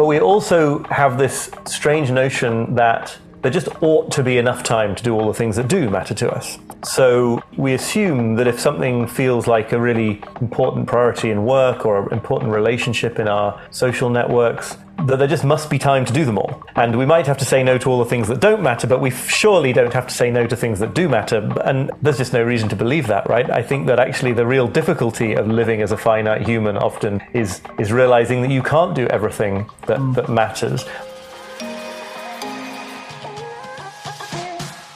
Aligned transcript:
But 0.00 0.06
we 0.06 0.18
also 0.18 0.82
have 0.84 1.18
this 1.18 1.50
strange 1.66 2.10
notion 2.10 2.74
that 2.76 3.18
there 3.42 3.50
just 3.50 3.68
ought 3.82 4.10
to 4.12 4.22
be 4.22 4.38
enough 4.38 4.62
time 4.62 4.94
to 4.94 5.02
do 5.02 5.12
all 5.12 5.26
the 5.26 5.34
things 5.34 5.56
that 5.56 5.68
do 5.68 5.90
matter 5.90 6.14
to 6.14 6.30
us. 6.30 6.58
So 6.82 7.42
we 7.58 7.74
assume 7.74 8.36
that 8.36 8.46
if 8.46 8.58
something 8.58 9.06
feels 9.06 9.46
like 9.46 9.72
a 9.72 9.78
really 9.78 10.22
important 10.40 10.86
priority 10.86 11.30
in 11.30 11.44
work 11.44 11.84
or 11.84 12.06
an 12.06 12.14
important 12.14 12.50
relationship 12.50 13.18
in 13.18 13.28
our 13.28 13.60
social 13.72 14.08
networks, 14.08 14.78
that 15.06 15.16
there 15.16 15.28
just 15.28 15.44
must 15.44 15.70
be 15.70 15.78
time 15.78 16.04
to 16.04 16.12
do 16.12 16.24
them 16.24 16.38
all. 16.38 16.62
And 16.76 16.98
we 16.98 17.06
might 17.06 17.26
have 17.26 17.38
to 17.38 17.44
say 17.44 17.62
no 17.62 17.78
to 17.78 17.90
all 17.90 17.98
the 17.98 18.04
things 18.04 18.28
that 18.28 18.40
don't 18.40 18.62
matter, 18.62 18.86
but 18.86 19.00
we 19.00 19.10
surely 19.10 19.72
don't 19.72 19.92
have 19.92 20.06
to 20.06 20.14
say 20.14 20.30
no 20.30 20.46
to 20.46 20.56
things 20.56 20.78
that 20.80 20.94
do 20.94 21.08
matter. 21.08 21.38
And 21.64 21.90
there's 22.02 22.18
just 22.18 22.32
no 22.32 22.42
reason 22.42 22.68
to 22.68 22.76
believe 22.76 23.06
that, 23.08 23.28
right? 23.28 23.50
I 23.50 23.62
think 23.62 23.86
that 23.86 23.98
actually 23.98 24.32
the 24.32 24.46
real 24.46 24.68
difficulty 24.68 25.34
of 25.34 25.46
living 25.46 25.82
as 25.82 25.92
a 25.92 25.96
finite 25.96 26.46
human 26.46 26.76
often 26.76 27.20
is 27.32 27.60
is 27.78 27.92
realizing 27.92 28.42
that 28.42 28.50
you 28.50 28.62
can't 28.62 28.94
do 28.94 29.06
everything 29.08 29.68
that, 29.86 29.98
that 30.14 30.28
matters. 30.28 30.84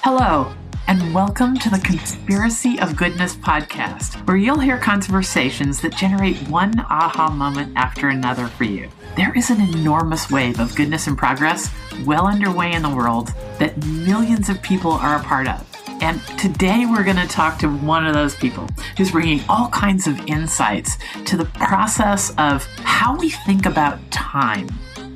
Hello, 0.02 0.52
and 0.86 1.14
welcome 1.14 1.56
to 1.56 1.70
the 1.70 1.78
Conspiracy 1.78 2.78
of 2.78 2.96
Goodness 2.96 3.34
podcast, 3.34 4.26
where 4.26 4.36
you'll 4.36 4.58
hear 4.58 4.76
conversations 4.76 5.80
that 5.80 5.96
generate 5.96 6.36
one 6.48 6.78
aha 6.78 7.30
moment 7.30 7.72
after 7.74 8.08
another 8.08 8.48
for 8.48 8.64
you. 8.64 8.90
There 9.16 9.34
is 9.36 9.48
an 9.48 9.62
enormous 9.62 10.30
wave 10.30 10.60
of 10.60 10.74
goodness 10.74 11.06
and 11.06 11.16
progress 11.16 11.70
well 12.04 12.26
underway 12.26 12.72
in 12.72 12.82
the 12.82 12.94
world 12.94 13.28
that 13.58 13.82
millions 13.86 14.50
of 14.50 14.60
people 14.60 14.92
are 14.92 15.16
a 15.16 15.22
part 15.22 15.48
of. 15.48 15.66
And 16.02 16.20
today 16.38 16.84
we're 16.84 17.04
going 17.04 17.16
to 17.16 17.28
talk 17.28 17.58
to 17.60 17.68
one 17.68 18.06
of 18.06 18.12
those 18.12 18.34
people 18.34 18.68
who's 18.98 19.12
bringing 19.12 19.40
all 19.48 19.68
kinds 19.68 20.06
of 20.06 20.20
insights 20.26 20.98
to 21.24 21.36
the 21.38 21.46
process 21.46 22.34
of 22.36 22.64
how 22.82 23.16
we 23.16 23.30
think 23.30 23.64
about 23.64 23.98
time. 24.10 24.68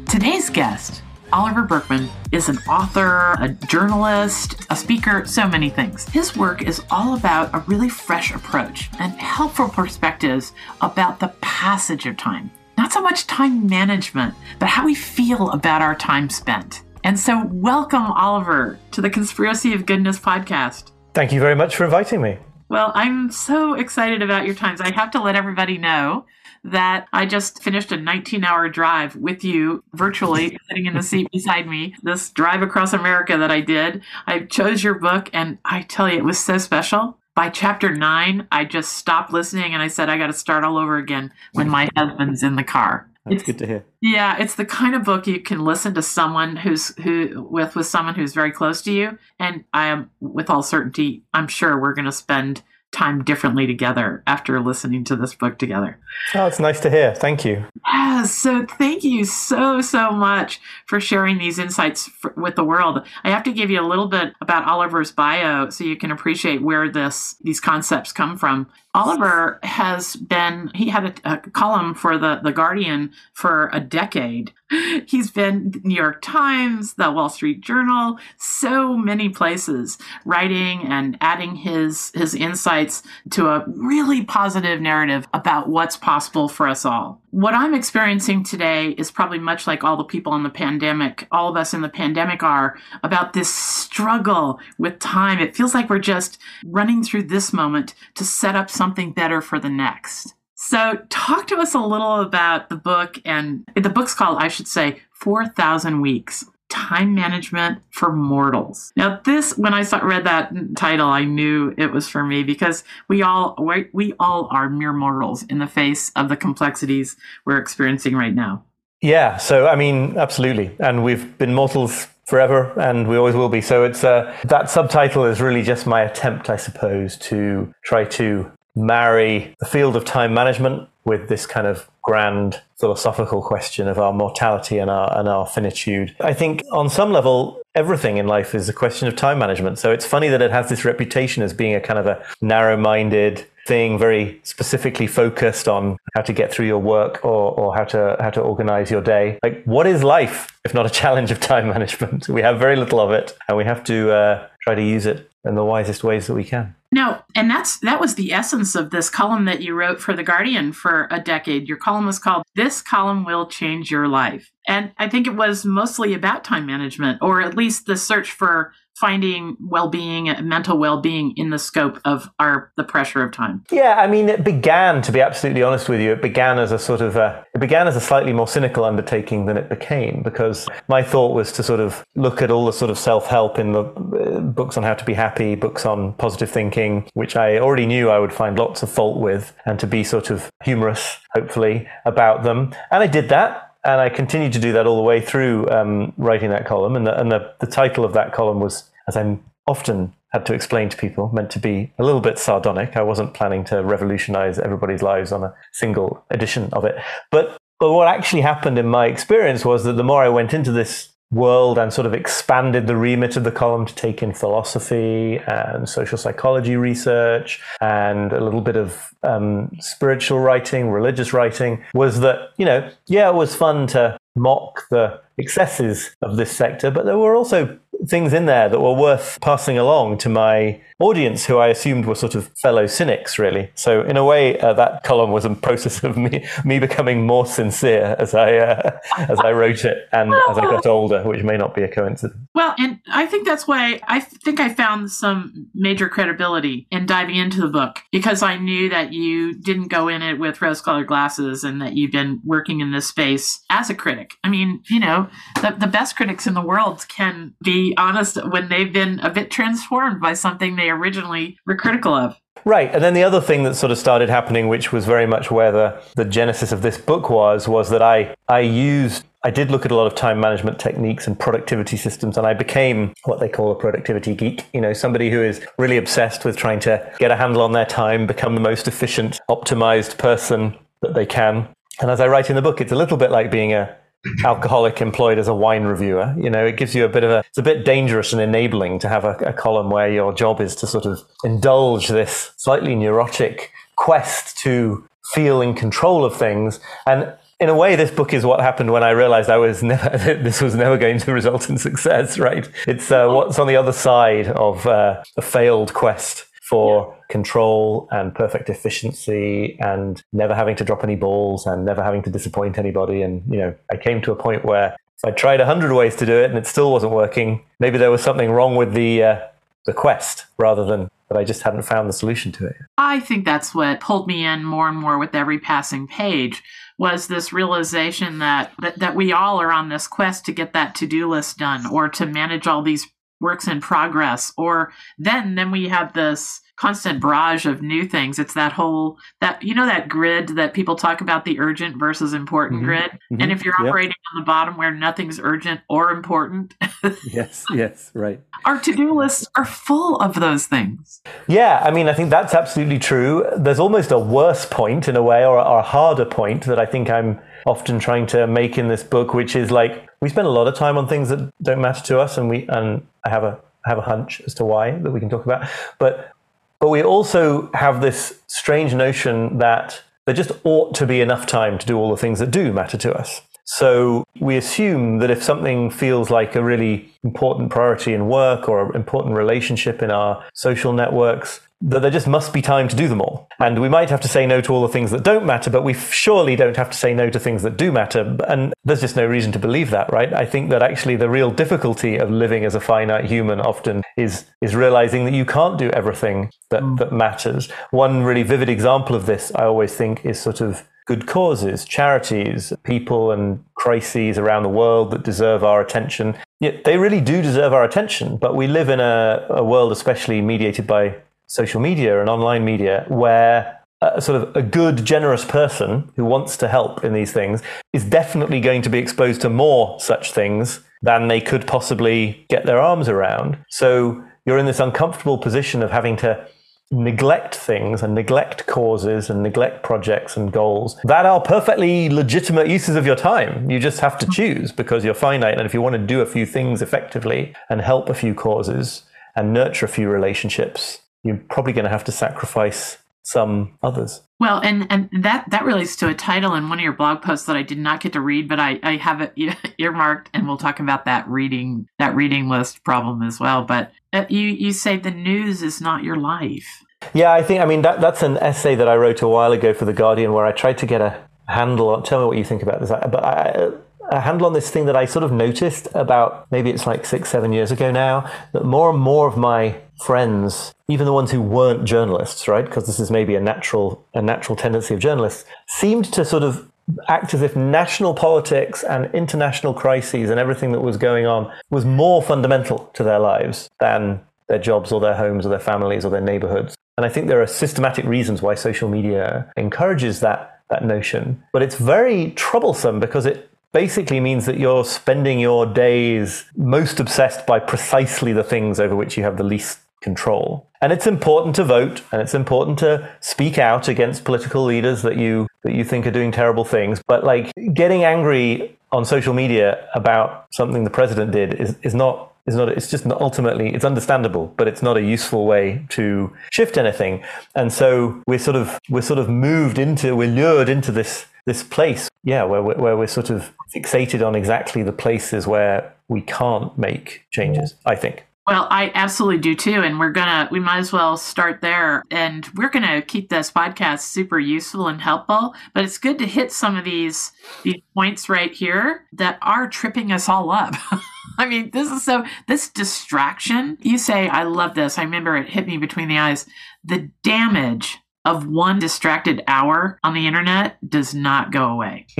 Today's 0.07 0.49
guest 0.49 1.03
Oliver 1.33 1.63
Burkeman 1.63 2.09
is 2.33 2.49
an 2.49 2.59
author, 2.69 3.37
a 3.39 3.49
journalist, 3.67 4.67
a 4.71 4.77
speaker, 4.77 5.27
so 5.27 5.47
many 5.47 5.69
things. 5.69 6.09
His 6.09 6.37
work 6.37 6.63
is 6.63 6.83
all 6.91 7.17
about 7.17 7.55
a 7.55 7.59
really 7.67 7.91
fresh 7.91 8.35
approach 8.35 8.89
and 8.99 9.13
helpful 9.13 9.69
perspectives 9.69 10.53
about 10.81 11.21
the 11.21 11.29
passage 11.43 12.07
of 12.07 12.17
time. 12.17 12.51
Not 12.79 12.93
so 12.93 13.03
much 13.03 13.27
time 13.27 13.67
management, 13.67 14.35
but 14.59 14.69
how 14.69 14.87
we 14.87 14.95
feel 14.95 15.51
about 15.51 15.83
our 15.83 15.95
time 15.95 16.31
spent. 16.31 16.83
And 17.05 17.19
so, 17.19 17.45
welcome, 17.47 18.05
Oliver, 18.05 18.79
to 18.93 19.01
the 19.03 19.11
Conspiracy 19.11 19.75
of 19.75 19.85
Goodness 19.85 20.19
podcast. 20.19 20.93
Thank 21.13 21.33
you 21.33 21.41
very 21.41 21.55
much 21.55 21.77
for 21.77 21.85
inviting 21.85 22.23
me. 22.23 22.39
Well, 22.69 22.93
I'm 22.95 23.31
so 23.31 23.75
excited 23.75 24.21
about 24.23 24.45
your 24.45 24.55
times. 24.55 24.81
I 24.81 24.91
have 24.91 25.11
to 25.13 25.23
let 25.23 25.37
everybody 25.37 25.79
know 25.79 26.27
that 26.65 27.07
I 27.13 27.25
just 27.25 27.63
finished 27.63 27.93
a 27.93 27.97
19 27.97 28.45
hour 28.45 28.69
drive 28.69 29.17
with 29.17 29.43
you 29.43 29.83
virtually 29.95 30.59
sitting 30.69 30.87
in 30.87 30.95
the 30.95 31.03
seat 31.03 31.29
beside 31.33 31.67
me. 31.67 31.95
This 32.03 32.31
drive 32.31 32.63
across 32.63 32.93
America 32.93 33.39
that 33.39 33.51
I 33.51 33.61
did. 33.61 34.03
I 34.27 34.41
chose 34.41 34.85
your 34.85 34.95
book, 34.95 35.31
and 35.33 35.59
I 35.65 35.83
tell 35.83 36.11
you, 36.11 36.19
it 36.19 36.25
was 36.25 36.39
so 36.39 36.59
special. 36.59 37.19
By 37.35 37.51
chapter 37.51 37.95
nine, 37.95 38.49
I 38.51 38.65
just 38.65 38.95
stopped 38.95 39.33
listening 39.33 39.73
and 39.73 39.81
I 39.81 39.87
said, 39.87 40.11
I 40.11 40.19
got 40.19 40.27
to 40.27 40.33
start 40.33 40.65
all 40.65 40.77
over 40.77 40.97
again 40.97 41.33
when 41.53 41.69
my 41.69 41.89
husband's 41.97 42.43
in 42.43 42.57
the 42.57 42.65
car. 42.65 43.08
That's 43.29 43.43
it's, 43.43 43.47
good 43.47 43.59
to 43.59 43.67
hear. 43.67 43.85
Yeah, 44.01 44.37
it's 44.39 44.55
the 44.55 44.65
kind 44.65 44.95
of 44.95 45.05
book 45.05 45.27
you 45.27 45.41
can 45.41 45.65
listen 45.65 45.95
to 45.95 46.03
someone 46.03 46.57
who's 46.57 46.97
who 47.03 47.47
with 47.51 47.77
with 47.77 47.87
someone 47.87 48.15
who's 48.15 48.35
very 48.35 48.53
close 48.53 48.83
to 48.83 48.93
you, 48.93 49.19
and 49.39 49.65
I 49.73 49.87
am 49.87 50.11
with 50.21 50.51
all 50.51 50.63
certainty, 50.63 51.25
I'm 51.35 51.49
sure 51.49 51.81
we're 51.81 51.95
going 51.95 52.05
to 52.05 52.13
spend 52.13 52.63
time 52.91 53.23
differently 53.23 53.67
together 53.67 54.23
after 54.27 54.61
listening 54.61 55.05
to 55.05 55.15
this 55.15 55.35
book 55.35 55.59
together. 55.59 55.99
Oh, 56.35 56.47
it's 56.47 56.59
nice 56.59 56.81
to 56.81 56.91
hear. 56.91 57.15
Thank 57.15 57.45
you. 57.45 57.65
Yeah, 57.87 58.25
so 58.25 58.67
thank 58.67 59.05
you 59.05 59.25
so, 59.25 59.81
so 59.81 60.11
much 60.11 60.61
for 60.87 61.01
sharing 61.01 61.39
these 61.39 61.59
insights 61.59 62.09
for, 62.09 62.33
with 62.37 62.57
the 62.57 62.65
world. 62.65 63.07
I 63.25 63.31
have 63.31 63.43
to 63.45 63.53
give 63.53 63.71
you 63.71 63.81
a 63.81 63.87
little 63.87 64.09
bit 64.09 64.33
about 64.41 64.67
Oliver's 64.67 65.13
bio 65.13 65.71
so 65.71 65.85
you 65.85 65.97
can 65.97 66.11
appreciate 66.11 66.63
where 66.63 66.91
this 66.91 67.37
these 67.43 67.61
concepts 67.61 68.13
come 68.13 68.37
from. 68.37 68.69
Oliver 68.95 69.61
has 69.63 70.17
been, 70.17 70.71
he 70.75 70.89
had 70.89 71.21
a, 71.25 71.35
a, 71.35 71.37
column 71.39 71.95
for 71.95 72.19
the, 72.19 72.41
the 72.43 72.53
Guardian 72.53 73.13
for 73.33 73.71
a 73.73 73.81
decade. 73.81 74.53
He's 75.07 75.31
been 75.31 75.81
New 75.83 75.95
York 75.95 76.21
Times, 76.21 76.95
the 76.95 77.11
Wall 77.11 77.29
Street 77.29 77.61
Journal, 77.61 78.19
so 78.37 78.97
many 78.97 79.29
places, 79.29 79.99
writing 80.25 80.83
and 80.83 81.17
adding 81.21 81.57
his, 81.57 82.13
his 82.15 82.35
insights 82.35 83.03
to 83.31 83.49
a 83.49 83.65
really 83.67 84.25
positive 84.25 84.81
narrative 84.81 85.27
about 85.33 85.69
what's 85.69 85.97
possible 85.97 86.49
for 86.49 86.69
us 86.69 86.85
all. 86.85 87.21
What 87.31 87.55
I'm 87.55 87.75
experiencing 87.75 88.45
today 88.45 88.91
is 88.91 89.11
probably 89.11 89.39
much 89.39 89.67
like 89.67 89.85
all 89.85 89.97
the 89.97 90.05
people 90.05 90.35
in 90.35 90.43
the 90.43 90.51
pandemic, 90.51 91.27
all 91.31 91.49
of 91.49 91.57
us 91.57 91.73
in 91.73 91.81
the 91.81 91.89
pandemic 91.89 92.43
are, 92.43 92.79
about 93.03 93.33
this 93.33 93.55
struggle 93.55 94.61
with 94.79 94.99
time. 94.99 95.39
It 95.39 95.57
feels 95.57 95.75
like 95.75 95.89
we're 95.89 95.99
just 95.99 96.39
running 96.65 97.03
through 97.03 97.25
this 97.25 97.53
moment 97.53 97.95
to 98.15 98.25
set 98.25 98.57
up 98.57 98.71
something 98.71 99.13
better 99.13 99.41
for 99.41 99.59
the 99.59 99.71
next. 99.71 100.35
So, 100.61 100.99
talk 101.09 101.47
to 101.47 101.59
us 101.59 101.73
a 101.75 101.79
little 101.79 102.21
about 102.21 102.69
the 102.69 102.75
book. 102.75 103.21
And 103.25 103.65
the 103.77 103.89
book's 103.89 104.13
called, 104.13 104.39
I 104.41 104.49
should 104.49 104.67
say, 104.67 105.01
4,000 105.13 106.01
Weeks 106.01 106.45
Time 106.69 107.15
Management 107.15 107.81
for 107.91 108.13
Mortals. 108.13 108.93
Now, 108.97 109.21
this, 109.25 109.57
when 109.57 109.73
I 109.73 109.85
saw, 109.85 109.99
read 109.99 110.25
that 110.25 110.53
title, 110.77 111.07
I 111.07 111.23
knew 111.25 111.75
it 111.79 111.93
was 111.93 112.09
for 112.09 112.25
me 112.25 112.43
because 112.43 112.83
we 113.09 113.23
all, 113.23 113.57
we 113.93 114.15
all 114.19 114.49
are 114.51 114.69
mere 114.69 114.93
mortals 114.93 115.45
in 115.45 115.61
the 115.61 115.69
face 115.69 116.11
of 116.17 116.29
the 116.29 116.37
complexities 116.37 117.17
we're 117.45 117.59
experiencing 117.59 118.17
right 118.17 118.35
now. 118.35 118.65
Yeah. 119.01 119.37
So, 119.37 119.69
I 119.69 119.77
mean, 119.77 120.19
absolutely. 120.19 120.77
And 120.81 121.05
we've 121.05 121.39
been 121.39 121.55
mortals 121.55 122.09
forever 122.27 122.79
and 122.81 123.07
we 123.07 123.17
always 123.17 123.37
will 123.37 123.49
be. 123.49 123.61
So 123.61 123.85
it's 123.85 124.03
uh, 124.03 124.37
that 124.45 124.71
subtitle 124.71 125.25
is 125.25 125.41
really 125.41 125.63
just 125.63 125.87
my 125.87 126.03
attempt, 126.03 126.51
I 126.51 126.57
suppose, 126.57 127.17
to 127.19 127.73
try 127.85 128.05
to 128.05 128.51
marry 128.75 129.55
the 129.61 129.67
field 129.67 129.97
of 129.97 130.05
time 130.05 130.33
management 130.33 130.89
with 131.05 131.29
this 131.29 131.47
kind 131.47 131.67
of 131.67 131.89
grand 132.03 132.61
philosophical 132.79 133.43
question 133.43 133.89
of 133.89 133.99
our 133.99 134.13
mortality 134.13 134.79
and 134.79 134.91
our 134.91 135.19
and 135.19 135.29
our 135.29 135.47
finitude. 135.47 136.15
I 136.21 136.33
think 136.33 136.63
on 136.73 136.89
some 136.89 137.13
level 137.13 137.61
everything 137.75 138.17
in 138.17 138.27
life 138.27 138.55
is 138.55 138.69
a 138.69 138.73
question 138.73 139.07
of 139.07 139.15
time 139.15 139.39
management. 139.39 139.79
So 139.79 139.93
it's 139.93 140.07
funny 140.07 140.29
that 140.29 140.43
it 140.43 140.51
has 140.51 140.69
this 140.69 140.85
reputation 140.85 141.43
as 141.43 141.53
being 141.53 141.75
a 141.75 141.81
kind 141.81 141.99
of 141.99 142.07
a 142.07 142.25
narrow-minded 142.41 143.47
thing, 143.67 143.99
very 143.99 144.41
specifically 144.43 145.07
focused 145.07 145.69
on 145.69 145.97
how 146.15 146.23
to 146.23 146.33
get 146.33 146.51
through 146.51 146.67
your 146.67 146.79
work 146.79 147.25
or, 147.25 147.53
or 147.53 147.75
how 147.77 147.85
to 147.85 148.17
how 148.21 148.31
to 148.31 148.41
organize 148.41 148.91
your 148.91 149.03
day. 149.03 149.39
Like 149.43 149.63
what 149.65 149.87
is 149.87 150.03
life 150.03 150.59
if 150.65 150.75
not 150.75 150.87
a 150.87 150.91
challenge 150.91 151.31
of 151.31 151.41
time 151.41 151.69
management? 151.75 152.29
We 152.29 152.43
have 152.43 152.59
very 152.59 152.77
little 152.77 153.01
of 153.01 153.11
it 153.13 153.37
and 153.49 153.57
we 153.57 153.65
have 153.65 153.85
to 153.85 154.11
uh, 154.11 154.49
try 154.63 154.75
to 154.75 154.83
use 154.83 155.07
it 155.07 155.31
in 155.45 155.55
the 155.55 155.65
wisest 155.65 156.03
ways 156.03 156.27
that 156.27 156.35
we 156.35 156.45
can. 156.45 156.75
No, 156.91 157.21
and 157.35 157.51
that's 157.51 157.79
that 157.81 158.01
was 158.01 158.15
the 158.15 158.33
essence 158.33 158.75
of 158.75 158.91
this 158.91 159.11
column 159.11 159.45
that 159.45 159.61
you 159.61 159.75
wrote 159.75 160.01
for 160.01 160.15
the 160.15 160.23
Guardian 160.23 160.73
for 160.73 161.07
a 161.11 161.21
decade. 161.21 161.69
Your 161.69 161.77
column 161.77 162.07
was 162.07 162.19
called 162.19 162.45
"This 162.55 162.81
Column 162.81 163.25
Will 163.25 163.47
Change 163.47 163.91
Your 163.91 164.09
Life," 164.09 164.51
and 164.67 164.93
I 164.97 165.09
think 165.09 165.27
it 165.27 165.37
was 165.37 165.67
mostly 165.67 166.15
about 166.15 166.45
time 166.45 166.65
management, 166.65 167.19
or 167.21 167.43
at 167.43 167.57
least 167.57 167.85
the 167.85 167.97
search 167.97 168.31
for 168.31 168.73
finding 168.99 169.57
well-being 169.61 170.35
mental 170.43 170.77
well-being 170.77 171.33
in 171.37 171.51
the 171.51 171.59
scope 171.59 172.01
of 172.05 172.29
our 172.39 172.73
the 172.77 172.85
pressure 172.85 173.23
of 173.23 173.33
time 173.33 173.65
yeah 173.71 173.97
i 173.97 174.07
mean 174.07 174.29
it 174.29 174.43
began 174.43 175.01
to 175.01 175.13
be 175.13 175.21
absolutely 175.21 175.63
honest 175.63 175.89
with 175.89 176.01
you 176.01 176.13
it 176.13 176.23
began 176.23 176.59
as 176.59 176.73
a 176.73 176.79
sort 176.79 177.01
of 177.01 177.17
a, 177.17 177.45
it 177.55 177.59
began 177.59 177.87
as 177.87 177.97
a 177.97 178.01
slightly 178.01 178.33
more 178.33 178.49
cynical 178.49 178.85
undertaking 178.85 179.47
than 179.47 179.57
it 179.57 179.69
became 179.69 180.23
because 180.23 180.69
my 180.89 181.03
thought 181.03 181.33
was 181.33 181.53
to 181.53 181.63
sort 181.63 181.81
of 181.81 182.05
look 182.17 182.43
at 182.43 182.51
all 182.51 182.67
the 182.67 182.73
sort 182.73 182.91
of 182.91 182.99
self-help 182.99 183.59
in 183.59 183.73
the 183.73 183.85
uh, 183.85 184.41
books 184.41 184.77
on 184.77 184.83
how 184.83 184.95
to 184.95 185.05
be 185.05 185.15
happy 185.15 185.55
books 185.55 185.87
on 185.87 186.13
positive 186.15 186.51
thinking 186.51 187.09
which 187.15 187.37
i 187.37 187.59
already 187.59 187.87
knew 187.87 188.11
i 188.11 188.19
would 188.19 188.33
find 188.33 188.59
lots 188.59 188.83
of 188.83 188.91
fault 188.91 189.21
with 189.21 189.55
and 189.65 189.79
to 189.79 189.87
be 189.87 190.03
sort 190.03 190.31
of 190.31 190.51
humorous 190.65 191.19
hopefully 191.35 191.87
about 192.05 192.43
them 192.43 192.75
and 192.91 193.03
i 193.03 193.07
did 193.07 193.29
that 193.29 193.69
and 193.85 194.01
I 194.01 194.09
continued 194.09 194.53
to 194.55 194.59
do 194.59 194.73
that 194.73 194.87
all 194.87 194.97
the 194.97 195.03
way 195.03 195.21
through 195.21 195.69
um, 195.71 196.13
writing 196.17 196.51
that 196.51 196.67
column. 196.67 196.97
And, 196.97 197.07
the, 197.07 197.19
and 197.19 197.31
the, 197.31 197.55
the 197.61 197.67
title 197.67 198.05
of 198.05 198.13
that 198.13 198.33
column 198.33 198.61
was, 198.61 198.91
as 199.09 199.17
I'm 199.17 199.43
often 199.67 200.13
had 200.33 200.45
to 200.47 200.55
explain 200.55 200.89
to 200.91 200.97
people, 200.97 201.31
meant 201.33 201.51
to 201.51 201.59
be 201.59 201.93
a 201.99 202.05
little 202.05 202.21
bit 202.21 202.39
sardonic. 202.39 202.97
I 202.97 203.03
wasn't 203.03 203.35
planning 203.35 203.65
to 203.65 203.83
revolutionize 203.83 204.59
everybody's 204.59 205.03
lives 205.03 205.33
on 205.33 205.43
a 205.43 205.55
single 205.73 206.25
edition 206.31 206.69
of 206.73 206.85
it. 206.85 206.97
But, 207.31 207.59
but 207.81 207.93
what 207.93 208.09
actually 208.09 208.43
happened 208.43 208.79
in 208.79 208.87
my 208.87 209.07
experience 209.07 209.65
was 209.65 209.85
that 209.85 209.95
the 209.95 210.05
more 210.05 210.23
I 210.23 210.29
went 210.29 210.53
into 210.53 210.71
this 210.71 211.11
world 211.31 211.79
and 211.79 211.93
sort 211.93 212.07
of 212.07 212.15
expanded 212.15 212.87
the 212.87 212.97
remit 212.97 213.37
of 213.37 213.45
the 213.45 213.51
column 213.51 213.85
to 213.85 213.95
take 213.95 214.23
in 214.23 214.33
philosophy 214.33 215.39
and 215.47 215.87
social 215.89 216.17
psychology 216.17 216.77
research 216.77 217.61
and 217.81 218.33
a 218.33 218.43
little 218.43 218.63
bit 218.63 218.77
of 218.77 219.15
um, 219.23 219.71
spiritual 219.79 220.39
writing, 220.39 220.91
religious 220.91 221.33
writing, 221.35 221.85
was 221.93 222.21
that, 222.21 222.51
you 222.57 222.65
know, 222.65 222.91
yeah, 223.07 223.29
it 223.29 223.35
was 223.35 223.55
fun 223.55 223.87
to 223.87 224.17
mock 224.37 224.89
the 224.91 225.21
excesses 225.37 226.17
of 226.23 226.37
this 226.37 226.51
sector, 226.51 226.91
but 226.91 227.05
there 227.05 227.19
were 227.19 227.37
also 227.37 227.79
things 228.07 228.33
in 228.33 228.47
there 228.47 228.69
that 228.69 228.81
were 228.81 228.95
worth 228.95 229.39
passing 229.41 229.79
along 229.79 230.19
to 230.19 230.29
my 230.29 230.81
audience, 231.01 231.47
who 231.47 231.59
I 231.59 231.69
assumed 231.69 232.07
were 232.07 232.15
sort 232.15 232.35
of 232.35 232.49
fellow 232.59 232.87
cynics, 232.87 233.39
really. 233.39 233.71
So 233.75 234.03
in 234.03 234.17
a 234.17 234.25
way, 234.25 234.59
uh, 234.59 234.73
that 234.75 235.05
column 235.05 235.31
was 235.31 235.45
a 235.45 235.51
process 235.51 236.03
of 236.03 236.17
me 236.17 236.45
me 236.65 236.79
becoming 236.79 237.27
more 237.27 237.47
sincere 237.47 238.17
as 238.19 238.35
I 238.35 238.57
uh, 238.57 238.99
as 239.17 239.39
I 239.41 239.53
wrote 239.53 239.85
it 239.85 240.09
and 240.13 240.33
as 240.51 240.59
I 240.59 240.63
got 240.63 240.87
older, 240.87 241.23
which 241.25 241.43
may 241.43 241.57
not 241.57 241.75
be 241.75 241.83
a 241.83 241.89
coincidence. 241.89 242.39
Well, 242.55 242.75
and 242.79 243.01
I 243.09 243.27
think 243.27 243.47
that's 243.47 243.67
why 243.67 244.01
I 244.09 244.21
think 244.21 244.61
I 244.61 244.69
found 244.69 245.11
some 245.11 245.69
major 245.75 246.09
credibility 246.09 246.87
in 246.91 247.07
diving 247.07 247.37
into 247.37 247.61
the 247.61 247.69
book 247.69 248.01
because 248.11 248.43
I 248.43 248.57
knew 248.57 248.89
that 248.89 249.13
you 249.13 249.55
didn't 249.55 249.89
go 249.89 250.09
in 250.09 250.23
it 250.23 250.39
with 250.39 250.61
rose-colored 250.61 251.07
glasses 251.07 251.65
and 251.65 251.81
that 251.81 251.95
you've 251.95 252.13
been 252.13 252.41
working 252.45 252.81
in 252.81 252.93
this 252.93 253.07
space 253.07 253.61
as 253.71 253.91
a 253.91 253.95
critic. 253.95 254.35
I 254.43 254.49
mean, 254.49 254.83
you 254.89 255.01
know, 255.01 255.29
the, 255.61 255.77
the 255.79 255.87
best 255.87 256.17
critics 256.17 256.47
in 256.47 256.55
the 256.55 256.61
world 256.63 257.07
can 257.09 257.55
be 257.63 257.88
honest 257.97 258.39
when 258.51 258.69
they've 258.69 258.93
been 258.93 259.21
a 259.21 259.31
bit 259.31 259.51
transformed 259.51 260.21
by 260.21 260.35
something 260.35 260.77
they 260.77 260.91
originally 260.91 261.59
were 261.67 261.77
critical 261.77 262.15
of. 262.15 262.37
Right. 262.65 262.93
And 262.93 263.03
then 263.03 263.15
the 263.15 263.23
other 263.23 263.41
thing 263.41 263.63
that 263.63 263.77
sort 263.77 263.93
of 263.93 263.99
started 263.99 264.29
happening, 264.29 264.69
which 264.69 264.93
was 264.93 265.07
very 265.07 265.27
much 265.27 265.51
where 265.51 265.73
the, 265.73 266.03
the 266.17 266.25
genesis 266.25 266.73
of 266.73 266.83
this 266.83 266.99
book 266.99 267.31
was, 267.31 267.69
was 267.69 267.89
that 267.91 268.03
I, 268.03 268.35
I 268.49 268.61
used, 268.61 269.25
I 269.45 269.51
did 269.51 269.71
look 269.71 269.85
at 269.87 269.93
a 269.93 269.95
lot 269.95 270.07
of 270.07 270.15
time 270.15 270.41
management 270.41 270.79
techniques 270.79 271.27
and 271.27 271.39
productivity 271.39 271.97
systems, 271.97 272.37
and 272.37 272.47
I 272.47 272.55
became 272.55 273.15
what 273.25 273.41
they 273.41 273.49
call 273.49 273.71
a 273.71 273.75
productivity 273.75 274.35
geek. 274.35 274.65
You 274.73 274.81
know, 274.81 274.93
somebody 274.93 275.31
who 275.31 275.43
is 275.43 275.65
really 275.79 275.97
obsessed 275.97 276.45
with 276.45 276.57
trying 276.57 276.81
to 276.81 277.13
get 277.19 277.31
a 277.31 277.37
handle 277.37 277.63
on 277.63 277.73
their 277.73 277.87
time, 277.87 278.27
become 278.27 278.55
the 278.55 278.61
most 278.61 278.89
efficient, 278.89 279.41
optimized 279.49 280.19
person 280.19 280.77
that 281.01 281.15
they 281.15 281.27
can. 281.27 281.69
And 282.01 282.11
as 282.11 282.21
I 282.21 282.27
write 282.27 282.51
in 282.51 282.57
the 282.57 282.63
book, 282.63 282.81
it's 282.81 282.93
a 282.93 282.97
little 282.97 283.17
bit 283.17 283.31
like 283.31 283.51
being 283.51 283.73
a, 283.73 283.97
alcoholic 284.45 285.01
employed 285.01 285.39
as 285.39 285.49
a 285.49 285.55
wine 285.55 285.85
reviewer. 285.85 286.35
You 286.37 286.51
know, 286.51 286.65
it 286.65 286.77
gives 286.77 286.95
you 286.95 287.05
a 287.05 287.09
bit 287.09 287.25
of 287.25 287.31
a, 287.31 287.39
it's 287.49 287.59
a 287.59 287.63
bit 287.63 287.85
dangerous 287.85 288.33
and 288.33 288.43
enabling 288.43 288.99
to 289.01 289.09
have 289.09 289.25
a, 289.25 289.35
a 289.39 289.53
column 289.53 289.91
where 289.91 290.11
your 290.11 290.33
job 290.33 290.61
is 290.61 290.75
to 290.77 290.87
sort 290.87 291.07
of 291.07 291.21
indulge 291.45 292.09
this 292.09 292.53
slightly 292.57 292.95
neurotic 292.95 293.73
quest 293.97 294.59
to 294.59 295.09
feel 295.33 295.61
in 295.61 295.75
control 295.75 296.25
of 296.25 296.37
things. 296.37 296.81
And 297.07 297.33
in 297.61 297.69
a 297.69 297.77
way, 297.77 297.97
this 297.97 298.11
book 298.11 298.33
is 298.33 298.45
what 298.45 298.61
happened 298.61 298.93
when 298.93 299.03
I 299.03 299.11
realized 299.11 299.51
I 299.51 299.57
was 299.57 299.83
never, 299.85 300.11
this 300.19 300.61
was 300.61 300.75
never 300.75 300.97
going 300.97 301.19
to 301.21 301.33
result 301.41 301.69
in 301.69 301.79
success, 301.79 302.39
right? 302.39 302.69
It's 302.87 303.11
uh, 303.11 303.29
what's 303.29 303.59
on 303.59 303.67
the 303.67 303.77
other 303.77 303.93
side 303.93 304.49
of 304.49 304.87
uh, 304.87 305.23
a 305.37 305.43
failed 305.43 305.95
quest 305.95 306.48
for 306.69 307.09
yeah. 307.09 307.23
control 307.31 308.09
and 308.11 308.35
perfect 308.35 308.69
efficiency 308.69 309.79
and 309.81 310.23
never 310.33 310.55
having 310.55 310.77
to 310.77 310.85
drop 310.85 311.03
any 311.03 311.17
balls 311.17 311.67
and 311.67 311.85
never 311.85 312.03
having 312.03 312.23
to 312.23 312.31
disappoint 312.31 312.77
anybody. 312.77 313.23
And, 313.23 313.43
you 313.51 313.59
know, 313.59 313.75
I 313.91 313.97
came 313.97 314.21
to 314.23 314.33
a 314.33 314.37
point 314.37 314.65
where 314.65 314.95
I 315.25 315.31
tried 315.31 315.61
a 315.61 315.67
hundred 315.67 315.95
ways 315.95 316.15
to 316.17 316.27
do 316.27 316.33
it 316.33 316.51
and 316.51 316.59
it 316.59 316.67
still 316.67 316.93
wasn't 316.93 317.13
working, 317.13 317.63
maybe 317.81 317.97
there 317.97 318.11
was 318.11 318.23
something 318.23 318.51
wrong 318.51 318.77
with 318.77 318.93
the, 318.93 319.23
uh, 319.23 319.41
the 319.87 319.95
quest 319.95 320.45
rather 320.59 320.85
than 320.85 321.09
that 321.29 321.39
I 321.39 321.45
just 321.45 321.63
hadn't 321.63 321.83
found 321.83 322.09
the 322.09 322.13
solution 322.13 322.53
to 322.53 322.67
it. 322.67 322.77
I 322.97 323.21
think 323.21 323.45
that's 323.45 323.75
what 323.75 324.01
pulled 324.01 324.27
me 324.27 324.45
in 324.45 324.65
more 324.65 324.89
and 324.89 324.97
more 324.97 325.19
with 325.19 325.35
every 325.35 325.59
passing 325.59 326.07
page 326.07 326.63
was 326.99 327.29
this 327.29 327.53
realization 327.53 328.41
that, 328.41 328.73
that 328.83 328.99
that 328.99 329.15
we 329.15 329.33
all 329.33 329.61
are 329.61 329.71
on 329.71 329.89
this 329.89 330.09
quest 330.09 330.45
to 330.47 330.53
get 330.53 330.73
that 330.73 330.95
to-do 330.97 331.29
list 331.29 331.57
done 331.59 331.87
or 331.87 332.09
to 332.09 332.27
manage 332.27 332.67
all 332.67 332.83
these 332.83 333.07
works 333.41 333.67
in 333.69 333.81
progress 333.81 334.53
or 334.57 334.93
then 335.19 335.55
then 335.55 335.71
we 335.71 335.89
have 335.89 336.13
this 336.13 336.61
constant 336.77 337.21
barrage 337.21 337.67
of 337.67 337.83
new 337.83 338.05
things 338.05 338.39
it's 338.39 338.55
that 338.55 338.73
whole 338.73 339.19
that 339.41 339.61
you 339.63 339.75
know 339.75 339.87
that 339.87 340.09
grid 340.09 340.49
that 340.51 340.75
people 340.75 340.95
talk 340.95 341.21
about 341.21 341.45
the 341.45 341.59
urgent 341.59 341.99
versus 341.99 342.33
important 342.33 342.79
mm-hmm. 342.79 342.87
grid 342.87 343.11
mm-hmm. 343.11 343.41
and 343.41 343.51
if 343.51 343.65
you're 343.65 343.75
yep. 343.81 343.89
operating 343.89 344.15
on 344.35 344.41
the 344.41 344.47
bottom 344.47 344.77
where 344.77 344.95
nothing's 344.95 345.41
urgent 345.41 345.81
or 345.89 346.11
important 346.11 346.75
yes 347.27 347.65
yes 347.75 348.11
right 348.15 348.41
our 348.65 348.79
to-do 348.79 349.13
lists 349.13 349.47
are 349.57 349.65
full 349.65 350.17
of 350.21 350.35
those 350.37 350.67
things 350.67 351.21
yeah 351.49 351.81
i 351.83 351.91
mean 351.91 352.09
i 352.09 352.15
think 352.15 352.31
that's 352.31 352.55
absolutely 352.55 352.99
true 352.99 353.45
there's 353.57 353.81
almost 353.81 354.13
a 354.13 354.19
worse 354.19 354.65
point 354.67 355.09
in 355.09 355.17
a 355.17 355.23
way 355.23 355.45
or, 355.45 355.59
or 355.59 355.81
a 355.81 355.83
harder 355.83 356.25
point 356.25 356.65
that 356.65 356.79
i 356.79 356.87
think 356.87 357.11
i'm 357.11 357.41
often 357.69 357.99
trying 357.99 358.27
to 358.27 358.47
make 358.47 358.79
in 358.79 358.89
this 358.89 359.03
book, 359.03 359.35
which 359.35 359.55
is 359.55 359.71
like 359.71 360.08
we 360.21 360.29
spend 360.29 360.47
a 360.47 360.51
lot 360.51 360.67
of 360.67 360.75
time 360.75 360.99
on 360.99 361.09
things 361.09 361.29
that 361.29 361.53
don't 361.63 361.81
matter 361.81 362.03
to 362.05 362.21
us, 362.21 362.39
and 362.39 362.49
we 362.49 362.67
and 362.69 363.07
I 363.25 363.31
have 363.31 363.45
a 363.45 363.59
I 363.87 363.91
have 363.91 363.99
a 363.99 364.03
hunch 364.03 364.41
as 364.47 364.55
to 364.55 364.65
why 364.65 364.93
that 364.93 365.11
we 365.11 365.21
can 365.21 365.29
talk 365.29 365.45
about, 365.45 365.69
but 365.99 366.33
but 366.81 366.89
we 366.89 367.03
also 367.03 367.71
have 367.75 368.01
this 368.01 368.41
strange 368.47 368.95
notion 368.95 369.59
that 369.59 370.03
there 370.27 370.35
just 370.35 370.53
ought 370.65 370.95
to 370.95 371.07
be 371.07 371.21
enough 371.21 371.47
time 371.47 371.79
to 371.79 371.87
do 371.87 371.97
all 371.97 372.11
the 372.11 372.17
things 372.17 372.39
that 372.39 372.51
do 372.51 372.73
matter 372.73 372.99
to 372.99 373.15
us. 373.15 373.41
So 373.71 374.25
we 374.41 374.57
assume 374.57 375.19
that 375.19 375.31
if 375.31 375.43
something 375.43 375.91
feels 375.91 376.31
like 376.31 376.55
a 376.55 376.65
really 376.65 377.13
important 377.23 377.71
priority 377.71 378.15
in 378.15 378.27
work 378.27 378.67
or 378.67 378.89
an 378.89 378.97
important 378.97 379.37
relationship 379.37 380.03
in 380.03 380.11
our 380.11 380.43
social 380.55 380.95
networks, 380.95 381.61
that 381.83 382.01
there 382.01 382.11
just 382.11 382.27
must 382.27 382.55
be 382.55 382.63
time 382.63 382.89
to 382.89 382.97
do 382.97 383.09
them 383.09 383.21
all. 383.21 383.47
And 383.61 383.79
we 383.83 383.91
might 383.91 384.09
have 384.09 384.23
to 384.23 384.29
say 384.29 384.47
no 384.47 384.63
to 384.63 384.73
all 384.73 384.81
the 384.81 384.89
things 384.89 385.11
that 385.11 385.23
don't 385.23 385.45
matter, 385.45 385.69
but 385.69 385.85
we 385.85 385.93
surely 385.93 386.57
don't 386.57 386.79
have 386.79 386.91
to 386.91 386.97
say 386.97 387.13
no 387.13 387.29
to 387.29 387.39
things 387.39 387.63
that 387.63 387.77
do 387.77 387.93
matter. 387.93 388.39
And 388.49 388.73
there's 388.87 389.03
just 389.03 389.17
no 389.17 389.27
reason 389.27 389.53
to 389.53 389.59
believe 389.59 389.91
that, 389.91 390.11
right? 390.11 390.33
I 390.33 390.47
think 390.47 390.71
that 390.71 390.83
actually 390.83 391.17
the 391.17 391.29
real 391.29 391.51
difficulty 391.51 392.17
of 392.17 392.31
living 392.31 392.65
as 392.65 392.75
a 392.75 392.81
finite 392.81 393.27
human 393.27 393.61
often 393.61 394.03
is 394.17 394.47
is 394.63 394.75
realizing 394.75 395.27
that 395.27 395.35
you 395.35 395.45
can't 395.45 395.79
do 395.79 395.91
everything 395.91 396.51
that, 396.71 396.83
mm. 396.83 396.99
that 396.99 397.13
matters. 397.13 397.71
One 397.91 398.23
really 398.25 398.45
vivid 398.45 398.71
example 398.71 399.15
of 399.15 399.27
this, 399.27 399.53
I 399.55 399.65
always 399.65 399.95
think, 399.95 400.25
is 400.25 400.41
sort 400.41 400.63
of 400.63 400.89
good 401.09 401.27
causes, 401.27 401.87
charities, 401.87 402.71
people 402.85 403.33
and 403.33 403.65
crises 403.75 404.37
around 404.37 404.63
the 404.63 404.69
world 404.69 405.11
that 405.11 405.25
deserve 405.25 405.65
our 405.65 405.81
attention. 405.81 406.37
Yet 406.61 406.85
they 406.85 406.99
really 406.99 407.23
do 407.23 407.41
deserve 407.41 407.73
our 407.73 407.83
attention, 407.83 408.37
but 408.37 408.55
we 408.55 408.67
live 408.67 408.91
in 408.91 409.01
a, 409.01 409.47
a 409.49 409.65
world 409.65 409.91
especially 409.91 410.43
mediated 410.43 410.87
by 410.87 411.17
social 411.47 411.81
media 411.81 412.21
and 412.21 412.29
online 412.29 412.63
media 412.63 413.07
where 413.09 413.81
a 414.03 414.21
sort 414.21 414.43
of 414.43 414.55
a 414.55 414.61
good, 414.63 415.03
generous 415.03 415.47
person 415.47 416.13
who 416.15 416.27
wants 416.27 416.59
to 416.59 416.69
help 416.69 417.03
in 417.03 417.15
these 417.15 417.33
things 417.33 417.63
is 417.95 418.05
definitely 418.05 418.61
going 418.61 418.83
to 418.83 418.91
be 418.91 418.99
exposed 418.99 419.41
to 419.41 419.49
more 419.49 419.99
such 419.99 420.33
things 420.33 420.81
than 421.01 421.29
they 421.29 421.41
could 421.41 421.67
possibly 421.67 422.45
get 422.51 422.67
their 422.67 422.81
arms 422.81 423.09
around. 423.09 423.57
So 423.71 424.23
you're 424.45 424.59
in 424.59 424.67
this 424.67 424.79
uncomfortable 424.79 425.39
position 425.39 425.83
of 425.83 425.91
having 425.91 426.19
to 426.19 426.47
neglect 426.91 427.55
things 427.55 428.03
and 428.03 428.15
neglect 428.15 428.67
causes 428.67 429.29
and 429.29 429.43
neglect 429.43 429.83
projects 429.83 430.37
and 430.37 430.53
goals 430.53 430.99
that 431.05 431.27
are 431.27 431.41
perfectly 431.41 432.09
legitimate 432.09 432.69
uses 432.69 432.97
of 432.97 433.05
your 433.05 433.17
time. 433.17 433.71
You 433.71 433.79
just 433.79 434.01
have 434.01 434.19
to 434.19 434.27
choose 434.27 434.73
because 434.73 435.05
you're 435.05 435.15
finite. 435.15 435.59
And 435.59 435.67
if 435.67 435.75
you 435.75 435.83
want 435.83 435.95
to 435.95 435.99
do 435.99 436.21
a 436.21 436.27
few 436.27 436.47
things 436.47 436.81
effectively 436.81 437.55
and 437.69 437.81
help 437.81 438.09
a 438.09 438.15
few 438.15 438.35
causes 438.35 439.03
and 439.37 439.53
nurture 439.53 439.87
a 439.87 439.89
few 439.89 440.09
relationships, 440.09 441.01
you're 441.23 441.43
probably 441.51 441.73
going 441.73 441.85
to 441.85 441.91
have 441.91 442.05
to 442.05 442.13
sacrifice 442.13 442.99
some 443.23 443.77
others. 443.83 444.23
Well, 444.41 444.61
and 444.61 444.87
and 444.89 445.11
that 445.23 445.51
that 445.51 445.65
relates 445.65 445.97
to 445.97 446.09
a 446.09 446.15
title 446.15 446.55
in 446.55 446.71
one 446.71 446.79
of 446.79 446.83
your 446.83 446.95
blog 446.95 447.21
posts 447.21 447.47
that 447.47 447.57
I 447.57 447.63
did 447.63 447.77
not 447.77 448.01
get 448.01 448.15
to 448.15 448.21
read, 448.21 448.49
but 448.49 448.59
I 448.59 448.81
I 448.83 448.97
have 448.97 449.21
it 449.21 449.35
earmarked, 449.79 450.31
and 450.33 450.47
we'll 450.47 450.57
talk 450.57 450.81
about 450.81 451.05
that 451.05 451.29
reading 451.29 451.89
that 451.99 452.15
reading 452.15 452.49
list 452.49 452.83
problem 452.85 453.23
as 453.23 453.39
well. 453.39 453.65
But 453.65 453.93
uh, 454.13 454.25
you 454.31 454.47
you 454.47 454.73
say 454.73 454.97
the 454.97 455.11
news 455.11 455.63
is 455.63 455.81
not 455.81 456.05
your 456.05 456.17
life. 456.17 456.85
Yeah, 457.15 457.33
I 457.33 457.43
think 457.43 457.61
I 457.61 457.65
mean 457.65 457.83
that 457.83 458.01
that's 458.01 458.23
an 458.23 458.37
essay 458.39 458.75
that 458.75 458.89
I 458.89 458.97
wrote 458.97 459.23
a 459.23 459.29
while 459.29 459.53
ago 459.53 459.73
for 459.73 459.85
the 459.85 459.93
Guardian, 459.93 460.33
where 460.33 460.45
I 460.45 460.53
tried 460.53 460.79
to 460.79 460.87
get 460.87 461.01
a 461.01 461.19
handle 461.47 461.89
on. 461.89 462.03
Tell 462.03 462.21
me 462.21 462.27
what 462.27 462.37
you 462.37 462.45
think 462.45 462.63
about 462.63 462.81
this. 462.81 462.91
But 462.91 463.25
I, 463.25 463.71
a 464.11 464.21
handle 464.21 464.47
on 464.47 464.53
this 464.53 464.71
thing 464.71 464.87
that 464.87 464.97
I 464.97 465.05
sort 465.05 465.25
of 465.25 465.33
noticed 465.33 465.89
about 465.95 466.51
maybe 466.51 466.71
it's 466.71 466.87
like 466.87 467.05
six, 467.05 467.29
seven 467.29 467.53
years 467.53 467.71
ago 467.71 467.91
now, 467.91 468.31
that 468.53 468.65
more 468.65 468.91
and 468.91 468.99
more 468.99 469.29
of 469.29 469.37
my 469.37 469.77
friends, 470.03 470.73
even 470.89 471.07
the 471.07 471.13
ones 471.13 471.31
who 471.31 471.43
weren't 471.43 471.85
journalists, 471.85 472.49
right? 472.49 472.65
Because 472.65 472.87
this 472.87 473.01
is 473.01 473.11
maybe 473.11 473.35
a 473.35 473.41
natural, 473.41 474.07
a 474.15 474.23
natural 474.23 474.57
tendency 474.57 474.95
of 474.95 475.01
journalists, 475.01 475.45
seemed 475.67 476.07
to 476.13 476.25
sort 476.25 476.43
of 476.43 476.71
act 477.09 477.35
as 477.35 477.43
if 477.43 477.55
national 477.55 478.15
politics 478.15 478.83
and 478.83 479.13
international 479.15 479.75
crises 479.75 480.31
and 480.31 480.41
everything 480.41 480.73
that 480.73 480.81
was 480.81 480.97
going 480.97 481.27
on 481.27 481.53
was 481.69 481.85
more 481.85 482.23
fundamental 482.23 482.91
to 482.95 483.03
their 483.03 483.19
lives 483.19 483.69
than 483.79 484.21
their 484.49 484.59
jobs 484.59 484.91
or 484.91 485.01
their 485.01 485.15
homes 485.15 485.45
or 485.45 485.51
their 485.51 485.59
families 485.59 486.05
or 486.05 486.11
their 486.11 486.23
neighborhoods. 486.23 486.75
And 486.99 487.07
I 487.07 487.09
think 487.09 487.29
there 487.29 487.41
are 487.41 487.47
systematic 487.47 488.05
reasons 488.07 488.43
why 488.43 488.57
social 488.57 488.89
media 488.89 489.53
encourages 489.57 490.19
that 490.19 490.63
that 490.69 490.85
notion. 490.85 491.41
But 491.53 491.63
it's 491.63 491.77
very 491.77 492.33
troublesome 492.33 492.99
because 492.99 493.25
it 493.25 493.49
basically 493.73 494.19
means 494.19 494.47
that 494.47 494.59
you're 494.59 494.85
spending 494.85 495.39
your 495.39 495.65
days 495.65 496.45
most 496.57 496.99
obsessed 496.99 497.47
by 497.47 497.61
precisely 497.61 498.33
the 498.33 498.43
things 498.43 498.81
over 498.81 498.97
which 498.97 499.17
you 499.17 499.23
have 499.23 499.37
the 499.37 499.45
least 499.45 499.79
control. 500.01 500.67
And 500.81 500.93
it's 500.93 501.07
important 501.07 501.55
to 501.55 501.63
vote 501.63 502.03
and 502.11 502.21
it's 502.21 502.35
important 502.35 502.81
to 502.81 503.09
speak 503.21 503.59
out 503.59 503.87
against 503.87 504.25
political 504.25 504.65
leaders 504.65 505.03
that 505.03 505.17
you 505.17 505.47
that 505.63 505.75
you 505.75 505.85
think 505.85 506.05
are 506.05 506.11
doing 506.11 506.33
terrible 506.33 506.65
things, 506.65 507.01
but 507.07 507.23
like 507.23 507.53
getting 507.75 508.03
angry 508.03 508.77
on 508.91 509.05
social 509.05 509.35
media 509.35 509.89
about 509.95 510.47
something 510.51 510.83
the 510.83 510.91
president 510.91 511.31
did 511.31 511.55
is, 511.55 511.77
is 511.85 511.95
not 511.95 512.33
is 512.49 512.57
not 512.57 512.69
it's 512.69 512.91
just 512.91 513.07
not 513.07 513.21
ultimately 513.21 513.73
it's 513.75 513.85
understandable 513.85 514.53
but 514.57 514.67
it's 514.67 514.83
not 514.83 514.97
a 514.97 515.03
useful 515.03 515.47
way 515.47 515.85
to 515.89 516.33
shift 516.51 516.77
anything 516.77 517.23
and 517.55 517.73
so 517.73 518.23
we're 518.27 518.39
sort 518.39 518.57
of 518.57 518.79
we're 518.89 519.01
sort 519.01 519.19
of 519.19 519.29
moved 519.29 519.79
into 519.79 520.17
we're 520.17 520.29
lured 520.29 520.69
into 520.69 520.91
this 520.91 521.27
this 521.49 521.63
place, 521.63 522.09
yeah, 522.23 522.45
where 522.45 522.63
we're, 522.63 522.77
where 522.77 522.97
we're 522.97 523.07
sort 523.09 523.31
of 523.31 523.53
fixated 523.75 524.25
on 524.25 524.35
exactly 524.35 524.83
the 524.83 524.93
places 524.93 525.47
where 525.47 525.93
we 526.07 526.21
can't 526.21 526.77
make 526.79 527.25
changes, 527.31 527.75
I 527.87 527.97
think. 527.97 528.27
Well, 528.47 528.67
I 528.71 528.93
absolutely 528.95 529.39
do 529.39 529.55
too. 529.55 529.83
And 529.83 529.99
we're 529.99 530.13
going 530.13 530.27
to, 530.27 530.49
we 530.51 530.61
might 530.61 530.79
as 530.79 530.93
well 530.93 531.17
start 531.17 531.61
there. 531.61 532.03
And 532.11 532.47
we're 532.55 532.71
going 532.71 532.87
to 532.87 533.03
keep 533.03 533.29
this 533.29 533.51
podcast 533.51 534.01
super 534.01 534.39
useful 534.39 534.89
and 534.89 535.01
helpful. 535.01 535.55
But 535.75 535.85
it's 535.85 535.99
good 535.99 536.19
to 536.19 536.27
hit 536.27 536.53
some 536.53 536.77
of 536.77 536.85
these, 536.85 537.33
these 537.63 537.83
points 537.95 538.29
right 538.29 538.53
here 538.53 539.05
that 539.13 539.39
are 539.43 539.69
tripping 539.69 540.13
us 540.13 540.29
all 540.29 540.51
up. 540.51 540.75
I 541.39 541.47
mean, 541.47 541.71
this 541.71 541.91
is 541.91 542.05
so, 542.05 542.25
this 542.49 542.69
distraction, 542.69 543.79
you 543.81 543.97
say, 543.97 544.29
I 544.29 544.43
love 544.43 544.75
this. 544.75 544.99
I 544.99 545.05
remember 545.05 545.37
it 545.37 545.49
hit 545.49 545.67
me 545.67 545.79
between 545.79 546.09
the 546.09 546.19
eyes. 546.19 546.47
The 546.85 547.11
damage 547.23 547.99
of 548.25 548.47
one 548.47 548.79
distracted 548.79 549.43
hour 549.47 549.99
on 550.05 550.13
the 550.13 550.27
internet 550.27 550.77
does 550.87 551.15
not 551.15 551.53
go 551.53 551.69
away. 551.69 552.07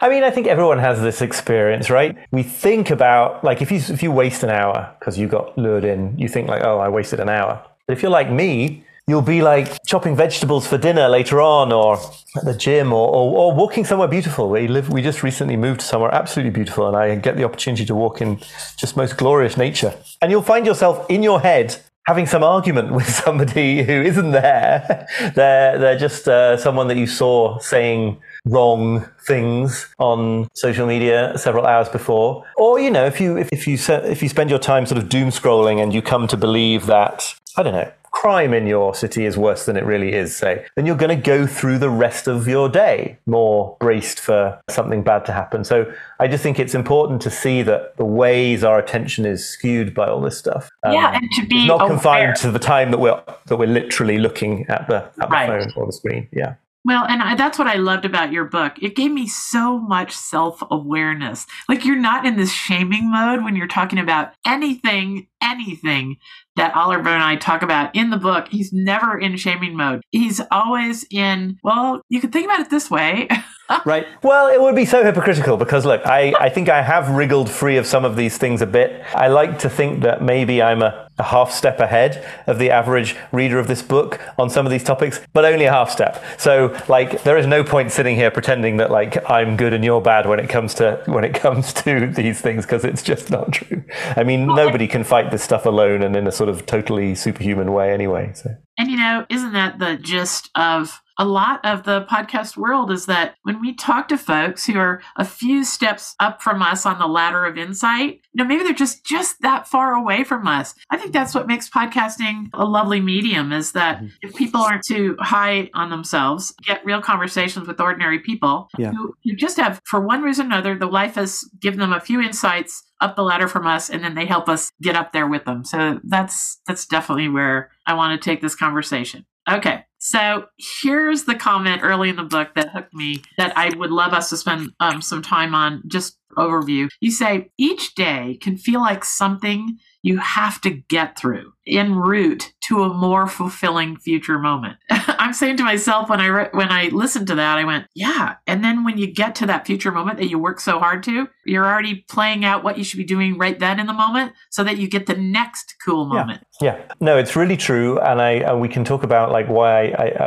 I 0.00 0.08
mean, 0.08 0.24
I 0.24 0.30
think 0.30 0.46
everyone 0.46 0.78
has 0.78 1.00
this 1.02 1.22
experience, 1.22 1.90
right? 1.90 2.16
We 2.32 2.42
think 2.42 2.90
about 2.90 3.44
like 3.44 3.62
if 3.62 3.70
you 3.70 3.78
if 3.78 4.02
you 4.02 4.10
waste 4.10 4.42
an 4.42 4.50
hour 4.50 4.92
because 4.98 5.18
you 5.18 5.28
got 5.28 5.56
lured 5.56 5.84
in, 5.84 6.18
you 6.18 6.26
think 6.26 6.48
like, 6.48 6.62
"Oh, 6.64 6.78
I 6.78 6.88
wasted 6.88 7.20
an 7.20 7.28
hour." 7.28 7.64
But 7.86 7.92
if 7.96 8.02
you're 8.02 8.10
like 8.10 8.30
me, 8.30 8.84
you'll 9.10 9.22
be 9.22 9.42
like 9.42 9.84
chopping 9.84 10.16
vegetables 10.16 10.66
for 10.66 10.78
dinner 10.78 11.08
later 11.08 11.42
on 11.42 11.72
or 11.72 11.98
at 12.36 12.44
the 12.44 12.54
gym 12.54 12.92
or, 12.92 13.08
or, 13.08 13.36
or, 13.36 13.54
walking 13.54 13.84
somewhere 13.84 14.08
beautiful. 14.08 14.48
We 14.48 14.68
live 14.68 14.88
we 14.88 15.02
just 15.02 15.22
recently 15.22 15.56
moved 15.56 15.82
somewhere 15.82 16.14
absolutely 16.14 16.52
beautiful 16.52 16.86
and 16.86 16.96
i 16.96 17.16
get 17.16 17.36
the 17.36 17.44
opportunity 17.44 17.84
to 17.86 17.94
walk 17.94 18.20
in 18.20 18.38
just 18.78 18.96
most 18.96 19.16
glorious 19.16 19.56
nature. 19.56 19.92
And 20.22 20.30
you'll 20.30 20.42
find 20.42 20.64
yourself 20.64 21.10
in 21.10 21.22
your 21.22 21.40
head 21.40 21.76
having 22.06 22.26
some 22.26 22.42
argument 22.42 22.92
with 22.98 23.08
somebody 23.08 23.82
who 23.82 24.00
isn't 24.00 24.30
there. 24.30 25.06
they're 25.34 25.78
they're 25.78 25.98
just 25.98 26.28
uh, 26.28 26.56
someone 26.56 26.88
that 26.88 26.96
you 26.96 27.06
saw 27.06 27.58
saying 27.58 28.20
wrong 28.46 29.06
things 29.26 29.86
on 29.98 30.48
social 30.54 30.86
media 30.86 31.36
several 31.36 31.66
hours 31.66 31.88
before. 31.88 32.44
Or 32.56 32.78
you 32.78 32.90
know 32.90 33.06
if 33.06 33.20
you 33.20 33.36
if, 33.36 33.48
if 33.52 33.66
you 33.66 33.76
if 33.88 34.22
you 34.22 34.28
spend 34.28 34.50
your 34.50 34.60
time 34.60 34.86
sort 34.86 34.98
of 35.02 35.08
doom 35.08 35.30
scrolling 35.30 35.82
and 35.82 35.92
you 35.92 36.00
come 36.00 36.26
to 36.28 36.36
believe 36.36 36.86
that 36.86 37.34
i 37.56 37.62
don't 37.62 37.74
know 37.74 37.90
crime 38.10 38.52
in 38.52 38.66
your 38.66 38.94
city 38.94 39.24
is 39.24 39.36
worse 39.36 39.66
than 39.66 39.76
it 39.76 39.84
really 39.84 40.12
is, 40.12 40.36
say, 40.36 40.66
then 40.76 40.86
you're 40.86 40.96
going 40.96 41.16
to 41.16 41.22
go 41.22 41.46
through 41.46 41.78
the 41.78 41.90
rest 41.90 42.26
of 42.26 42.46
your 42.46 42.68
day 42.68 43.18
more 43.26 43.76
braced 43.80 44.20
for 44.20 44.60
something 44.68 45.02
bad 45.02 45.24
to 45.26 45.32
happen. 45.32 45.64
So 45.64 45.90
I 46.18 46.28
just 46.28 46.42
think 46.42 46.58
it's 46.58 46.74
important 46.74 47.22
to 47.22 47.30
see 47.30 47.62
that 47.62 47.96
the 47.96 48.04
ways 48.04 48.64
our 48.64 48.78
attention 48.78 49.24
is 49.24 49.46
skewed 49.48 49.94
by 49.94 50.08
all 50.08 50.20
this 50.20 50.38
stuff. 50.38 50.68
Um, 50.84 50.92
yeah, 50.92 51.16
and 51.16 51.30
to 51.32 51.46
be 51.46 51.66
not 51.66 51.82
aware. 51.82 51.88
confined 51.88 52.36
to 52.36 52.50
the 52.50 52.58
time 52.58 52.90
that 52.90 52.98
we're 52.98 53.22
that 53.46 53.56
we're 53.56 53.66
literally 53.66 54.18
looking 54.18 54.66
at 54.68 54.88
the 54.88 54.96
at 54.96 55.16
the 55.16 55.26
right. 55.28 55.48
phone 55.48 55.72
or 55.76 55.86
the 55.86 55.92
screen. 55.92 56.28
Yeah. 56.32 56.54
Well, 56.84 57.04
and 57.06 57.22
I, 57.22 57.34
that's 57.34 57.58
what 57.58 57.68
I 57.68 57.74
loved 57.74 58.06
about 58.06 58.32
your 58.32 58.46
book. 58.46 58.76
It 58.80 58.96
gave 58.96 59.10
me 59.10 59.26
so 59.26 59.78
much 59.78 60.12
self 60.12 60.62
awareness. 60.70 61.46
Like 61.68 61.84
you're 61.84 61.96
not 61.96 62.24
in 62.24 62.36
this 62.36 62.52
shaming 62.52 63.10
mode 63.10 63.44
when 63.44 63.54
you're 63.54 63.66
talking 63.66 63.98
about 63.98 64.32
anything, 64.46 65.26
anything 65.42 66.16
that 66.56 66.74
Oliver 66.74 67.08
and 67.08 67.22
I 67.22 67.36
talk 67.36 67.62
about 67.62 67.94
in 67.94 68.10
the 68.10 68.16
book. 68.16 68.48
He's 68.48 68.72
never 68.72 69.18
in 69.18 69.36
shaming 69.36 69.76
mode. 69.76 70.02
He's 70.10 70.40
always 70.50 71.06
in, 71.10 71.58
well, 71.62 72.02
you 72.08 72.20
could 72.20 72.32
think 72.32 72.46
about 72.46 72.60
it 72.60 72.70
this 72.70 72.90
way. 72.90 73.28
right. 73.86 74.06
Well, 74.22 74.48
it 74.48 74.60
would 74.60 74.74
be 74.74 74.84
so 74.84 75.04
hypocritical 75.04 75.56
because, 75.56 75.86
look, 75.86 76.04
I, 76.04 76.34
I 76.38 76.48
think 76.48 76.68
I 76.68 76.82
have 76.82 77.08
wriggled 77.10 77.48
free 77.48 77.76
of 77.76 77.86
some 77.86 78.04
of 78.04 78.16
these 78.16 78.36
things 78.36 78.60
a 78.62 78.66
bit. 78.66 79.02
I 79.14 79.28
like 79.28 79.58
to 79.60 79.70
think 79.70 80.02
that 80.02 80.22
maybe 80.22 80.60
I'm 80.60 80.82
a, 80.82 81.08
a 81.18 81.22
half 81.22 81.52
step 81.52 81.78
ahead 81.78 82.26
of 82.46 82.58
the 82.58 82.70
average 82.70 83.16
reader 83.30 83.58
of 83.58 83.68
this 83.68 83.82
book 83.82 84.20
on 84.38 84.50
some 84.50 84.66
of 84.66 84.72
these 84.72 84.82
topics, 84.82 85.20
but 85.32 85.44
only 85.44 85.66
a 85.66 85.72
half 85.72 85.90
step. 85.90 86.22
So, 86.36 86.76
like, 86.88 87.22
there 87.22 87.38
is 87.38 87.46
no 87.46 87.62
point 87.62 87.92
sitting 87.92 88.16
here 88.16 88.30
pretending 88.30 88.78
that 88.78 88.90
like 88.90 89.30
I'm 89.30 89.56
good 89.56 89.72
and 89.72 89.84
you're 89.84 90.00
bad 90.00 90.26
when 90.26 90.40
it 90.40 90.48
comes 90.48 90.74
to 90.74 91.02
when 91.06 91.24
it 91.24 91.34
comes 91.40 91.72
to 91.74 92.08
these 92.08 92.40
things 92.40 92.64
because 92.64 92.84
it's 92.84 93.02
just 93.02 93.30
not 93.30 93.52
true. 93.52 93.84
I 94.16 94.24
mean, 94.24 94.46
nobody 94.46 94.88
can 94.88 95.04
fight 95.04 95.29
this 95.30 95.42
stuff 95.42 95.66
alone 95.66 96.02
and 96.02 96.16
in 96.16 96.26
a 96.26 96.32
sort 96.32 96.48
of 96.48 96.66
totally 96.66 97.14
superhuman 97.14 97.72
way 97.72 97.92
anyway. 97.92 98.32
So. 98.34 98.56
And 98.80 98.90
you 98.90 98.96
know, 98.96 99.26
isn't 99.28 99.52
that 99.52 99.78
the 99.78 99.96
gist 99.96 100.48
of 100.54 101.02
a 101.18 101.24
lot 101.26 101.60
of 101.66 101.82
the 101.82 102.06
podcast 102.06 102.56
world 102.56 102.90
is 102.90 103.04
that 103.04 103.34
when 103.42 103.60
we 103.60 103.74
talk 103.74 104.08
to 104.08 104.16
folks 104.16 104.64
who 104.64 104.78
are 104.78 105.02
a 105.16 105.24
few 105.24 105.64
steps 105.64 106.14
up 106.18 106.40
from 106.40 106.62
us 106.62 106.86
on 106.86 106.98
the 106.98 107.06
ladder 107.06 107.44
of 107.44 107.58
insight, 107.58 108.22
you 108.32 108.42
know, 108.42 108.44
maybe 108.44 108.64
they're 108.64 108.72
just 108.72 109.04
just 109.04 109.42
that 109.42 109.68
far 109.68 109.92
away 109.92 110.24
from 110.24 110.48
us. 110.48 110.74
I 110.88 110.96
think 110.96 111.12
that's 111.12 111.34
what 111.34 111.46
makes 111.46 111.68
podcasting 111.68 112.48
a 112.54 112.64
lovely 112.64 113.00
medium 113.00 113.52
is 113.52 113.72
that 113.72 113.98
mm-hmm. 113.98 114.06
if 114.22 114.34
people 114.34 114.62
aren't 114.62 114.86
too 114.86 115.14
high 115.20 115.68
on 115.74 115.90
themselves, 115.90 116.54
get 116.62 116.82
real 116.82 117.02
conversations 117.02 117.68
with 117.68 117.82
ordinary 117.82 118.20
people 118.20 118.68
yeah. 118.78 118.92
who, 118.92 119.14
who 119.22 119.34
just 119.34 119.58
have, 119.58 119.82
for 119.84 120.00
one 120.00 120.22
reason 120.22 120.46
or 120.46 120.48
another, 120.48 120.74
the 120.74 120.86
life 120.86 121.16
has 121.16 121.44
given 121.60 121.80
them 121.80 121.92
a 121.92 122.00
few 122.00 122.22
insights 122.22 122.82
up 123.00 123.16
the 123.16 123.22
ladder 123.22 123.48
from 123.48 123.66
us 123.66 123.90
and 123.90 124.04
then 124.04 124.14
they 124.14 124.26
help 124.26 124.48
us 124.48 124.72
get 124.80 124.94
up 124.94 125.12
there 125.12 125.26
with 125.26 125.44
them. 125.44 125.64
So 125.64 126.00
that's 126.04 126.60
that's 126.66 126.86
definitely 126.86 127.28
where 127.28 127.70
I 127.86 127.94
want 127.94 128.20
to 128.20 128.24
take 128.24 128.40
this 128.40 128.54
conversation. 128.54 129.26
Okay. 129.50 129.84
So 129.98 130.46
here's 130.58 131.24
the 131.24 131.34
comment 131.34 131.82
early 131.82 132.08
in 132.08 132.16
the 132.16 132.22
book 132.22 132.54
that 132.54 132.70
hooked 132.70 132.94
me 132.94 133.22
that 133.36 133.56
I 133.56 133.74
would 133.76 133.90
love 133.90 134.12
us 134.12 134.30
to 134.30 134.36
spend 134.36 134.70
um, 134.80 135.02
some 135.02 135.22
time 135.22 135.54
on 135.54 135.82
just 135.86 136.18
overview. 136.36 136.88
You 137.00 137.10
say 137.10 137.50
each 137.58 137.94
day 137.94 138.38
can 138.40 138.56
feel 138.56 138.80
like 138.80 139.04
something 139.04 139.78
you 140.02 140.18
have 140.18 140.60
to 140.62 140.70
get 140.70 141.18
through 141.18 141.52
en 141.66 141.94
route 141.94 142.52
to 142.62 142.82
a 142.82 142.92
more 142.92 143.26
fulfilling 143.26 143.96
future 143.96 144.38
moment. 144.38 144.78
I'm 144.90 145.32
saying 145.32 145.58
to 145.58 145.64
myself 145.64 146.08
when 146.08 146.20
I 146.20 146.26
re- 146.26 146.48
when 146.52 146.70
I 146.70 146.88
listened 146.88 147.26
to 147.28 147.34
that, 147.34 147.58
I 147.58 147.64
went, 147.64 147.86
yeah. 147.94 148.36
And 148.46 148.64
then 148.64 148.84
when 148.84 148.98
you 148.98 149.06
get 149.06 149.34
to 149.36 149.46
that 149.46 149.66
future 149.66 149.92
moment 149.92 150.18
that 150.18 150.28
you 150.28 150.38
work 150.38 150.60
so 150.60 150.78
hard 150.78 151.02
to, 151.04 151.28
you're 151.44 151.66
already 151.66 152.04
playing 152.08 152.44
out 152.44 152.64
what 152.64 152.78
you 152.78 152.84
should 152.84 152.98
be 152.98 153.04
doing 153.04 153.38
right 153.38 153.58
then 153.58 153.78
in 153.78 153.86
the 153.86 153.92
moment, 153.92 154.32
so 154.50 154.64
that 154.64 154.78
you 154.78 154.88
get 154.88 155.06
the 155.06 155.16
next 155.16 155.74
cool 155.84 156.06
moment. 156.06 156.44
Yeah, 156.60 156.76
yeah. 156.76 156.94
no, 157.00 157.18
it's 157.18 157.36
really 157.36 157.56
true, 157.56 157.98
and 158.00 158.20
I 158.20 158.32
and 158.32 158.60
we 158.60 158.68
can 158.68 158.84
talk 158.84 159.02
about 159.02 159.30
like 159.30 159.48
why 159.48 159.88
I, 159.88 160.06
I 160.08 160.26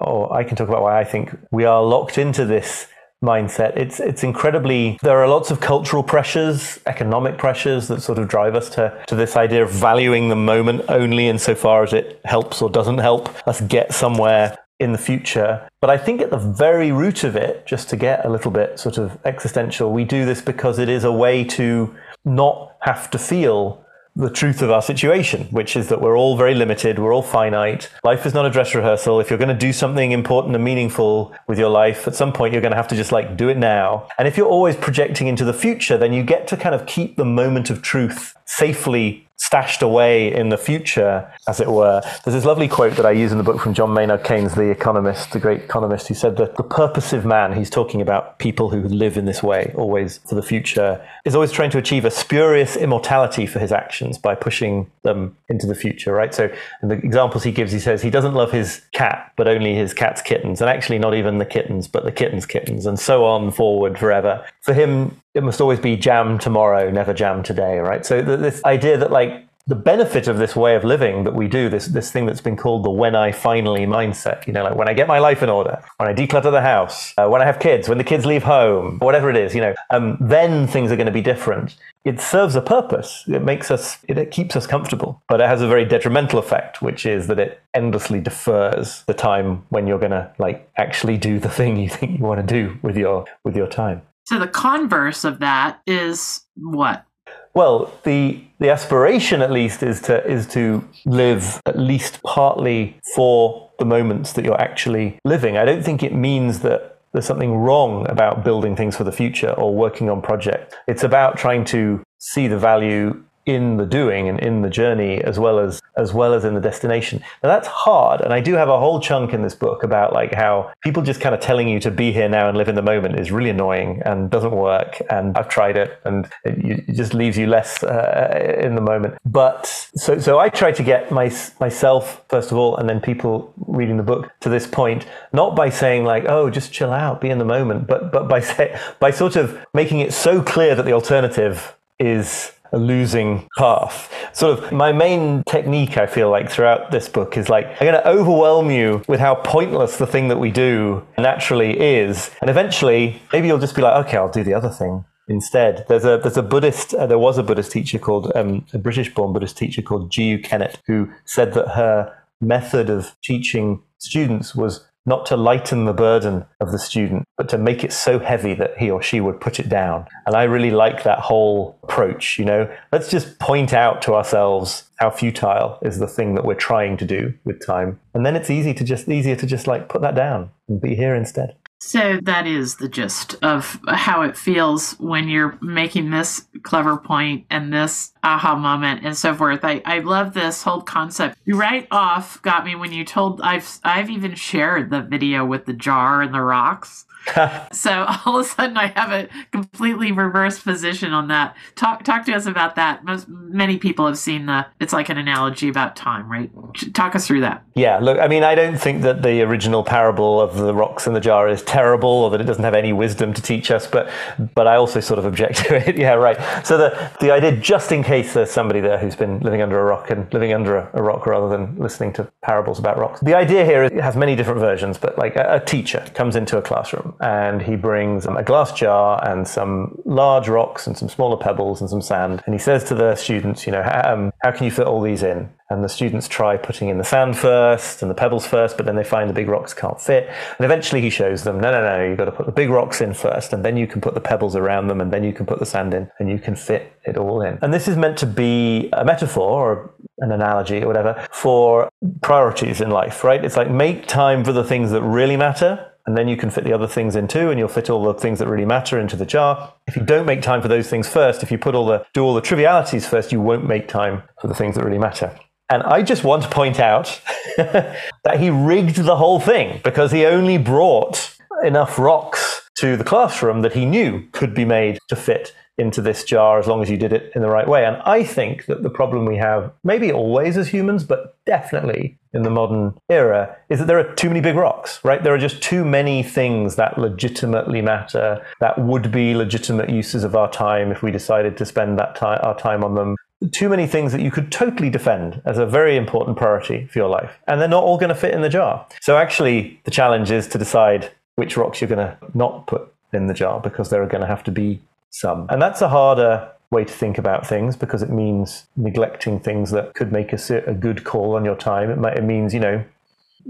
or 0.00 0.32
I 0.34 0.44
can 0.44 0.56
talk 0.56 0.68
about 0.68 0.82
why 0.82 1.00
I 1.00 1.04
think 1.04 1.36
we 1.50 1.64
are 1.64 1.82
locked 1.82 2.18
into 2.18 2.44
this 2.44 2.88
mindset. 3.24 3.76
It's 3.76 3.98
it's 4.00 4.22
incredibly 4.22 4.98
there 5.02 5.18
are 5.18 5.28
lots 5.28 5.50
of 5.50 5.60
cultural 5.60 6.02
pressures, 6.02 6.78
economic 6.86 7.38
pressures 7.38 7.88
that 7.88 8.02
sort 8.02 8.18
of 8.18 8.28
drive 8.28 8.54
us 8.54 8.68
to, 8.70 9.04
to 9.08 9.14
this 9.14 9.36
idea 9.36 9.62
of 9.64 9.70
valuing 9.70 10.28
the 10.28 10.36
moment 10.36 10.82
only 10.88 11.28
insofar 11.28 11.82
as 11.82 11.92
it 11.92 12.20
helps 12.24 12.62
or 12.62 12.70
doesn't 12.70 12.98
help 12.98 13.28
us 13.48 13.60
get 13.62 13.92
somewhere 13.92 14.56
in 14.80 14.92
the 14.92 14.98
future. 14.98 15.68
But 15.80 15.90
I 15.90 15.98
think 15.98 16.20
at 16.20 16.30
the 16.30 16.38
very 16.38 16.92
root 16.92 17.24
of 17.24 17.36
it, 17.36 17.66
just 17.66 17.88
to 17.90 17.96
get 17.96 18.24
a 18.24 18.28
little 18.28 18.50
bit 18.50 18.78
sort 18.78 18.98
of 18.98 19.18
existential, 19.24 19.92
we 19.92 20.04
do 20.04 20.24
this 20.24 20.40
because 20.40 20.78
it 20.78 20.88
is 20.88 21.04
a 21.04 21.12
way 21.12 21.44
to 21.44 21.94
not 22.24 22.76
have 22.80 23.10
to 23.10 23.18
feel 23.18 23.83
the 24.16 24.30
truth 24.30 24.62
of 24.62 24.70
our 24.70 24.82
situation, 24.82 25.46
which 25.50 25.74
is 25.76 25.88
that 25.88 26.00
we're 26.00 26.16
all 26.16 26.36
very 26.36 26.54
limited, 26.54 27.00
we're 27.00 27.12
all 27.12 27.22
finite. 27.22 27.90
Life 28.04 28.24
is 28.26 28.32
not 28.32 28.46
a 28.46 28.50
dress 28.50 28.72
rehearsal. 28.74 29.18
If 29.18 29.28
you're 29.28 29.38
going 29.38 29.48
to 29.48 29.54
do 29.54 29.72
something 29.72 30.12
important 30.12 30.54
and 30.54 30.64
meaningful 30.64 31.34
with 31.48 31.58
your 31.58 31.68
life, 31.68 32.06
at 32.06 32.14
some 32.14 32.32
point 32.32 32.52
you're 32.52 32.62
going 32.62 32.72
to 32.72 32.76
have 32.76 32.88
to 32.88 32.96
just 32.96 33.10
like 33.10 33.36
do 33.36 33.48
it 33.48 33.56
now. 33.56 34.06
And 34.16 34.28
if 34.28 34.36
you're 34.36 34.46
always 34.46 34.76
projecting 34.76 35.26
into 35.26 35.44
the 35.44 35.52
future, 35.52 35.98
then 35.98 36.12
you 36.12 36.22
get 36.22 36.46
to 36.48 36.56
kind 36.56 36.76
of 36.76 36.86
keep 36.86 37.16
the 37.16 37.24
moment 37.24 37.70
of 37.70 37.82
truth 37.82 38.36
safely 38.44 39.26
stashed 39.36 39.82
away 39.82 40.32
in 40.32 40.48
the 40.48 40.56
future, 40.56 41.30
as 41.48 41.60
it 41.60 41.68
were. 41.68 42.00
There's 42.24 42.34
this 42.34 42.44
lovely 42.44 42.68
quote 42.68 42.96
that 42.96 43.06
I 43.06 43.10
use 43.10 43.32
in 43.32 43.38
the 43.38 43.44
book 43.44 43.60
from 43.60 43.74
John 43.74 43.92
Maynard 43.92 44.24
Keynes, 44.24 44.54
the 44.54 44.70
economist, 44.70 45.32
the 45.32 45.40
great 45.40 45.62
economist, 45.62 46.08
who 46.08 46.14
said 46.14 46.36
that 46.36 46.56
the 46.56 46.62
purposive 46.62 47.24
man, 47.24 47.52
he's 47.52 47.70
talking 47.70 48.00
about 48.00 48.38
people 48.38 48.70
who 48.70 48.82
live 48.82 49.16
in 49.16 49.24
this 49.24 49.42
way, 49.42 49.72
always 49.74 50.18
for 50.18 50.34
the 50.34 50.42
future, 50.42 51.04
is 51.24 51.34
always 51.34 51.50
trying 51.50 51.70
to 51.70 51.78
achieve 51.78 52.04
a 52.04 52.10
spurious 52.10 52.76
immortality 52.76 53.46
for 53.46 53.58
his 53.58 53.72
actions 53.72 54.18
by 54.18 54.34
pushing 54.34 54.90
them 55.02 55.36
into 55.48 55.66
the 55.66 55.74
future, 55.74 56.12
right? 56.12 56.34
So 56.34 56.48
in 56.82 56.88
the 56.88 56.94
examples 56.94 57.42
he 57.42 57.52
gives, 57.52 57.72
he 57.72 57.80
says 57.80 58.02
he 58.02 58.10
doesn't 58.10 58.34
love 58.34 58.52
his 58.52 58.82
cat, 58.92 59.32
but 59.36 59.48
only 59.48 59.74
his 59.74 59.92
cat's 59.92 60.22
kittens, 60.22 60.60
and 60.60 60.70
actually 60.70 60.98
not 60.98 61.14
even 61.14 61.38
the 61.38 61.46
kittens, 61.46 61.88
but 61.88 62.04
the 62.04 62.12
kitten's 62.12 62.46
kittens, 62.46 62.86
and 62.86 62.98
so 62.98 63.24
on 63.24 63.50
forward 63.50 63.98
forever. 63.98 64.44
For 64.60 64.74
him, 64.74 65.20
it 65.34 65.42
must 65.42 65.60
always 65.60 65.80
be 65.80 65.96
jam 65.96 66.38
tomorrow, 66.38 66.90
never 66.90 67.12
jam 67.12 67.42
today, 67.42 67.78
right? 67.78 68.06
So 68.06 68.22
this 68.22 68.64
idea 68.64 68.96
that 68.98 69.10
like 69.10 69.23
the 69.66 69.74
benefit 69.74 70.28
of 70.28 70.36
this 70.36 70.54
way 70.54 70.76
of 70.76 70.84
living 70.84 71.24
that 71.24 71.34
we 71.34 71.48
do, 71.48 71.70
this 71.70 71.86
this 71.86 72.10
thing 72.10 72.26
that's 72.26 72.42
been 72.42 72.56
called 72.56 72.84
the 72.84 72.90
when 72.90 73.14
I 73.14 73.32
finally 73.32 73.86
mindset, 73.86 74.46
you 74.46 74.52
know, 74.52 74.62
like 74.64 74.76
when 74.76 74.88
I 74.88 74.92
get 74.92 75.08
my 75.08 75.18
life 75.18 75.42
in 75.42 75.48
order, 75.48 75.82
when 75.96 76.08
I 76.08 76.12
declutter 76.12 76.50
the 76.50 76.60
house, 76.60 77.14
uh, 77.16 77.28
when 77.28 77.40
I 77.40 77.46
have 77.46 77.58
kids, 77.58 77.88
when 77.88 77.96
the 77.96 78.04
kids 78.04 78.26
leave 78.26 78.42
home, 78.42 78.98
whatever 78.98 79.30
it 79.30 79.36
is, 79.36 79.54
you 79.54 79.62
know, 79.62 79.74
um, 79.90 80.18
then 80.20 80.66
things 80.66 80.92
are 80.92 80.96
going 80.96 81.06
to 81.06 81.12
be 81.12 81.22
different. 81.22 81.76
It 82.04 82.20
serves 82.20 82.54
a 82.54 82.60
purpose. 82.60 83.24
It 83.26 83.42
makes 83.42 83.70
us, 83.70 83.96
it, 84.06 84.18
it 84.18 84.30
keeps 84.30 84.54
us 84.54 84.66
comfortable, 84.66 85.22
but 85.28 85.40
it 85.40 85.48
has 85.48 85.62
a 85.62 85.66
very 85.66 85.86
detrimental 85.86 86.38
effect, 86.38 86.82
which 86.82 87.06
is 87.06 87.28
that 87.28 87.38
it 87.38 87.62
endlessly 87.72 88.20
defers 88.20 89.02
the 89.06 89.14
time 89.14 89.64
when 89.70 89.86
you're 89.86 89.98
going 89.98 90.10
to 90.10 90.30
like 90.38 90.70
actually 90.76 91.16
do 91.16 91.38
the 91.38 91.48
thing 91.48 91.78
you 91.78 91.88
think 91.88 92.18
you 92.18 92.24
want 92.24 92.46
to 92.46 92.46
do 92.46 92.76
with 92.82 92.98
your 92.98 93.24
with 93.44 93.56
your 93.56 93.66
time. 93.66 94.02
So 94.26 94.38
the 94.38 94.48
converse 94.48 95.24
of 95.24 95.38
that 95.38 95.80
is 95.86 96.44
what? 96.56 97.06
Well, 97.54 97.92
the 98.02 98.42
the 98.58 98.70
aspiration 98.70 99.42
at 99.42 99.50
least 99.50 99.82
is 99.82 100.00
to 100.02 100.24
is 100.26 100.46
to 100.48 100.86
live 101.06 101.60
at 101.66 101.78
least 101.78 102.22
partly 102.22 102.98
for 103.14 103.70
the 103.78 103.84
moments 103.84 104.32
that 104.32 104.44
you're 104.44 104.60
actually 104.60 105.18
living. 105.24 105.56
I 105.56 105.64
don't 105.64 105.84
think 105.84 106.02
it 106.02 106.14
means 106.14 106.60
that 106.60 106.98
there's 107.12 107.26
something 107.26 107.54
wrong 107.54 108.08
about 108.10 108.44
building 108.44 108.74
things 108.74 108.96
for 108.96 109.04
the 109.04 109.12
future 109.12 109.52
or 109.52 109.72
working 109.72 110.10
on 110.10 110.20
projects. 110.20 110.74
It's 110.88 111.04
about 111.04 111.36
trying 111.36 111.64
to 111.66 112.02
see 112.18 112.48
the 112.48 112.58
value 112.58 113.22
in 113.46 113.76
the 113.76 113.86
doing 113.86 114.28
and 114.28 114.40
in 114.40 114.62
the 114.62 114.70
journey 114.70 115.22
as 115.22 115.38
well 115.38 115.58
as 115.58 115.82
as 115.96 116.12
well 116.12 116.34
as 116.34 116.44
in 116.44 116.54
the 116.54 116.60
destination. 116.60 117.22
Now 117.42 117.50
that's 117.50 117.68
hard 117.68 118.20
and 118.20 118.32
i 118.32 118.40
do 118.40 118.54
have 118.54 118.68
a 118.68 118.78
whole 118.78 119.00
chunk 119.00 119.32
in 119.32 119.42
this 119.42 119.54
book 119.54 119.82
about 119.82 120.12
like 120.12 120.32
how 120.34 120.72
people 120.80 121.02
just 121.02 121.20
kind 121.20 121.34
of 121.34 121.40
telling 121.40 121.68
you 121.68 121.78
to 121.80 121.90
be 121.90 122.12
here 122.12 122.28
now 122.28 122.48
and 122.48 122.56
live 122.56 122.68
in 122.68 122.74
the 122.74 122.82
moment 122.82 123.18
is 123.18 123.30
really 123.30 123.50
annoying 123.50 124.02
and 124.04 124.30
doesn't 124.30 124.52
work 124.52 125.00
and 125.10 125.36
i've 125.36 125.48
tried 125.48 125.76
it 125.76 126.00
and 126.04 126.26
it, 126.44 126.88
it 126.88 126.94
just 126.94 127.14
leaves 127.14 127.36
you 127.36 127.46
less 127.46 127.82
uh, 127.82 128.58
in 128.60 128.74
the 128.74 128.80
moment. 128.80 129.14
But 129.24 129.66
so 129.94 130.18
so 130.18 130.38
i 130.38 130.48
try 130.48 130.72
to 130.72 130.82
get 130.82 131.10
my, 131.10 131.32
myself 131.60 132.22
first 132.28 132.50
of 132.50 132.58
all 132.58 132.76
and 132.76 132.88
then 132.88 133.00
people 133.00 133.52
reading 133.66 133.96
the 133.96 134.02
book 134.02 134.30
to 134.40 134.48
this 134.48 134.66
point 134.66 135.06
not 135.32 135.54
by 135.54 135.68
saying 135.68 136.04
like 136.04 136.24
oh 136.26 136.50
just 136.50 136.72
chill 136.72 136.92
out 136.92 137.20
be 137.20 137.30
in 137.30 137.38
the 137.38 137.44
moment 137.44 137.86
but 137.86 138.12
but 138.12 138.28
by 138.28 138.40
say, 138.52 138.78
by 139.00 139.10
sort 139.10 139.36
of 139.36 139.58
making 139.74 140.00
it 140.00 140.12
so 140.12 140.42
clear 140.42 140.74
that 140.74 140.84
the 140.84 140.92
alternative 140.92 141.76
is 141.98 142.52
a 142.74 142.78
losing 142.78 143.48
path. 143.56 144.12
Sort 144.32 144.58
of 144.58 144.72
my 144.72 144.92
main 144.92 145.42
technique, 145.44 145.96
I 145.96 146.06
feel 146.06 146.30
like, 146.30 146.50
throughout 146.50 146.90
this 146.90 147.08
book 147.08 147.36
is 147.36 147.48
like, 147.48 147.66
I'm 147.80 147.86
going 147.86 147.94
to 147.94 148.08
overwhelm 148.08 148.70
you 148.70 149.02
with 149.08 149.20
how 149.20 149.36
pointless 149.36 149.96
the 149.96 150.06
thing 150.06 150.28
that 150.28 150.38
we 150.38 150.50
do 150.50 151.06
naturally 151.16 151.78
is. 151.78 152.30
And 152.40 152.50
eventually, 152.50 153.22
maybe 153.32 153.46
you'll 153.46 153.58
just 153.58 153.76
be 153.76 153.82
like, 153.82 154.06
okay, 154.06 154.16
I'll 154.16 154.30
do 154.30 154.44
the 154.44 154.54
other 154.54 154.70
thing 154.70 155.04
instead. 155.28 155.86
There's 155.88 156.04
a 156.04 156.18
there's 156.18 156.36
a 156.36 156.42
Buddhist 156.42 156.94
uh, 156.94 157.06
there 157.06 157.18
was 157.18 157.38
a 157.38 157.42
Buddhist 157.42 157.72
teacher 157.72 157.98
called 157.98 158.30
um, 158.34 158.66
a 158.74 158.78
British 158.78 159.14
born 159.14 159.32
Buddhist 159.32 159.56
teacher 159.56 159.80
called 159.80 160.12
Jiyu-Kennett 160.12 160.80
who 160.86 161.10
said 161.24 161.54
that 161.54 161.68
her 161.68 162.14
method 162.40 162.90
of 162.90 163.16
teaching 163.22 163.82
students 163.98 164.54
was 164.54 164.86
not 165.06 165.26
to 165.26 165.36
lighten 165.36 165.84
the 165.84 165.92
burden 165.92 166.44
of 166.60 166.72
the 166.72 166.78
student, 166.78 167.24
but 167.36 167.48
to 167.50 167.58
make 167.58 167.84
it 167.84 167.92
so 167.92 168.18
heavy 168.18 168.54
that 168.54 168.78
he 168.78 168.90
or 168.90 169.02
she 169.02 169.20
would 169.20 169.40
put 169.40 169.60
it 169.60 169.68
down. 169.68 170.06
And 170.26 170.34
I 170.34 170.44
really 170.44 170.70
like 170.70 171.02
that 171.04 171.18
whole 171.18 171.78
approach, 171.82 172.38
you 172.38 172.44
know, 172.44 172.70
let's 172.92 173.10
just 173.10 173.38
point 173.38 173.72
out 173.72 174.00
to 174.02 174.14
ourselves 174.14 174.84
how 174.96 175.10
futile 175.10 175.78
is 175.82 175.98
the 175.98 176.06
thing 176.06 176.34
that 176.34 176.44
we're 176.44 176.54
trying 176.54 176.96
to 176.96 177.04
do 177.04 177.34
with 177.44 177.64
time. 177.64 178.00
And 178.14 178.24
then 178.24 178.36
it's 178.36 178.50
easy 178.50 178.72
to 178.74 178.84
just 178.84 179.08
easier 179.08 179.36
to 179.36 179.46
just 179.46 179.66
like 179.66 179.88
put 179.88 180.02
that 180.02 180.14
down 180.14 180.50
and 180.68 180.80
be 180.80 180.94
here 180.94 181.14
instead. 181.14 181.56
So 181.86 182.18
that 182.22 182.46
is 182.46 182.76
the 182.76 182.88
gist 182.88 183.36
of 183.42 183.78
how 183.86 184.22
it 184.22 184.38
feels 184.38 184.92
when 184.94 185.28
you're 185.28 185.58
making 185.60 186.10
this 186.10 186.46
clever 186.62 186.96
point 186.96 187.44
and 187.50 187.70
this 187.70 188.14
aha 188.22 188.56
moment 188.56 189.04
and 189.04 189.14
so 189.14 189.34
forth. 189.34 189.60
I, 189.62 189.82
I 189.84 189.98
love 189.98 190.32
this 190.32 190.62
whole 190.62 190.80
concept. 190.80 191.36
You 191.44 191.56
right 191.56 191.86
off 191.90 192.40
got 192.40 192.64
me 192.64 192.74
when 192.74 192.92
you 192.92 193.04
told 193.04 193.42
I've 193.42 193.80
I've 193.84 194.08
even 194.08 194.34
shared 194.34 194.88
the 194.88 195.02
video 195.02 195.44
with 195.44 195.66
the 195.66 195.74
jar 195.74 196.22
and 196.22 196.32
the 196.32 196.40
rocks 196.40 197.04
so 197.72 198.06
all 198.24 198.38
of 198.40 198.46
a 198.46 198.48
sudden 198.48 198.76
I 198.76 198.88
have 198.88 199.10
a 199.10 199.28
completely 199.50 200.12
reverse 200.12 200.58
position 200.58 201.12
on 201.12 201.28
that. 201.28 201.56
Talk 201.74 202.04
talk 202.04 202.24
to 202.26 202.32
us 202.32 202.46
about 202.46 202.76
that. 202.76 203.04
Most 203.04 203.28
many 203.28 203.78
people 203.78 204.06
have 204.06 204.18
seen 204.18 204.46
the 204.46 204.66
it's 204.80 204.92
like 204.92 205.08
an 205.08 205.18
analogy 205.18 205.68
about 205.68 205.96
time, 205.96 206.30
right? 206.30 206.50
Talk 206.94 207.14
us 207.14 207.26
through 207.26 207.40
that. 207.40 207.64
Yeah, 207.74 207.98
look, 207.98 208.18
I 208.18 208.28
mean 208.28 208.42
I 208.42 208.54
don't 208.54 208.76
think 208.76 209.02
that 209.02 209.22
the 209.22 209.42
original 209.42 209.82
parable 209.82 210.40
of 210.40 210.56
the 210.56 210.74
rocks 210.74 211.06
in 211.06 211.14
the 211.14 211.20
jar 211.20 211.48
is 211.48 211.62
terrible 211.62 212.08
or 212.08 212.30
that 212.30 212.40
it 212.40 212.44
doesn't 212.44 212.64
have 212.64 212.74
any 212.74 212.92
wisdom 212.92 213.32
to 213.32 213.42
teach 213.42 213.70
us, 213.70 213.86
but 213.86 214.10
but 214.54 214.66
I 214.66 214.76
also 214.76 215.00
sort 215.00 215.18
of 215.18 215.24
object 215.24 215.56
to 215.66 215.88
it. 215.88 215.96
yeah, 215.96 216.12
right. 216.12 216.38
So 216.66 216.76
the 216.76 217.10
the 217.20 217.30
idea 217.30 217.56
just 217.56 217.92
in 217.92 218.02
case 218.02 218.34
there's 218.34 218.50
somebody 218.50 218.80
there 218.80 218.98
who's 218.98 219.16
been 219.16 219.40
living 219.40 219.62
under 219.62 219.78
a 219.78 219.84
rock 219.84 220.10
and 220.10 220.32
living 220.32 220.52
under 220.52 220.76
a, 220.76 220.90
a 220.94 221.02
rock 221.02 221.26
rather 221.26 221.48
than 221.48 221.76
listening 221.76 222.12
to 222.14 222.30
parables 222.42 222.78
about 222.78 222.98
rocks. 222.98 223.20
The 223.20 223.34
idea 223.34 223.64
here 223.64 223.84
is, 223.84 223.92
it 223.92 224.00
has 224.00 224.16
many 224.16 224.36
different 224.36 224.60
versions, 224.60 224.98
but 224.98 225.16
like 225.18 225.36
a, 225.36 225.56
a 225.56 225.60
teacher 225.60 226.04
comes 226.14 226.36
into 226.36 226.58
a 226.58 226.62
classroom 226.62 227.13
and 227.20 227.62
he 227.62 227.76
brings 227.76 228.26
a 228.26 228.42
glass 228.42 228.72
jar 228.72 229.22
and 229.28 229.46
some 229.46 230.00
large 230.04 230.48
rocks 230.48 230.86
and 230.86 230.96
some 230.96 231.08
smaller 231.08 231.36
pebbles 231.36 231.80
and 231.80 231.88
some 231.88 232.02
sand. 232.02 232.42
And 232.46 232.54
he 232.54 232.58
says 232.58 232.84
to 232.84 232.94
the 232.94 233.14
students, 233.14 233.66
you 233.66 233.72
know, 233.72 233.82
how, 233.82 234.12
um, 234.12 234.32
how 234.42 234.50
can 234.50 234.64
you 234.64 234.70
fit 234.70 234.86
all 234.86 235.00
these 235.00 235.22
in? 235.22 235.50
And 235.70 235.82
the 235.82 235.88
students 235.88 236.28
try 236.28 236.56
putting 236.56 236.88
in 236.88 236.98
the 236.98 237.04
sand 237.04 237.38
first 237.38 238.02
and 238.02 238.10
the 238.10 238.14
pebbles 238.14 238.46
first, 238.46 238.76
but 238.76 238.84
then 238.84 238.96
they 238.96 239.04
find 239.04 239.30
the 239.30 239.34
big 239.34 239.48
rocks 239.48 239.72
can't 239.72 240.00
fit. 240.00 240.28
And 240.58 240.64
eventually 240.64 241.00
he 241.00 241.10
shows 241.10 241.42
them, 241.42 241.58
no, 241.58 241.72
no, 241.72 241.82
no, 241.82 242.04
you've 242.04 242.18
got 242.18 242.26
to 242.26 242.32
put 242.32 242.46
the 242.46 242.52
big 242.52 242.68
rocks 242.68 243.00
in 243.00 243.14
first, 243.14 243.52
and 243.52 243.64
then 243.64 243.76
you 243.76 243.86
can 243.86 244.00
put 244.00 244.14
the 244.14 244.20
pebbles 244.20 244.56
around 244.56 244.88
them, 244.88 245.00
and 245.00 245.10
then 245.10 245.24
you 245.24 245.32
can 245.32 245.46
put 245.46 245.58
the 245.58 245.66
sand 245.66 245.94
in, 245.94 246.10
and 246.18 246.28
you 246.28 246.38
can 246.38 246.54
fit 246.54 246.92
it 247.04 247.16
all 247.16 247.40
in. 247.40 247.58
And 247.62 247.72
this 247.72 247.88
is 247.88 247.96
meant 247.96 248.18
to 248.18 248.26
be 248.26 248.90
a 248.92 249.04
metaphor 249.04 249.42
or 249.42 249.94
an 250.18 250.32
analogy 250.32 250.82
or 250.82 250.86
whatever 250.86 251.26
for 251.32 251.88
priorities 252.20 252.80
in 252.80 252.90
life, 252.90 253.24
right? 253.24 253.42
It's 253.42 253.56
like 253.56 253.70
make 253.70 254.06
time 254.06 254.44
for 254.44 254.52
the 254.52 254.64
things 254.64 254.90
that 254.90 255.02
really 255.02 255.36
matter 255.36 255.90
and 256.06 256.16
then 256.16 256.28
you 256.28 256.36
can 256.36 256.50
fit 256.50 256.64
the 256.64 256.72
other 256.72 256.86
things 256.86 257.16
in 257.16 257.28
too, 257.28 257.50
and 257.50 257.58
you'll 257.58 257.68
fit 257.68 257.88
all 257.90 258.04
the 258.04 258.14
things 258.14 258.38
that 258.38 258.48
really 258.48 258.66
matter 258.66 258.98
into 258.98 259.16
the 259.16 259.26
jar. 259.26 259.72
If 259.86 259.96
you 259.96 260.02
don't 260.02 260.26
make 260.26 260.42
time 260.42 260.60
for 260.60 260.68
those 260.68 260.88
things 260.88 261.08
first, 261.08 261.42
if 261.42 261.50
you 261.50 261.58
put 261.58 261.74
all 261.74 261.86
the 261.86 262.04
do 262.12 262.22
all 262.24 262.34
the 262.34 262.40
trivialities 262.40 263.06
first, 263.06 263.32
you 263.32 263.40
won't 263.40 263.66
make 263.66 263.88
time 263.88 264.22
for 264.40 264.48
the 264.48 264.54
things 264.54 264.74
that 264.76 264.84
really 264.84 264.98
matter. 264.98 265.38
And 265.70 265.82
I 265.82 266.02
just 266.02 266.24
want 266.24 266.42
to 266.42 266.48
point 266.48 266.78
out 266.78 267.20
that 267.56 268.38
he 268.38 268.50
rigged 268.50 268.96
the 268.96 269.16
whole 269.16 269.40
thing 269.40 269.80
because 269.82 270.12
he 270.12 270.26
only 270.26 270.58
brought 270.58 271.36
enough 271.64 271.98
rocks 271.98 272.68
to 272.78 272.96
the 272.96 273.04
classroom 273.04 273.62
that 273.62 273.72
he 273.72 273.86
knew 273.86 274.28
could 274.32 274.54
be 274.54 274.64
made 274.64 274.98
to 275.08 275.16
fit 275.16 275.54
into 275.78 276.00
this 276.00 276.24
jar 276.24 276.58
as 276.58 276.66
long 276.66 276.82
as 276.82 276.90
you 276.90 276.96
did 276.96 277.12
it 277.12 277.32
in 277.34 277.42
the 277.42 277.48
right 277.48 277.66
way. 277.66 277.84
And 277.84 277.96
I 278.04 278.22
think 278.22 278.66
that 278.66 278.82
the 278.82 278.90
problem 278.90 279.26
we 279.26 279.36
have, 279.36 279.72
maybe 279.82 280.12
always 280.12 280.56
as 280.56 280.68
humans, 280.68 281.04
but 281.04 281.36
definitely 281.46 282.16
in 282.32 282.42
the 282.42 282.50
modern 282.50 282.94
era, 283.08 283.56
is 283.68 283.78
that 283.78 283.86
there 283.86 283.98
are 283.98 284.14
too 284.14 284.28
many 284.28 284.40
big 284.40 284.56
rocks, 284.56 285.00
right? 285.04 285.22
There 285.22 285.34
are 285.34 285.38
just 285.38 285.62
too 285.62 285.84
many 285.84 286.22
things 286.22 286.76
that 286.76 286.98
legitimately 286.98 287.82
matter, 287.82 288.44
that 288.60 288.78
would 288.78 289.10
be 289.10 289.34
legitimate 289.34 289.90
uses 289.90 290.24
of 290.24 290.36
our 290.36 290.50
time 290.50 290.92
if 290.92 291.02
we 291.02 291.10
decided 291.10 291.56
to 291.56 291.66
spend 291.66 291.98
that 291.98 292.14
time, 292.14 292.38
our 292.42 292.56
time 292.56 292.84
on 292.84 292.94
them. 292.94 293.16
Too 293.50 293.68
many 293.68 293.86
things 293.86 294.12
that 294.12 294.22
you 294.22 294.30
could 294.30 294.50
totally 294.50 294.90
defend 294.90 295.42
as 295.44 295.58
a 295.58 295.66
very 295.66 295.96
important 295.96 296.36
priority 296.36 296.86
for 296.86 296.98
your 296.98 297.08
life. 297.08 297.32
And 297.46 297.60
they're 297.60 297.68
not 297.68 297.84
all 297.84 297.98
going 297.98 298.08
to 298.08 298.14
fit 298.14 298.32
in 298.32 298.42
the 298.42 298.48
jar. 298.48 298.86
So 299.02 299.18
actually, 299.18 299.80
the 299.84 299.90
challenge 299.90 300.30
is 300.30 300.46
to 300.48 300.58
decide 300.58 301.10
which 301.34 301.56
rocks 301.56 301.80
you're 301.80 301.88
going 301.88 301.98
to 301.98 302.16
not 302.32 302.66
put 302.66 302.92
in 303.12 303.26
the 303.26 303.34
jar 303.34 303.60
because 303.60 303.90
there 303.90 304.02
are 304.02 304.06
going 304.06 304.22
to 304.22 304.26
have 304.26 304.44
to 304.44 304.50
be 304.50 304.80
some. 305.14 305.46
And 305.48 305.62
that's 305.62 305.80
a 305.80 305.88
harder 305.88 306.50
way 306.70 306.84
to 306.84 306.92
think 306.92 307.18
about 307.18 307.46
things 307.46 307.76
because 307.76 308.02
it 308.02 308.10
means 308.10 308.66
neglecting 308.76 309.38
things 309.38 309.70
that 309.70 309.94
could 309.94 310.10
make 310.10 310.32
a, 310.32 310.64
a 310.66 310.74
good 310.74 311.04
call 311.04 311.36
on 311.36 311.44
your 311.44 311.54
time. 311.54 311.90
It, 311.90 311.98
might, 311.98 312.18
it 312.18 312.24
means, 312.24 312.52
you 312.52 312.58
know, 312.58 312.84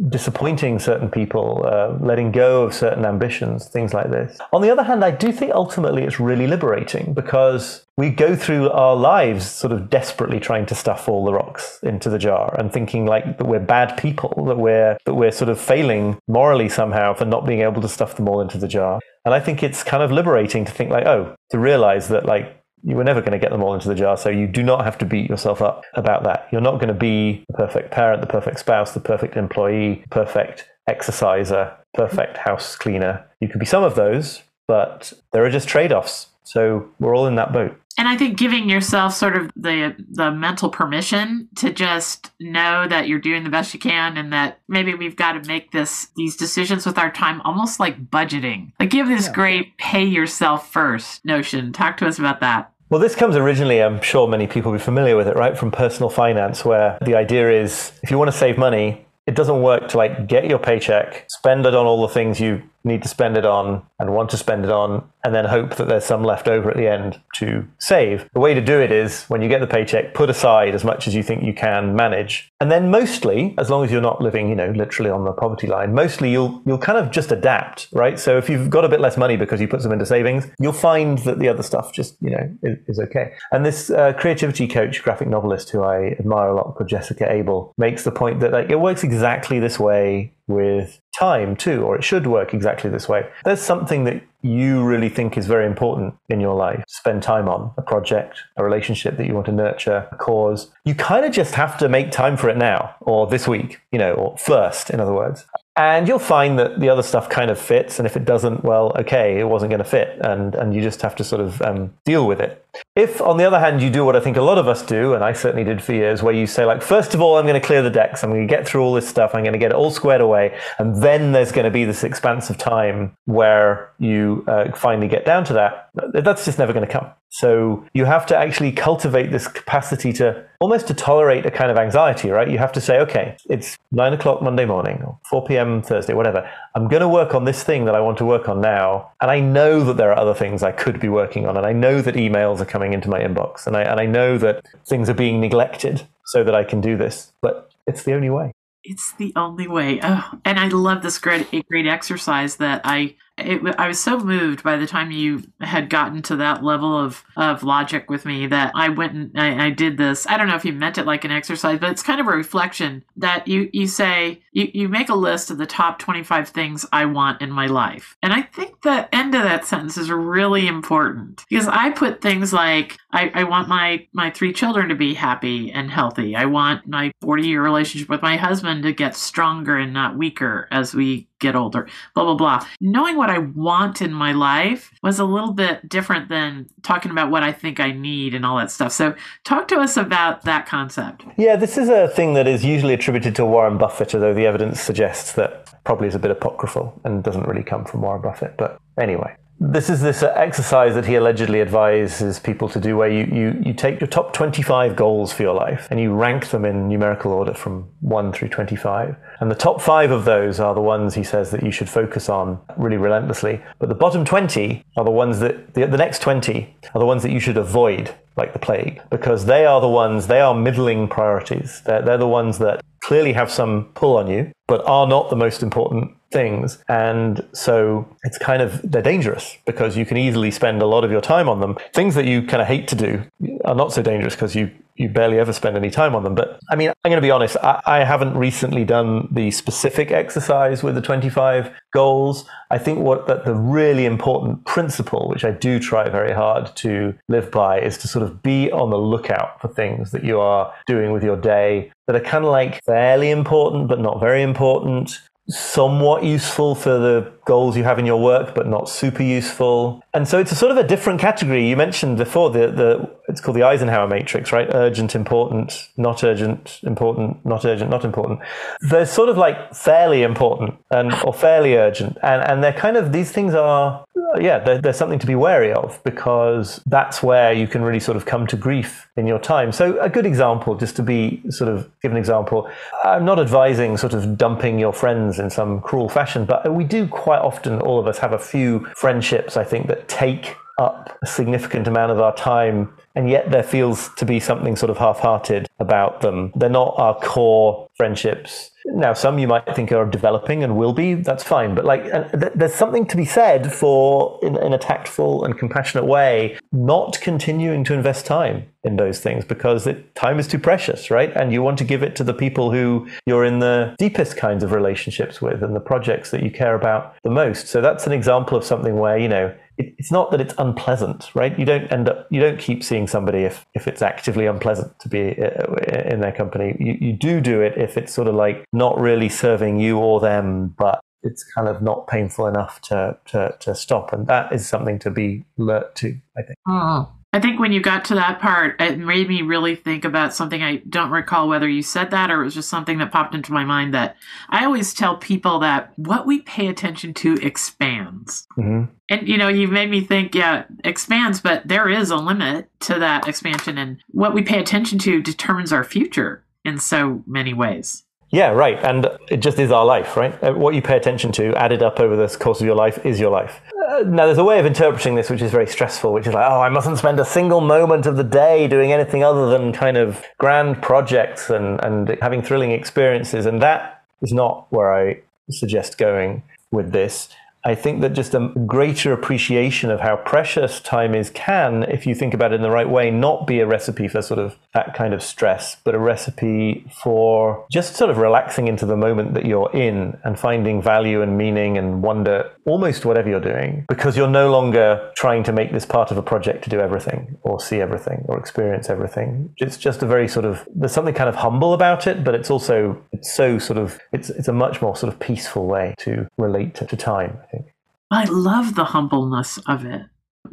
disappointing 0.09 0.79
certain 0.79 1.11
people, 1.11 1.65
uh, 1.67 1.97
letting 2.01 2.33
go 2.33 2.65
of 2.65 2.75
certain 2.75 3.05
ambitions, 3.05 3.67
things 3.69 3.95
like 3.95 4.11
this. 4.11 4.39
On 4.53 4.63
the 4.63 4.71
other 4.71 4.83
hand, 4.83 5.05
I 5.05 5.11
do 5.11 5.33
think 5.33 5.53
ultimately 5.53 6.03
it's 6.03 6.19
really 6.19 6.47
liberating 6.47 7.15
because 7.15 7.85
we 7.97 8.11
go 8.11 8.35
through 8.35 8.71
our 8.71 8.97
lives 8.97 9.49
sort 9.49 9.73
of 9.73 9.89
desperately 9.89 10.41
trying 10.41 10.67
to 10.67 10.75
stuff 10.75 11.09
all 11.09 11.25
the 11.25 11.33
rocks 11.33 11.79
into 11.83 12.11
the 12.11 12.19
jar 12.19 12.55
and 12.59 12.73
thinking 12.73 13.07
like 13.07 13.39
that 13.39 13.45
we're 13.45 13.61
bad 13.61 13.97
people, 13.97 14.45
that 14.47 14.59
we're 14.59 14.97
that 15.05 15.15
we're 15.15 15.31
sort 15.31 15.49
of 15.49 15.61
failing 15.61 16.19
morally 16.27 16.69
somehow 16.69 17.15
for 17.15 17.25
not 17.25 17.47
being 17.47 17.61
able 17.61 17.81
to 17.81 17.89
stuff 17.89 18.17
them 18.17 18.29
all 18.29 18.41
into 18.41 18.59
the 18.59 18.69
jar. 18.69 19.01
And 19.25 19.33
I 19.33 19.41
think 19.41 19.63
it's 19.63 19.83
kind 19.83 20.03
of 20.03 20.11
liberating 20.11 20.65
to 20.65 20.73
think 20.73 20.91
like, 20.91 21.07
oh, 21.07 21.35
to 21.51 21.59
realize 21.59 22.09
that 22.09 22.27
like 22.27 22.64
you 22.85 22.97
were 22.97 23.05
never 23.05 23.21
going 23.21 23.33
to 23.33 23.39
get 23.39 23.51
them 23.51 23.63
all 23.63 23.75
into 23.75 23.89
the 23.89 23.95
jar. 23.95 24.17
So 24.17 24.29
you 24.29 24.47
do 24.47 24.63
not 24.63 24.85
have 24.85 24.99
to 24.99 25.07
beat 25.07 25.29
yourself 25.29 25.63
up 25.63 25.85
about 25.95 26.23
that. 26.25 26.49
You're 26.53 26.61
not 26.61 26.75
going 26.75 26.89
to 26.89 26.95
be 26.95 27.45
the 27.49 27.55
perfect 27.55 27.91
parent, 27.91 28.21
the 28.21 28.27
perfect 28.27 28.59
spouse, 28.59 28.93
the 28.93 29.01
perfect 29.01 29.37
employee, 29.37 30.05
perfect 30.11 30.69
exerciser, 30.87 31.73
perfect 31.95 32.37
house 32.37 32.77
cleaner. 32.77 33.25
You 33.41 33.49
could 33.49 33.61
be 33.61 33.67
some 33.67 33.83
of 33.83 33.95
those, 33.95 34.43
but 34.69 35.13
there 35.33 35.45
are 35.45 35.51
just 35.51 35.69
trade 35.69 35.93
offs. 35.93 36.29
So 36.45 36.91
we're 37.01 37.17
all 37.17 37.27
in 37.27 37.37
that 37.37 37.53
boat. 37.53 37.81
And 37.97 38.09
I 38.09 38.17
think 38.17 38.37
giving 38.37 38.69
yourself 38.69 39.15
sort 39.15 39.37
of 39.37 39.51
the 39.55 39.95
the 40.11 40.31
mental 40.31 40.69
permission 40.69 41.49
to 41.57 41.73
just 41.73 42.33
know 42.41 42.89
that 42.89 43.07
you're 43.07 43.21
doing 43.21 43.45
the 43.45 43.51
best 43.51 43.73
you 43.73 43.79
can 43.79 44.17
and 44.17 44.33
that 44.33 44.59
maybe 44.69 44.95
we've 44.95 45.17
got 45.17 45.33
to 45.33 45.49
make 45.49 45.71
this 45.71 46.09
these 46.17 46.37
decisions 46.37 46.87
with 46.87 46.99
our 46.99 47.13
time 47.13 47.41
almost 47.43 47.79
like 47.79 48.11
budgeting. 48.11 48.73
Like 48.81 48.91
give 48.91 49.07
this 49.07 49.27
yeah. 49.27 49.33
great 49.33 49.79
pay 49.79 50.05
yourself 50.05 50.73
first 50.73 51.25
notion. 51.25 51.73
Talk 51.73 51.97
to 51.99 52.07
us 52.07 52.19
about 52.19 52.41
that. 52.41 52.73
Well, 52.91 53.01
this 53.01 53.15
comes 53.15 53.35
originally, 53.35 53.83
I'm 53.83 54.03
sure 54.03 54.29
many 54.29 54.47
people 54.47 54.71
will 54.71 54.79
be 54.79 54.85
familiar 54.85 55.17
with 55.17 55.27
it, 55.27 55.37
right? 55.37 55.57
From 55.57 55.71
personal 55.71 56.11
finance, 56.11 56.65
where 56.65 56.99
the 57.01 57.15
idea 57.15 57.51
is 57.51 57.93
if 58.03 58.11
you 58.11 58.19
want 58.19 58.31
to 58.31 58.37
save 58.37 58.59
money, 58.59 59.07
it 59.27 59.35
doesn't 59.35 59.63
work 59.63 59.89
to 59.89 59.97
like 59.97 60.27
get 60.27 60.47
your 60.47 60.59
paycheck, 60.59 61.25
spend 61.29 61.65
it 61.65 61.75
on 61.75 61.87
all 61.87 62.07
the 62.07 62.13
things 62.13 62.41
you 62.41 62.63
need 62.85 63.03
to 63.03 63.09
spend 63.09 63.37
it 63.37 63.47
on 63.47 63.83
and 63.99 64.15
want 64.15 64.31
to 64.31 64.37
spend 64.37 64.65
it 64.65 64.71
on, 64.71 65.09
and 65.25 65.35
then 65.35 65.47
hope 65.47 65.77
that 65.77 65.89
there's 65.89 66.05
some 66.05 66.23
left 66.23 66.49
over 66.49 66.71
at 66.71 66.77
the 66.77 66.87
end 66.87 67.21
to 67.35 67.67
save. 67.79 68.29
The 68.35 68.41
way 68.41 68.53
to 68.53 68.61
do 68.61 68.81
it 68.81 68.93
is 68.93 69.25
when 69.25 69.41
you 69.41 69.49
get 69.49 69.61
the 69.61 69.67
paycheck, 69.67 70.13
put 70.13 70.29
aside 70.29 70.75
as 70.75 70.85
much 70.85 71.09
as 71.09 71.15
you 71.15 71.23
think 71.23 71.43
you 71.43 71.55
can 71.55 71.97
manage. 71.97 72.53
And 72.61 72.71
then 72.71 72.91
mostly, 72.91 73.55
as 73.59 73.71
long 73.71 73.85
as 73.85 73.91
you're 73.91 74.03
not 74.03 74.21
living, 74.21 74.49
you 74.51 74.55
know, 74.55 74.71
literally 74.71 75.11
on 75.11 75.25
the 75.25 75.33
poverty 75.33 75.67
line, 75.67 75.95
mostly 75.95 76.31
you'll 76.31 76.63
you'll 76.67 76.79
kind 76.79 76.99
of 76.99 77.11
just 77.11 77.33
adapt, 77.33 77.89
right? 77.93 78.19
So 78.19 78.37
if 78.37 78.51
you've 78.51 78.69
got 78.69 78.85
a 78.85 78.89
bit 78.89 79.01
less 79.01 79.17
money 79.17 79.37
because 79.37 79.61
you 79.61 79.69
put 79.69 79.81
some 79.81 79.93
into 79.93 80.07
savings, 80.07 80.47
you'll 80.61 80.73
find 80.73 81.19
that 81.19 81.39
the 81.39 81.49
other 81.49 81.63
stuff 81.63 81.93
just, 81.93 82.17
you 82.21 82.31
know, 82.31 82.59
is, 82.63 82.79
is 82.89 82.99
okay. 82.99 83.33
And 83.51 83.65
this 83.65 83.91
uh, 83.91 84.13
creativity 84.13 84.69
coach, 84.69 85.03
graphic 85.03 85.29
novelist 85.29 85.71
who 85.71 85.83
I 85.83 86.17
admire 86.19 86.49
a 86.49 86.55
lot 86.55 86.75
called 86.75 86.89
Jessica 86.89 87.31
Abel, 87.31 87.73
makes 87.79 88.05
the 88.05 88.13
point 88.13 88.41
that 88.41 88.53
like 88.53 88.69
it 88.69 88.81
works 88.81 89.05
exactly 89.05 89.59
this 89.59 89.79
way 89.79 90.34
with 90.47 91.01
time 91.17 91.57
too, 91.57 91.83
or 91.83 91.97
it 91.97 92.05
should 92.05 92.27
work 92.27 92.53
exactly 92.53 92.91
this 92.91 93.09
way. 93.09 93.27
There's 93.45 93.61
something 93.61 94.05
that 94.05 94.23
you 94.43 94.85
really 94.85 95.09
think 95.09 95.39
is 95.39 95.47
very 95.47 95.67
important 95.67 96.15
in 96.29 96.39
your 96.39 96.55
life, 96.55 96.85
spend 96.87 97.23
time 97.23 97.49
on 97.49 97.73
a 97.79 97.83
project, 97.83 98.41
a 98.57 98.65
relationship 98.65 99.17
that 99.17 99.27
you 99.27 99.33
want 99.33 99.47
to 99.47 99.53
nurture, 99.53 100.07
a 100.13 100.17
cause. 100.17 100.71
You 100.85 100.95
kind 100.95 101.25
of 101.25 101.33
just 101.33 101.55
have 101.55 101.79
to 101.79 101.89
make 101.89 102.11
time 102.11 102.37
for 102.37 102.51
it 102.51 102.59
now 102.59 102.95
or 103.01 103.27
this 103.27 103.49
week, 103.49 103.81
you 103.91 103.99
know, 103.99 104.13
or 104.13 104.37
first, 104.37 104.91
in 104.91 105.01
other 105.01 105.15
words. 105.15 105.47
And 105.77 106.07
you'll 106.07 106.19
find 106.19 106.59
that 106.59 106.79
the 106.79 106.89
other 106.89 107.03
stuff 107.03 107.29
kind 107.29 107.51
of 107.51 107.59
fits. 107.59 107.99
And 107.99 108.07
if 108.07 108.17
it 108.17 108.25
doesn't, 108.25 108.63
well, 108.63 108.93
okay, 108.97 109.41
it 109.41 109.49
wasn't 109.49 109.71
going 109.71 109.83
to 109.83 109.89
fit. 109.89 110.19
And, 110.21 110.55
and 110.55 110.75
you 110.75 110.83
just 110.83 111.01
have 111.03 111.17
to 111.17 111.25
sort 111.25 111.41
of 111.41 111.61
um, 111.63 111.95
deal 112.05 112.27
with 112.27 112.41
it. 112.41 112.64
If, 112.97 113.21
on 113.21 113.37
the 113.37 113.45
other 113.45 113.59
hand, 113.59 113.83
you 113.83 113.91
do 113.91 114.05
what 114.05 114.17
I 114.17 114.21
think 114.21 114.37
a 114.37 114.43
lot 114.43 114.59
of 114.59 114.69
us 114.69 114.83
do, 114.83 115.15
and 115.15 115.25
I 115.25 115.33
certainly 115.33 115.65
did 115.65 115.83
for 115.83 115.93
years, 115.93 116.23
where 116.23 116.35
you 116.35 116.47
say, 116.47 116.65
like, 116.65 116.83
first 116.83 117.15
of 117.15 117.21
all, 117.21 117.37
I'm 117.37 117.47
going 117.47 117.61
to 117.61 117.67
clear 117.67 117.83
the 117.83 117.91
decks. 117.91 118.23
I'm 118.23 118.31
going 118.31 118.47
to 118.47 118.53
get 118.53 118.67
through 118.67 118.83
all 118.83 118.95
this 118.95 119.09
stuff. 119.09 119.35
I'm 119.35 119.43
going 119.43 119.53
to 119.53 119.59
get 119.59 119.71
it 119.71 119.77
all 119.77 119.91
squared 119.91 120.21
away. 120.21 120.59
And 120.79 121.03
then 121.03 121.33
there's 121.33 121.53
going 121.53 121.65
to 121.65 121.71
be 121.71 121.85
this 121.85 122.05
expanse 122.05 122.51
of 122.51 122.59
time 122.59 123.17
where 123.25 123.93
you 123.99 124.45
uh, 124.47 124.73
finally 124.77 125.09
get 125.09 125.25
down 125.25 125.45
to 125.45 125.53
that. 125.55 125.91
That's 125.95 126.45
just 126.45 126.59
never 126.59 126.73
going 126.73 126.87
to 126.87 126.93
come. 126.93 127.11
So 127.31 127.85
you 127.95 128.05
have 128.05 128.27
to 128.27 128.37
actually 128.37 128.71
cultivate 128.71 129.33
this 129.33 129.49
capacity 129.49 130.13
to 130.15 130.45
almost 130.61 130.87
to 130.87 130.95
tolerate 130.95 131.45
a 131.45 131.51
kind 131.51 131.69
of 131.69 131.77
anxiety, 131.77 132.31
right? 132.31 132.49
You 132.49 132.59
have 132.59 132.71
to 132.73 132.81
say, 132.81 133.01
okay, 133.01 133.37
it's 133.49 133.77
nine 133.91 134.13
o'clock 134.13 134.41
Monday 134.41 134.65
morning 134.65 135.03
or 135.05 135.19
4 135.29 135.45
p.m. 135.47 135.83
Thursday, 135.83 136.15
whatever. 136.15 136.49
I'm 136.77 136.89
going 136.89 137.03
to 137.03 137.09
work 137.09 137.35
on 137.35 137.45
this 137.45 137.63
thing 137.63 137.85
that 137.85 137.95
I 137.95 138.01
want 138.01 138.19
to 138.19 138.25
work 138.25 138.49
on 138.49 138.61
now. 138.61 139.13
And 139.21 139.31
I 139.31 139.39
know 139.39 139.85
that 139.85 139.97
there 139.97 140.11
are 140.11 140.19
other 140.19 140.35
things 140.35 140.63
I 140.63 140.73
could 140.73 140.99
be 140.99 141.09
working 141.09 141.47
on. 141.47 141.57
And 141.57 141.65
I 141.65 141.73
know 141.73 142.03
that 142.03 142.17
emails 142.17 142.61
are 142.61 142.65
coming 142.65 142.93
into 142.93 143.09
my 143.09 143.21
inbox. 143.21 143.67
And 143.69 143.77
I, 143.77 143.83
and 143.83 144.01
I 144.01 144.07
know 144.07 144.39
that 144.39 144.67
things 144.85 145.09
are 145.09 145.15
being 145.15 145.41
neglected 145.41 146.03
so 146.27 146.43
that 146.43 146.55
I 146.55 146.65
can 146.65 146.81
do 146.81 146.97
this. 146.97 147.33
But 147.41 147.71
it's 147.87 148.03
the 148.03 148.15
only 148.15 148.31
way. 148.31 148.53
It's 148.83 149.15
the 149.15 149.33
only 149.37 149.69
way. 149.69 150.01
Oh, 150.03 150.39
and 150.45 150.59
I 150.59 150.69
love 150.69 151.03
this 151.03 151.19
great 151.19 151.49
great 151.69 151.87
exercise 151.87 152.57
that 152.57 152.83
I 152.85 153.17
it, 153.37 153.75
I 153.79 153.89
was 153.89 153.99
so 153.99 154.19
moved 154.19 154.63
by 154.63 154.77
the 154.77 154.87
time 154.87 155.11
you 155.11 155.43
had 155.61 155.91
gotten 155.91 156.23
to 156.23 156.37
that 156.37 156.63
level 156.63 156.97
of, 156.97 157.25
of 157.37 157.65
logic 157.65 158.09
with 158.09 158.25
me 158.25 158.47
that 158.47 158.71
I 158.77 158.91
went 158.91 159.13
and 159.13 159.33
I, 159.35 159.67
I, 159.67 159.71
did 159.71 159.99
this. 159.99 160.27
I 160.29 160.37
don't 160.37 160.47
know 160.47 160.55
if 160.55 160.65
you 160.65 160.73
meant 160.73 160.99
it 160.99 161.07
like 161.07 161.25
an 161.25 161.33
exercise, 161.33 161.81
but 161.81 161.91
it's 161.91 162.03
kind 162.03 162.21
of 162.21 162.29
a 162.29 162.31
reflection 162.31 163.05
that 163.17 163.49
you, 163.49 163.69
you 163.73 163.89
say, 163.89 164.41
you, 164.53 164.71
you 164.73 164.89
make 164.89 165.09
a 165.09 165.17
list 165.17 165.51
of 165.51 165.59
the 165.59 165.67
top 165.67 165.99
25 165.99 166.49
things 166.49 166.87
I 166.93 167.07
want 167.07 167.43
in 167.43 167.51
my 167.51 167.67
life. 167.67 168.17
And 168.23 168.33
I 168.33 168.43
think 168.43 168.83
the 168.83 169.13
end 169.13 169.35
of 169.35 169.43
that 169.43 169.67
sentence 169.67 169.97
is 169.97 170.11
really 170.11 170.69
important 170.69 171.45
because 171.51 171.67
I 171.67 171.91
put 171.91 172.21
things 172.21 172.53
like, 172.53 172.99
I, 173.11 173.33
I 173.35 173.45
want 173.45 173.69
my, 173.69 174.07
my 174.13 174.31
three 174.31 174.53
children 174.53 174.89
to 174.91 174.95
be 174.95 175.13
happy 175.13 175.73
and 175.73 175.91
healthy. 175.91 176.37
I 176.37 176.45
want 176.45 176.87
my 176.87 177.11
40 177.21 177.49
year 177.49 177.63
relationship 177.63 178.09
with 178.09 178.23
my 178.23 178.37
husband 178.37 178.85
to 178.85 178.93
get 178.93 179.17
stronger 179.17 179.77
and 179.77 179.93
not 179.93 180.17
weaker 180.17 180.69
as 180.71 180.95
we 180.95 181.29
get 181.41 181.57
older, 181.57 181.89
blah, 182.15 182.25
blah, 182.25 182.35
blah. 182.35 182.67
Knowing 182.81 183.17
what 183.17 183.31
I 183.31 183.39
want 183.39 184.01
in 184.01 184.13
my 184.13 184.33
life 184.33 184.93
was 185.03 185.19
a 185.19 185.25
little 185.25 185.53
bit 185.53 185.89
different 185.89 186.29
than 186.29 186.67
talking 186.83 187.11
about 187.11 187.31
what 187.31 187.43
I 187.43 187.53
think 187.53 187.81
I 187.81 187.93
need 187.93 188.35
and 188.35 188.47
all 188.47 188.59
that 188.59 188.71
stuff. 188.71 188.93
So, 188.93 189.15
talk 189.45 189.69
to 189.69 189.77
us 189.77 189.97
about 189.97 190.43
that 190.43 190.67
concept. 190.67 191.25
Yeah, 191.37 191.57
this 191.57 191.77
is 191.77 191.89
a 191.89 192.09
thing 192.09 192.35
that 192.35 192.47
is 192.47 192.65
usually 192.65 192.95
attributed 192.95 193.35
to 193.37 193.45
Warren 193.45 193.79
Buffett, 193.79 194.15
although 194.15 194.35
the 194.35 194.47
evidence 194.47 194.81
suggests 194.81 195.33
that 195.33 195.73
probably 195.85 196.09
is 196.09 196.15
a 196.15 196.19
bit 196.19 196.31
apocryphal 196.31 197.01
and 197.05 197.23
doesn't 197.23 197.47
really 197.47 197.63
come 197.63 197.85
from 197.85 198.03
Warren 198.03 198.23
Buffett. 198.23 198.57
But 198.57 198.79
anyway, 198.99 199.37
this 199.73 199.89
is 199.89 200.01
this 200.03 200.23
exercise 200.23 200.95
that 200.95 201.07
he 201.07 201.15
allegedly 201.15 201.61
advises 201.61 202.39
people 202.39 202.69
to 202.69 202.79
do 202.79 202.97
where 202.97 203.09
you, 203.09 203.25
you, 203.25 203.63
you 203.65 203.73
take 203.73 203.99
your 204.01 204.09
top 204.09 204.33
25 204.35 204.95
goals 204.95 205.33
for 205.33 205.43
your 205.43 205.55
life 205.55 205.89
and 205.91 205.99
you 205.99 206.13
rank 206.13 206.51
them 206.51 206.65
in 206.65 206.89
numerical 206.89 207.33
order 207.33 207.55
from 207.55 207.89
1 208.01 208.33
through 208.33 208.49
25. 208.49 209.17
And 209.41 209.51
the 209.51 209.55
top 209.55 209.81
five 209.81 210.11
of 210.11 210.27
those 210.27 210.61
are 210.61 210.75
the 210.75 210.83
ones 210.83 211.15
he 211.15 211.25
says 211.25 211.51
that 211.51 211.63
you 211.63 211.71
should 211.71 211.89
focus 211.89 212.29
on 212.29 212.61
really 212.77 212.99
relentlessly. 212.99 213.63
But 213.79 213.89
the 213.89 213.95
bottom 213.95 214.25
20 214.25 214.85
are 214.97 215.05
the 215.05 215.11
ones 215.11 215.41
that, 215.41 215.73
the, 215.75 215.87
the 215.87 215.97
next 215.97 216.21
20 216.21 216.77
are 216.95 216.99
the 216.99 217.07
ones 217.07 217.23
that 217.23 217.33
you 217.33 217.41
should 217.41 217.57
avoid 217.57 218.15
like 218.37 218.53
the 218.53 218.59
plague 218.59 219.01
because 219.11 219.47
they 219.47 219.65
are 219.65 219.81
the 219.81 219.89
ones, 219.89 220.27
they 220.27 220.41
are 220.41 220.55
middling 220.55 221.09
priorities. 221.09 221.81
They're, 221.87 222.03
they're 222.03 222.19
the 222.19 222.29
ones 222.29 222.59
that 222.59 222.85
clearly 223.01 223.33
have 223.33 223.51
some 223.51 223.91
pull 223.95 224.17
on 224.17 224.29
you, 224.29 224.53
but 224.67 224.87
are 224.87 225.07
not 225.07 225.31
the 225.31 225.37
most 225.37 225.63
important 225.63 226.17
things. 226.35 226.85
And 226.89 227.43
so 227.55 228.07
it's 228.25 228.37
kind 228.37 228.61
of, 228.61 228.83
they're 228.83 229.01
dangerous 229.01 229.57
because 229.65 229.97
you 229.97 230.05
can 230.05 230.19
easily 230.19 230.51
spend 230.51 230.83
a 230.83 230.87
lot 230.87 231.05
of 231.05 231.11
your 231.11 231.23
time 231.23 231.49
on 231.49 231.61
them. 231.61 231.79
Things 231.95 232.15
that 232.17 232.27
you 232.27 232.43
kind 232.43 232.61
of 232.61 232.69
hate 232.69 232.89
to 232.89 232.97
do 232.97 233.23
are 233.65 233.75
not 233.75 233.93
so 233.95 234.03
dangerous 234.03 234.35
because 234.35 234.55
you 234.55 234.71
you 234.97 235.09
barely 235.09 235.41
ever 235.41 235.53
spend 235.53 235.77
any 235.77 235.91
time 235.91 236.15
on 236.15 236.23
them. 236.23 236.37
But 236.37 236.61
I 236.71 236.77
mean, 236.77 236.89
I'm 236.89 237.11
going 237.11 237.17
to 237.17 237.27
be 237.27 237.31
honest, 237.31 237.57
I, 237.63 237.83
I, 237.85 238.05
haven't 238.05 238.37
recently 238.37 238.85
done 238.85 239.27
the 239.31 239.51
specific 239.51 240.13
exercise 240.13 240.85
with 240.85 240.95
the 240.95 241.03
25 241.03 241.73
goals. 241.93 242.45
I 242.71 242.79
think 242.79 243.01
what 243.01 243.27
that 243.27 243.45
the 243.45 243.55
really 243.55 244.07
important 244.07 244.65
principle, 244.65 245.29
which 245.29 245.45
I 245.45 245.51
do 245.51 245.81
try 245.81 246.09
very 246.09 246.33
hard 246.33 246.75
to 246.77 247.13
live 247.29 247.51
by, 247.51 247.81
is 247.81 247.99
to 247.99 248.09
sort 248.09 248.23
of 248.23 248.41
be 248.41 248.71
on 248.71 248.91
the 248.91 248.97
lookout 248.97 249.61
for 249.61 249.67
things 249.67 250.13
that 250.13 250.23
you 250.23 250.39
are 250.39 250.73
doing 250.87 251.11
with 251.11 251.25
your 251.25 251.37
day 251.37 251.91
that 252.07 252.15
are 252.15 252.21
kind 252.21 252.45
of 252.45 252.53
like 252.53 252.81
fairly 252.85 253.31
important, 253.31 253.89
but 253.89 253.99
not 253.99 254.21
very 254.21 254.43
important 254.43 255.19
somewhat 255.49 256.25
useful 256.25 256.75
for 256.75 256.99
the 256.99 257.33
goals 257.45 257.77
you 257.77 257.85
have 257.85 257.99
in 257.99 258.07
your 258.07 258.21
work, 258.21 258.55
but 258.55 258.67
not 258.67 258.89
super 258.89 259.23
useful. 259.23 260.03
And 260.15 260.27
so 260.27 260.39
it's 260.39 260.53
a 260.53 260.55
sort 260.55 260.73
of 260.73 260.79
a 260.79 260.87
different 260.87 261.21
category. 261.21 261.69
You 261.69 261.77
mentioned 261.77 262.17
before 262.17 262.51
the, 262.51 262.69
the 262.69 263.24
it's 263.35 263.41
called 263.41 263.57
the 263.57 263.65
Eisenhower 263.65 264.07
matrix, 264.07 264.53
right? 264.53 264.69
Urgent, 264.73 265.17
important, 265.17 265.89
not 265.97 266.23
urgent, 266.23 266.79
important, 266.85 267.45
not 267.45 267.65
urgent, 267.65 267.91
not 267.91 268.05
important. 268.05 268.39
They're 268.81 269.07
sort 269.07 269.29
of 269.29 269.37
like 269.37 269.75
fairly 269.75 270.23
important 270.23 270.79
and 270.93 271.13
or 271.25 271.35
fairly 271.35 271.75
urgent. 271.75 272.17
And 272.23 272.43
and 272.43 272.63
they're 272.63 272.73
kind 272.73 272.97
of 272.97 273.11
these 273.11 273.33
things 273.33 273.55
are 273.55 274.05
yeah, 274.41 274.59
there's 274.59 274.97
something 274.97 275.19
to 275.19 275.27
be 275.27 275.35
wary 275.35 275.73
of 275.73 276.01
because 276.05 276.81
that's 276.87 277.23
where 277.23 277.53
you 277.53 277.67
can 277.67 277.83
really 277.83 278.01
sort 278.01 278.17
of 278.17 278.25
come 278.25 278.47
to 278.49 278.57
grief 278.57 279.09
in 279.17 279.27
your 279.27 279.41
time. 279.41 279.73
So 279.73 279.99
a 280.01 280.09
good 280.09 280.27
example, 280.27 280.77
just 280.77 280.95
to 280.97 281.03
be 281.03 281.43
sort 281.51 281.71
of 281.71 281.91
give 282.03 282.13
an 282.13 282.17
example, 282.17 282.69
I'm 283.05 283.25
not 283.25 283.39
advising 283.39 283.97
sort 283.97 284.15
of 284.15 284.37
dumping 284.39 284.79
your 284.79 284.93
friends 284.93 285.39
in 285.39 285.51
some 285.51 285.81
cruel 285.81 286.09
fashion, 286.09 286.45
but 286.45 286.73
we 286.73 286.85
do 286.85 287.07
quite 287.09 287.41
often, 287.41 287.81
all 287.81 287.99
of 287.99 288.07
us 288.07 288.19
have 288.19 288.33
a 288.33 288.39
few 288.39 288.87
friendships, 288.97 289.57
I 289.57 289.65
think, 289.65 289.89
that 289.89 290.09
take 290.09 290.57
up 290.79 291.17
a 291.23 291.27
significant 291.27 291.87
amount 291.87 292.13
of 292.13 292.21
our 292.21 292.35
time 292.35 292.93
and 293.15 293.31
yet 293.31 293.51
there 293.51 293.63
feels 293.63 294.11
to 294.15 294.25
be 294.25 294.41
something 294.41 294.75
sort 294.75 294.91
of 294.91 294.99
half-hearted 294.99 295.69
about 295.79 296.21
them. 296.21 296.53
They're 296.57 296.69
not 296.69 296.95
our 296.99 297.15
core 297.21 297.89
friendships. 297.97 298.71
Now, 298.87 299.15
some 299.15 299.39
you 299.39 299.49
might 299.49 299.75
think 299.75 299.93
are 299.93 300.05
developing 300.05 300.63
and 300.63 300.77
will 300.77 300.93
be. 300.93 301.15
That's 301.15 301.43
fine, 301.43 301.75
but 301.75 301.85
like, 301.85 302.13
uh, 302.13 302.29
there's 302.55 302.75
something 302.75 303.07
to 303.07 303.17
be 303.17 303.25
said 303.25 303.73
for, 303.73 304.39
in, 304.43 304.57
in 304.59 304.75
a 304.75 304.79
tactful 304.79 305.45
and 305.45 305.57
compassionate 305.57 306.05
way, 306.05 306.59
not 306.73 307.19
continuing 307.21 307.85
to 307.85 307.95
invest 307.95 308.27
time 308.27 308.67
in 308.83 308.97
those 308.97 309.21
things 309.21 309.45
because 309.45 309.87
it, 309.87 310.15
time 310.15 310.39
is 310.39 310.47
too 310.47 310.59
precious, 310.59 311.11
right? 311.11 311.35
And 311.35 311.51
you 311.51 311.63
want 311.63 311.79
to 311.79 311.85
give 311.85 312.03
it 312.03 312.15
to 312.17 312.25
the 312.25 312.35
people 312.35 312.71
who 312.71 313.09
you're 313.25 313.45
in 313.45 313.61
the 313.61 313.95
deepest 313.99 314.37
kinds 314.37 314.63
of 314.63 314.73
relationships 314.73 315.41
with 315.41 315.63
and 315.63 315.75
the 315.75 315.81
projects 315.81 316.31
that 316.33 316.43
you 316.43 316.51
care 316.51 316.75
about 316.75 317.17
the 317.23 317.31
most. 317.31 317.69
So 317.69 317.81
that's 317.81 318.07
an 318.07 318.13
example 318.13 318.59
of 318.59 318.65
something 318.65 318.97
where 318.99 319.17
you 319.17 319.29
know 319.29 319.55
it, 319.79 319.95
it's 319.99 320.13
not 320.13 320.31
that 320.31 320.41
it's 320.41 320.55
unpleasant, 320.59 321.31
right? 321.35 321.59
You 321.59 321.65
don't 321.65 321.91
end 321.93 322.09
up, 322.09 322.27
you 322.31 322.41
don't 322.41 322.59
keep 322.59 322.85
seeing 322.85 323.07
somebody 323.07 323.41
if, 323.45 323.67
if 323.75 323.89
it's 323.89 324.03
actively 324.03 324.47
unpleasant 324.47 324.99
to 325.01 325.09
be 325.09 325.37
uh, 325.41 325.75
in 326.11 326.21
their 326.21 326.33
company. 326.33 326.77
You, 326.79 326.97
you 327.01 327.13
do 327.13 327.41
do 327.41 327.61
it 327.61 327.77
if 327.77 327.97
it's 327.97 328.13
sort 328.13 328.29
of 328.29 328.35
like 328.35 328.65
not 328.73 328.99
really 328.99 329.29
serving 329.29 329.81
you 329.81 329.99
or 329.99 330.21
them, 330.21 330.75
but 330.79 331.01
it's 331.23 331.43
kind 331.43 331.69
of 331.69 331.83
not 331.83 332.07
painful 332.07 332.47
enough 332.47 332.81
to, 332.83 333.17
to, 333.27 333.55
to 333.61 333.75
stop. 333.75 334.13
And 334.13 334.27
that 334.27 334.53
is 334.53 334.67
something 334.67 334.99
to 335.01 335.11
be 335.11 335.45
alert 335.59 335.95
to, 335.97 336.17
I 336.37 336.43
think. 336.43 336.59
Oh. 336.69 337.11
I 337.35 337.41
think 337.41 337.59
when 337.59 337.73
you 337.73 337.81
got 337.81 338.05
to 338.05 338.15
that 338.15 338.41
part, 338.41 338.81
it 338.81 338.97
made 338.97 339.29
me 339.29 339.43
really 339.43 339.75
think 339.75 340.05
about 340.05 340.33
something 340.33 340.63
I 340.63 340.77
don't 340.89 341.11
recall 341.11 341.49
whether 341.49 341.69
you 341.69 341.83
said 341.83 342.13
that 342.13 342.31
or 342.31 342.43
it 342.43 342.45
was 342.45 342.55
just 342.55 342.71
something 342.71 342.99
that 342.99 343.11
popped 343.11 343.35
into 343.35 343.53
my 343.53 343.65
mind 343.65 343.93
that 343.93 344.17
I 344.51 344.65
always 344.65 344.95
tell 344.95 345.17
people 345.17 345.59
that 345.59 345.93
what 345.97 346.29
we 346.29 346.43
pay 346.43 346.69
attention 346.69 347.13
to 347.15 347.35
expands. 347.43 348.47
Mm-hmm. 348.57 348.85
And, 349.09 349.29
you 349.29 349.37
know, 349.37 349.49
you've 349.49 349.73
made 349.73 349.91
me 349.91 350.01
think, 350.01 350.33
yeah, 350.33 350.67
expands, 350.85 351.41
but 351.41 351.67
there 351.67 351.89
is 351.89 352.11
a 352.11 352.17
limit 352.17 352.71
to 352.83 353.01
that 353.01 353.27
expansion. 353.27 353.79
And 353.79 354.01
what 354.13 354.33
we 354.33 354.43
pay 354.43 354.61
attention 354.61 355.01
to 355.01 355.21
determines 355.21 355.73
our 355.73 355.83
future 355.83 356.45
in 356.65 356.79
so 356.79 357.25
many 357.27 357.53
ways. 357.53 358.04
Yeah, 358.35 358.51
right. 358.51 358.83
And 358.83 359.07
it 359.29 359.37
just 359.37 359.61
is 359.61 359.71
our 359.71 359.85
life, 359.85 360.17
right? 360.17 360.43
Uh, 360.43 360.55
what 360.55 360.75
you 360.75 360.83
pay 360.83 360.97
attention 360.97 361.31
to 361.33 361.55
added 361.55 361.85
up 361.85 362.01
over 362.01 362.17
the 362.17 362.27
course 362.37 362.61
of 362.61 362.67
your 362.67 362.75
life 362.75 363.07
is 363.07 363.21
your 363.21 363.31
life. 363.31 363.61
Uh, 363.89 364.01
now, 364.07 364.27
there's 364.27 364.39
a 364.39 364.45
way 364.45 364.59
of 364.59 364.67
interpreting 364.67 365.15
this 365.15 365.31
which 365.31 365.41
is 365.41 365.53
very 365.53 365.69
stressful, 365.69 366.13
which 366.13 366.27
is 366.27 366.35
like, 366.35 366.45
oh, 366.51 366.61
I 366.61 366.69
mustn't 366.69 366.99
spend 366.99 367.21
a 367.21 367.25
single 367.25 367.61
moment 367.61 368.07
of 368.07 368.17
the 368.17 368.25
day 368.25 368.67
doing 368.67 368.91
anything 368.91 369.23
other 369.23 369.49
than 369.51 369.73
kind 369.73 369.97
of 369.97 370.25
grand 370.39 370.83
projects 370.83 371.49
and, 371.49 371.79
and 371.85 372.19
having 372.21 372.43
thrilling 372.43 372.73
experiences. 372.73 373.47
And 373.47 373.63
that 373.63 374.03
is 374.21 374.33
not 374.33 374.67
where 374.71 374.93
I 374.93 375.21
suggest 375.49 375.97
going 375.97 376.43
with 376.73 376.91
this. 376.91 377.29
I 377.67 377.75
think 377.75 378.03
that 378.03 378.13
just 378.13 378.35
a 378.35 378.49
greater 378.67 379.13
appreciation 379.13 379.91
of 379.91 380.01
how 380.01 380.17
precious 380.17 380.81
time 380.81 381.15
is 381.15 381.31
can, 381.31 381.85
if 381.85 382.07
you 382.07 382.15
think 382.15 382.35
about 382.35 382.53
it 382.53 382.57
in 382.57 382.63
the 382.63 382.71
right 382.71 382.89
way, 382.89 383.11
not 383.11 383.47
be 383.47 383.61
a 383.61 383.67
recipe 383.67 384.07
for 384.07 384.21
sort 384.21 384.39
of 384.39 384.57
that 384.75 384.95
kind 384.95 385.15
of 385.15 385.23
stress, 385.23 385.77
but 385.83 385.95
a 385.95 385.99
recipe 385.99 386.85
for 387.03 387.67
just 387.71 387.97
sort 387.97 388.11
of 388.11 388.19
relaxing 388.19 388.69
into 388.69 388.85
the 388.85 388.97
moment 388.97 389.33
that 389.33 389.47
you're 389.47 389.71
in 389.73 390.19
and 390.25 390.39
finding 390.39 390.83
value 390.83 391.23
and 391.23 391.39
meaning 391.39 391.79
and 391.79 392.03
wonder 392.03 392.51
almost 392.67 393.05
whatever 393.05 393.29
you're 393.29 393.41
doing 393.41 393.85
because 393.89 394.17
you're 394.17 394.29
no 394.29 394.51
longer 394.51 395.13
trying 395.17 395.43
to 395.45 395.53
make 395.53 395.73
this 395.73 395.85
part 395.85 396.11
of 396.11 396.17
a 396.17 396.23
project 396.23 396.65
to 396.65 396.71
do 396.71 396.81
everything 396.81 397.37
or 397.43 397.61
see 397.61 397.81
everything 397.81 398.25
or 398.29 398.39
experience 398.39 398.89
everything. 398.89 399.53
It's 399.59 399.77
just 399.77 400.03
a 400.03 400.07
very 400.07 400.29
sort 400.29 400.45
of, 400.45 400.67
there's 400.75 400.93
something 400.93 401.15
kind 401.15 401.29
of 401.29 401.37
humble 401.37 401.75
about 401.75 402.07
it, 402.07 402.25
but 402.25 402.35
it's 402.35 402.51
also, 402.51 403.03
it's 403.13 403.33
so 403.33 403.59
sort 403.59 403.79
of, 403.79 403.99
it's, 404.13 404.31
it's 404.31 404.49
a 404.49 404.53
much 404.53 404.81
more 404.81 404.97
sort 404.97 405.13
of 405.13 405.21
peaceful 405.21 405.67
way 405.67 405.95
to 405.99 406.29
relate 406.39 406.75
to, 406.77 406.87
to 406.87 406.97
time, 406.97 407.39
I 407.43 407.47
think. 407.47 407.67
I 408.11 408.25
love 408.25 408.75
the 408.75 408.87
humbleness 408.87 409.59
of 409.67 409.85
it. 409.85 410.03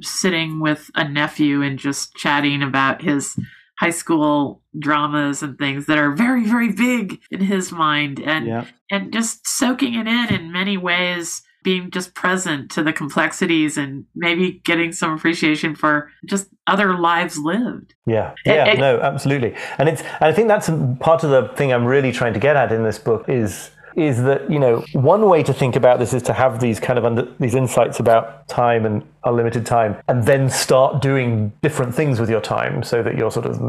Sitting 0.02 0.62
with 0.62 0.90
a 0.96 1.08
nephew 1.08 1.62
and 1.62 1.78
just 1.78 2.16
chatting 2.16 2.64
about 2.64 3.02
his 3.02 3.38
high 3.78 3.90
school 3.90 4.62
dramas 4.78 5.42
and 5.42 5.58
things 5.58 5.88
that 5.88 5.98
are 5.98 6.12
very 6.12 6.46
very 6.46 6.72
big 6.72 7.20
in 7.32 7.42
his 7.42 7.72
mind 7.72 8.20
and 8.20 8.46
yeah. 8.46 8.66
and 8.92 9.12
just 9.12 9.46
soaking 9.46 9.96
it 9.96 10.08
in 10.08 10.34
in 10.34 10.52
many 10.52 10.78
ways 10.78 11.42
being 11.64 11.92
just 11.92 12.14
present 12.14 12.72
to 12.72 12.84
the 12.84 12.94
complexities 12.94 13.78
and 13.78 14.06
maybe 14.16 14.62
getting 14.64 14.92
some 14.92 15.14
appreciation 15.14 15.76
for 15.76 16.10
just 16.26 16.48
other 16.68 16.98
lives 16.98 17.38
lived. 17.38 17.94
Yeah, 18.06 18.34
yeah, 18.46 18.66
it, 18.66 18.74
it, 18.76 18.80
no, 18.80 19.00
absolutely. 19.00 19.56
And 19.78 19.88
it's, 19.90 20.02
and 20.02 20.24
I 20.24 20.34
think 20.34 20.48
that's 20.48 20.70
part 21.00 21.24
of 21.24 21.30
the 21.30 21.54
thing 21.56 21.72
I'm 21.72 21.86
really 21.86 22.12
trying 22.12 22.34
to 22.34 22.40
get 22.40 22.56
at 22.56 22.72
in 22.72 22.84
this 22.84 23.00
book 23.00 23.28
is 23.28 23.72
is 23.96 24.24
that 24.24 24.50
you 24.50 24.60
know 24.60 24.84
one 24.94 25.28
way 25.28 25.44
to 25.44 25.54
think 25.54 25.76
about 25.76 26.00
this 26.00 26.14
is 26.14 26.24
to 26.24 26.34
have 26.34 26.60
these 26.60 26.80
kind 26.80 26.98
of 26.98 27.06
under, 27.06 27.28
these 27.40 27.56
insights 27.56 28.00
about 28.00 28.48
time 28.48 28.86
and 28.86 29.04
unlimited 29.26 29.66
time 29.66 29.98
and 30.08 30.24
then 30.24 30.50
start 30.50 31.02
doing 31.02 31.52
different 31.62 31.94
things 31.94 32.20
with 32.20 32.30
your 32.30 32.42
time 32.42 32.84
so 32.84 33.04
that 33.04 33.18
you're 33.18 33.32
sort 33.32 33.46
of 33.46 33.60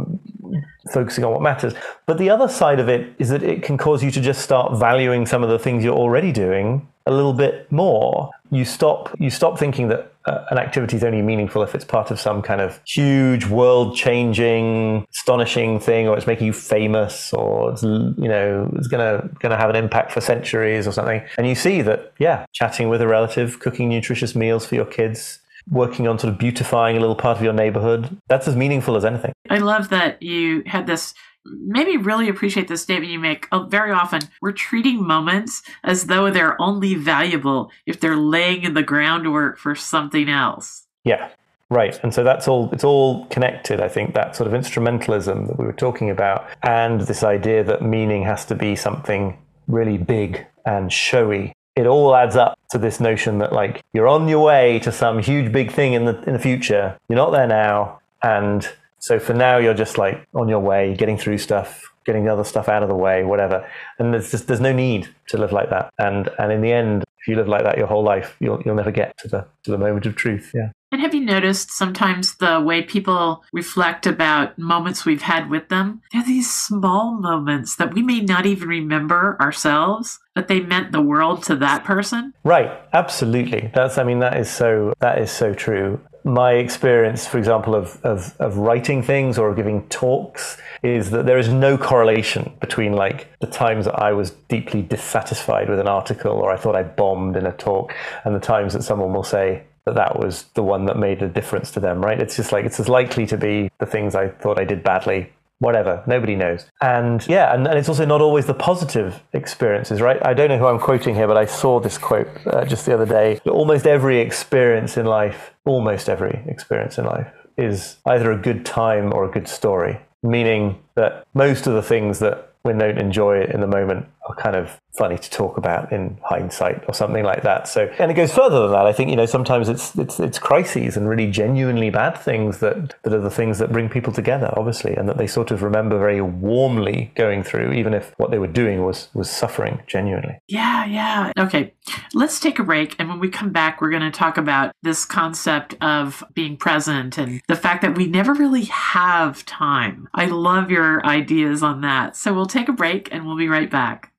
focusing 0.93 1.25
on 1.25 1.33
what 1.33 1.43
matters 1.43 1.75
but 2.07 2.19
the 2.19 2.31
other 2.31 2.49
side 2.49 2.79
of 2.79 2.89
it 2.89 3.13
is 3.19 3.31
that 3.31 3.43
it 3.43 3.63
can 3.63 3.77
cause 3.77 4.03
you 4.03 4.11
to 4.11 4.21
just 4.21 4.43
start 4.43 4.79
valuing 4.79 5.27
some 5.27 5.43
of 5.43 5.49
the 5.49 5.59
things 5.59 5.83
you're 5.83 5.95
already 5.95 6.31
doing 6.33 6.87
a 7.07 7.11
little 7.11 7.33
bit 7.33 7.71
more 7.71 8.31
you 8.51 8.65
stop 8.65 9.15
you 9.19 9.31
stop 9.31 9.59
thinking 9.59 9.89
that 9.89 10.13
uh, 10.27 10.45
an 10.51 10.59
activity 10.59 10.97
is 10.97 11.03
only 11.03 11.23
meaningful 11.23 11.63
if 11.63 11.75
it's 11.75 11.85
part 11.85 12.11
of 12.11 12.21
some 12.21 12.43
kind 12.43 12.61
of 12.61 12.81
huge 12.87 13.47
world 13.47 13.97
changing 13.97 15.05
astonishing 15.13 15.81
thing 15.81 16.07
or 16.07 16.17
it's 16.17 16.27
making 16.27 16.47
you 16.47 16.53
famous 16.53 17.33
or 17.33 17.73
it's 17.73 17.83
you 17.83 18.29
know 18.29 18.71
it's 18.77 18.87
gonna 18.87 19.29
gonna 19.41 19.57
have 19.57 19.71
an 19.71 19.77
impact 19.77 20.13
for 20.13 20.21
centuries 20.21 20.87
or 20.87 20.93
something. 20.93 21.23
And 21.37 21.49
you 21.49 21.55
see 21.55 21.83
that 21.83 22.13
yeah 22.19 22.47
chatting 22.53 22.89
with 22.89 23.01
a 23.01 23.09
relative 23.09 23.59
cooking 23.59 23.89
nutritious 23.89 24.37
meals 24.37 24.65
for 24.65 24.75
your 24.77 24.85
kids 24.85 25.41
working 25.71 26.07
on 26.09 26.19
sort 26.19 26.33
of 26.33 26.39
beautifying 26.39 26.97
a 26.97 27.01
little 27.01 27.15
part 27.15 27.37
of 27.37 27.43
your 27.43 27.53
neighborhood 27.53 28.21
that's 28.29 28.47
as 28.47 28.57
meaningful 28.57 28.97
as 28.97 29.05
anything. 29.05 29.33
I 29.49 29.59
love 29.59 29.89
that 29.89 30.23
you 30.23 30.63
had 30.67 30.87
this 30.87 31.15
maybe 31.45 31.97
really 31.97 32.29
appreciate 32.29 32.69
the 32.69 32.77
statement 32.77 33.13
you 33.13 33.19
make. 33.19 33.49
Uh, 33.53 33.65
very 33.65 33.91
often, 33.91 34.23
we're 34.41 34.53
treating 34.53 35.07
moments 35.07 35.63
as 35.83 36.07
though 36.07 36.31
they're 36.31 36.61
only 36.61 36.95
valuable 36.95 37.71
if 37.87 38.01
they're 38.01 38.17
laying 38.17 38.63
in 38.63 38.75
the 38.75 38.83
groundwork 38.83 39.59
for 39.59 39.75
something 39.75 40.29
else. 40.29 40.87
Yeah, 41.05 41.31
right. 41.69 41.99
And 42.03 42.15
so 42.15 42.23
that's 42.23 42.47
all, 42.47 42.71
it's 42.73 42.85
all 42.85 43.27
connected, 43.27 43.81
I 43.81 43.89
think, 43.89 44.15
that 44.15 44.37
sort 44.37 44.53
of 44.53 44.61
instrumentalism 44.61 45.49
that 45.49 45.59
we 45.59 45.65
were 45.65 45.73
talking 45.73 46.11
about, 46.11 46.47
and 46.63 47.01
this 47.03 47.23
idea 47.23 47.65
that 47.65 47.83
meaning 47.83 48.23
has 48.25 48.45
to 48.47 48.55
be 48.55 48.77
something 48.77 49.37
really 49.67 49.99
big 49.99 50.47
and 50.65 50.93
showy. 50.93 51.53
It 51.75 51.87
all 51.87 52.15
adds 52.15 52.37
up 52.37 52.59
to 52.71 52.79
this 52.79 53.01
notion 53.01 53.39
that, 53.39 53.53
like, 53.53 53.83
you're 53.95 54.07
on 54.07 54.29
your 54.29 54.45
way 54.45 54.79
to 54.81 54.93
some 54.93 55.19
huge 55.21 55.51
big 55.51 55.73
thing 55.73 55.95
in 55.95 56.05
the 56.05 56.21
in 56.25 56.35
the 56.35 56.39
future. 56.39 56.99
You're 57.09 57.17
not 57.17 57.31
there 57.31 57.47
now, 57.47 58.01
and 58.23 58.69
so 59.03 59.19
for 59.19 59.35
now, 59.35 59.59
you're 59.59 59.75
just 59.75 59.99
like 59.99 60.27
on 60.33 60.49
your 60.49 60.61
way, 60.61 60.95
getting 60.95 61.19
through 61.19 61.39
stuff, 61.39 61.93
getting 62.07 62.25
the 62.25 62.33
other 62.33 62.45
stuff 62.45 62.69
out 62.69 62.85
of 62.85 62.89
the 62.89 62.95
way, 62.95 63.25
whatever. 63.25 63.69
And 63.99 64.15
there's 64.15 64.31
just 64.31 64.47
there's 64.47 64.61
no 64.61 64.73
need 64.73 65.09
to 65.29 65.39
live 65.39 65.51
like 65.51 65.71
that. 65.71 65.93
And 65.99 66.31
and 66.39 66.53
in 66.53 66.61
the 66.61 66.73
end, 66.73 67.03
if 67.19 67.27
you 67.27 67.35
live 67.35 67.49
like 67.49 67.65
that 67.65 67.77
your 67.77 67.89
whole 67.89 68.05
life, 68.05 68.37
you'll 68.39 68.63
you'll 68.65 68.77
never 68.77 68.93
get 68.93 69.19
to 69.19 69.29
the 69.29 69.47
to 69.65 69.73
the 69.73 69.79
moment 69.79 70.07
of 70.07 70.15
truth. 70.15 70.53
Yeah. 70.55 70.71
And 70.93 71.01
have 71.01 71.15
you 71.15 71.21
noticed 71.21 71.73
sometimes 71.73 72.37
the 72.37 72.61
way 72.61 72.83
people 72.83 73.43
reflect 73.53 74.07
about 74.07 74.57
moments 74.57 75.05
we've 75.05 75.23
had 75.23 75.51
with 75.51 75.69
them? 75.69 76.01
They're 76.13 76.23
these 76.23 76.53
small 76.53 77.19
moments 77.19 77.77
that 77.77 77.95
we 77.95 78.03
may 78.03 78.21
not 78.21 78.47
even 78.47 78.69
remember 78.69 79.37
ourselves, 79.41 80.21
but 80.35 80.47
they 80.47 80.61
meant 80.61 80.93
the 80.93 81.01
world 81.01 81.43
to 81.45 81.57
that 81.57 81.83
person. 81.83 82.35
Right, 82.45 82.71
absolutely. 82.93 83.73
That's 83.75 83.99
I 83.99 84.05
mean 84.05 84.21
that 84.21 84.37
is 84.37 84.49
so 84.49 84.93
that 85.01 85.19
is 85.19 85.33
so 85.33 85.55
true 85.55 86.01
my 86.25 86.53
experience, 86.53 87.27
for 87.27 87.39
example, 87.39 87.75
of, 87.75 87.99
of, 88.05 88.35
of, 88.39 88.57
writing 88.57 89.03
things 89.03 89.39
or 89.39 89.55
giving 89.55 89.87
talks 89.89 90.57
is 90.83 91.11
that 91.11 91.27
there 91.27 91.39
is 91.39 91.49
no 91.49 91.77
correlation 91.77 92.53
between 92.61 92.93
like 92.93 93.29
the 93.41 93.47
times 93.47 93.87
that 93.87 93.99
I 93.99 94.13
was 94.13 94.31
deeply 94.49 94.83
dissatisfied 94.83 95.69
with 95.69 95.81
an 95.81 95.89
article 95.89 96.33
or 96.33 96.53
I 96.53 96.57
thought 96.57 96.77
I 96.77 96.83
bombed 96.83 97.37
in 97.37 97.47
a 97.47 97.53
talk 97.53 97.95
and 98.25 98.35
the 98.35 98.41
times 98.41 98.73
that 98.75 98.83
someone 98.83 99.13
will 99.13 99.25
say 99.25 99.65
that 99.85 99.97
that 99.97 100.19
was 100.19 100.45
the 100.55 100.63
one 100.63 100.85
that 100.87 100.97
made 100.97 101.23
a 101.23 101.29
difference 101.29 101.73
to 101.73 101.81
them, 101.81 102.05
right? 102.05 102.21
It's 102.21 102.37
just 102.37 102.53
like 102.53 102.65
it's 102.65 102.79
as 102.79 102.89
likely 102.89 103.27
to 103.27 103.37
be 103.37 103.71
the 103.79 103.87
things 103.87 104.15
I 104.15 104.29
thought 104.29 104.61
I 104.61 104.65
did 104.65 104.83
badly 104.83 105.33
whatever 105.63 106.03
nobody 106.07 106.35
knows. 106.35 106.67
And 106.81 107.27
yeah 107.29 107.55
and, 107.55 107.67
and, 107.67 107.79
it's 107.79 107.89
also 107.89 108.05
not 108.05 108.21
always 108.21 108.47
the 108.47 108.55
positive 108.55 109.23
experiences 109.33 110.01
right? 110.01 110.25
I 110.27 110.35
don't 110.35 110.49
know 110.49 110.59
who 110.59 110.67
i'm 110.67 110.79
quoting 110.79 111.15
here 111.15 111.27
but 111.27 111.37
i 111.37 111.47
saw 111.47 111.81
this 111.81 111.99
quote 111.99 112.29
uh, 112.47 112.65
just 112.65 112.85
the 112.87 112.95
other 112.95 113.07
day. 113.07 113.41
Almost 113.47 113.87
every 113.87 114.19
experience 114.21 114.97
in 114.97 115.07
life 115.07 115.53
almost 115.65 116.09
every 116.09 116.43
experience 116.47 116.99
in 116.99 117.05
life 117.05 117.33
is 117.57 117.97
either 118.07 118.33
a 118.33 118.37
good 118.37 118.65
time 118.67 119.13
or 119.13 119.25
a 119.25 119.31
good 119.31 119.49
story. 119.49 120.01
Meaning 120.23 120.81
that 120.95 121.25
most 121.35 121.67
of 121.67 121.75
the 121.75 121.83
things 121.83 122.19
that 122.21 122.53
we 122.65 122.73
don't 122.73 122.99
enjoy 122.99 123.45
in 123.45 123.61
the 123.61 123.67
moment 123.67 124.07
are 124.29 124.35
kind 124.35 124.57
of 124.57 124.81
funny 124.95 125.17
to 125.17 125.31
talk 125.31 125.57
about 125.57 125.91
in 125.91 126.19
hindsight 126.23 126.85
or 126.87 126.95
something 126.95 127.25
like 127.25 127.43
that. 127.43 127.67
So, 127.67 127.91
and 127.99 128.11
it 128.11 128.15
goes 128.15 128.33
further 128.33 128.61
than 128.61 128.73
that. 128.73 128.87
I 128.87 128.93
think 128.93 129.11
you 129.11 129.17
know 129.17 129.27
sometimes 129.27 129.69
it's 129.69 129.97
it's 129.97 130.21
it's 130.21 130.39
crises 130.39 130.97
and 130.97 131.09
really 131.09 131.31
genuinely 131.31 131.91
bad 131.91 132.19
things 132.19 132.59
that 132.59 132.95
that 133.03 133.13
are 133.13 133.21
the 133.21 133.31
things 133.31 133.59
that 133.59 133.73
bring 133.73 133.89
people 133.89 134.13
together, 134.13 134.53
obviously, 134.57 134.95
and 134.95 135.09
that 135.09 135.19
they 135.19 135.27
sort 135.27 135.51
of 135.51 135.63
remember 135.63 135.99
very 135.99 136.21
warmly 136.21 137.11
going 137.15 137.43
through, 137.43 137.73
even 137.73 137.95
if 137.95 138.13
what 138.19 138.31
they 138.31 138.39
were 138.39 138.47
doing 138.47 138.85
was 138.85 139.09
was 139.15 139.31
suffering 139.31 139.83
genuinely. 139.87 140.39
Yeah, 140.49 140.85
yeah. 140.85 141.33
Okay, 141.39 141.75
let's 142.13 142.39
take 142.39 142.59
a 142.59 142.65
break, 142.65 142.95
and 142.99 143.09
when 143.09 143.19
we 143.19 143.29
come 143.29 143.51
back, 143.51 143.81
we're 143.81 143.91
going 143.91 144.03
to 144.03 144.11
talk 144.11 144.37
about 144.37 144.75
this 144.83 145.05
concept 145.05 145.75
of 145.81 146.23
being 146.35 146.57
present 146.57 147.19
and 147.19 147.41
the 147.49 147.57
fact 147.57 147.83
that 147.83 147.97
we 147.97 148.07
never 148.07 148.35
really 148.35 148.65
have 148.65 149.45
time. 149.47 150.09
I 150.15 150.27
love 150.27 150.71
your 150.71 151.05
ideas 151.07 151.63
on 151.63 151.81
that. 151.81 152.17
So 152.17 152.35
we'll 152.35 152.47
take 152.47 152.69
a 152.69 152.73
break, 152.73 153.09
and 153.11 153.27
we'll 153.27 153.37
be 153.37 153.49
right 153.49 153.71
back. 153.71 154.13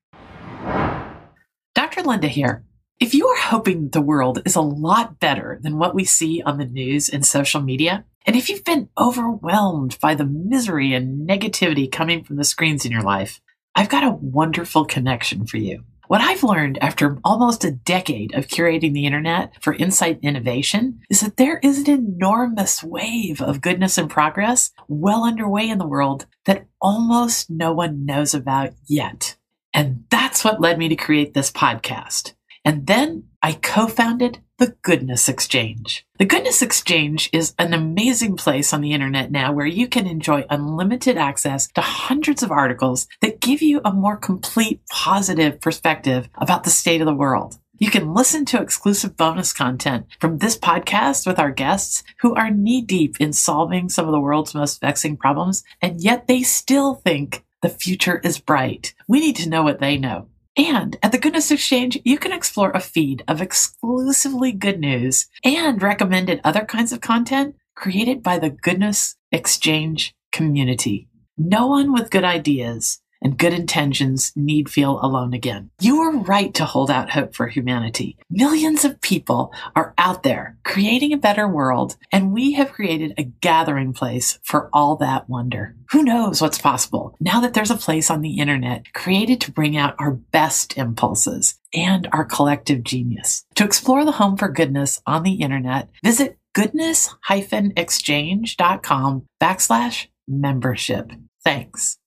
Dr. 1.74 2.02
Linda 2.02 2.28
here. 2.28 2.64
If 3.00 3.14
you 3.14 3.26
are 3.26 3.36
hoping 3.36 3.88
the 3.88 4.00
world 4.00 4.40
is 4.44 4.54
a 4.54 4.60
lot 4.60 5.18
better 5.18 5.58
than 5.60 5.76
what 5.76 5.92
we 5.92 6.04
see 6.04 6.40
on 6.40 6.58
the 6.58 6.64
news 6.64 7.08
and 7.08 7.26
social 7.26 7.60
media, 7.60 8.04
and 8.24 8.36
if 8.36 8.48
you've 8.48 8.64
been 8.64 8.88
overwhelmed 8.96 9.98
by 10.00 10.14
the 10.14 10.24
misery 10.24 10.94
and 10.94 11.28
negativity 11.28 11.90
coming 11.90 12.22
from 12.22 12.36
the 12.36 12.44
screens 12.44 12.84
in 12.84 12.92
your 12.92 13.02
life, 13.02 13.40
I've 13.74 13.88
got 13.88 14.04
a 14.04 14.16
wonderful 14.20 14.84
connection 14.84 15.46
for 15.46 15.56
you. 15.56 15.82
What 16.06 16.20
I've 16.20 16.44
learned 16.44 16.78
after 16.80 17.18
almost 17.24 17.64
a 17.64 17.72
decade 17.72 18.34
of 18.36 18.46
curating 18.46 18.92
the 18.92 19.06
internet 19.06 19.60
for 19.60 19.74
insight 19.74 20.20
and 20.22 20.36
innovation 20.36 21.00
is 21.10 21.22
that 21.22 21.38
there 21.38 21.58
is 21.58 21.80
an 21.80 21.90
enormous 21.90 22.84
wave 22.84 23.42
of 23.42 23.60
goodness 23.60 23.98
and 23.98 24.08
progress 24.08 24.70
well 24.86 25.24
underway 25.24 25.68
in 25.68 25.78
the 25.78 25.88
world 25.88 26.26
that 26.44 26.66
almost 26.80 27.50
no 27.50 27.72
one 27.72 28.06
knows 28.06 28.32
about 28.32 28.74
yet. 28.86 29.36
And 29.74 30.04
that's 30.08 30.44
what 30.44 30.60
led 30.60 30.78
me 30.78 30.88
to 30.88 30.96
create 30.96 31.34
this 31.34 31.50
podcast. 31.50 32.32
And 32.64 32.86
then 32.86 33.24
I 33.42 33.52
co-founded 33.52 34.38
the 34.56 34.74
Goodness 34.82 35.28
Exchange. 35.28 36.06
The 36.18 36.24
Goodness 36.24 36.62
Exchange 36.62 37.28
is 37.32 37.54
an 37.58 37.74
amazing 37.74 38.36
place 38.36 38.72
on 38.72 38.80
the 38.80 38.92
internet 38.92 39.30
now 39.30 39.52
where 39.52 39.66
you 39.66 39.88
can 39.88 40.06
enjoy 40.06 40.46
unlimited 40.48 41.18
access 41.18 41.66
to 41.72 41.80
hundreds 41.80 42.42
of 42.42 42.52
articles 42.52 43.08
that 43.20 43.40
give 43.40 43.60
you 43.60 43.80
a 43.84 43.92
more 43.92 44.16
complete 44.16 44.80
positive 44.90 45.60
perspective 45.60 46.28
about 46.36 46.64
the 46.64 46.70
state 46.70 47.00
of 47.00 47.06
the 47.06 47.12
world. 47.12 47.58
You 47.76 47.90
can 47.90 48.14
listen 48.14 48.44
to 48.46 48.62
exclusive 48.62 49.16
bonus 49.16 49.52
content 49.52 50.06
from 50.20 50.38
this 50.38 50.56
podcast 50.56 51.26
with 51.26 51.40
our 51.40 51.50
guests 51.50 52.04
who 52.20 52.32
are 52.34 52.48
knee 52.48 52.80
deep 52.80 53.20
in 53.20 53.32
solving 53.32 53.88
some 53.88 54.06
of 54.06 54.12
the 54.12 54.20
world's 54.20 54.54
most 54.54 54.80
vexing 54.80 55.16
problems, 55.16 55.64
and 55.82 56.00
yet 56.00 56.28
they 56.28 56.44
still 56.44 56.94
think 56.94 57.43
the 57.64 57.70
future 57.70 58.20
is 58.22 58.38
bright. 58.38 58.92
We 59.08 59.20
need 59.20 59.36
to 59.36 59.48
know 59.48 59.62
what 59.62 59.80
they 59.80 59.96
know. 59.96 60.28
And 60.54 60.98
at 61.02 61.12
the 61.12 61.18
Goodness 61.18 61.50
Exchange, 61.50 61.98
you 62.04 62.18
can 62.18 62.30
explore 62.30 62.70
a 62.72 62.78
feed 62.78 63.24
of 63.26 63.40
exclusively 63.40 64.52
good 64.52 64.78
news 64.78 65.28
and 65.42 65.82
recommended 65.82 66.42
other 66.44 66.66
kinds 66.66 66.92
of 66.92 67.00
content 67.00 67.56
created 67.74 68.22
by 68.22 68.38
the 68.38 68.50
Goodness 68.50 69.16
Exchange 69.32 70.14
community. 70.30 71.08
No 71.38 71.66
one 71.66 71.90
with 71.90 72.10
good 72.10 72.22
ideas 72.22 73.00
and 73.24 73.38
good 73.38 73.52
intentions 73.52 74.32
need 74.36 74.68
feel 74.68 75.00
alone 75.02 75.34
again. 75.34 75.70
You 75.80 76.00
are 76.02 76.16
right 76.18 76.54
to 76.54 76.64
hold 76.64 76.90
out 76.90 77.10
hope 77.10 77.34
for 77.34 77.48
humanity. 77.48 78.16
Millions 78.30 78.84
of 78.84 79.00
people 79.00 79.52
are 79.74 79.94
out 79.98 80.22
there 80.22 80.56
creating 80.64 81.12
a 81.12 81.18
better 81.18 81.48
world, 81.48 81.96
and 82.12 82.32
we 82.32 82.52
have 82.52 82.72
created 82.72 83.14
a 83.16 83.24
gathering 83.24 83.92
place 83.92 84.38
for 84.44 84.70
all 84.72 84.94
that 84.96 85.28
wonder. 85.28 85.74
Who 85.90 86.04
knows 86.04 86.40
what's 86.40 86.58
possible 86.58 87.16
now 87.18 87.40
that 87.40 87.54
there's 87.54 87.70
a 87.70 87.76
place 87.76 88.10
on 88.10 88.20
the 88.20 88.38
internet 88.38 88.92
created 88.92 89.40
to 89.42 89.52
bring 89.52 89.76
out 89.76 89.94
our 89.98 90.12
best 90.12 90.76
impulses 90.76 91.58
and 91.72 92.08
our 92.12 92.24
collective 92.24 92.84
genius. 92.84 93.44
To 93.56 93.64
explore 93.64 94.04
the 94.04 94.12
home 94.12 94.36
for 94.36 94.48
goodness 94.48 95.00
on 95.06 95.22
the 95.22 95.34
internet, 95.34 95.88
visit 96.02 96.38
goodness-exchange.com 96.54 99.26
backslash 99.42 100.06
membership. 100.28 101.12
Thanks. 101.42 101.98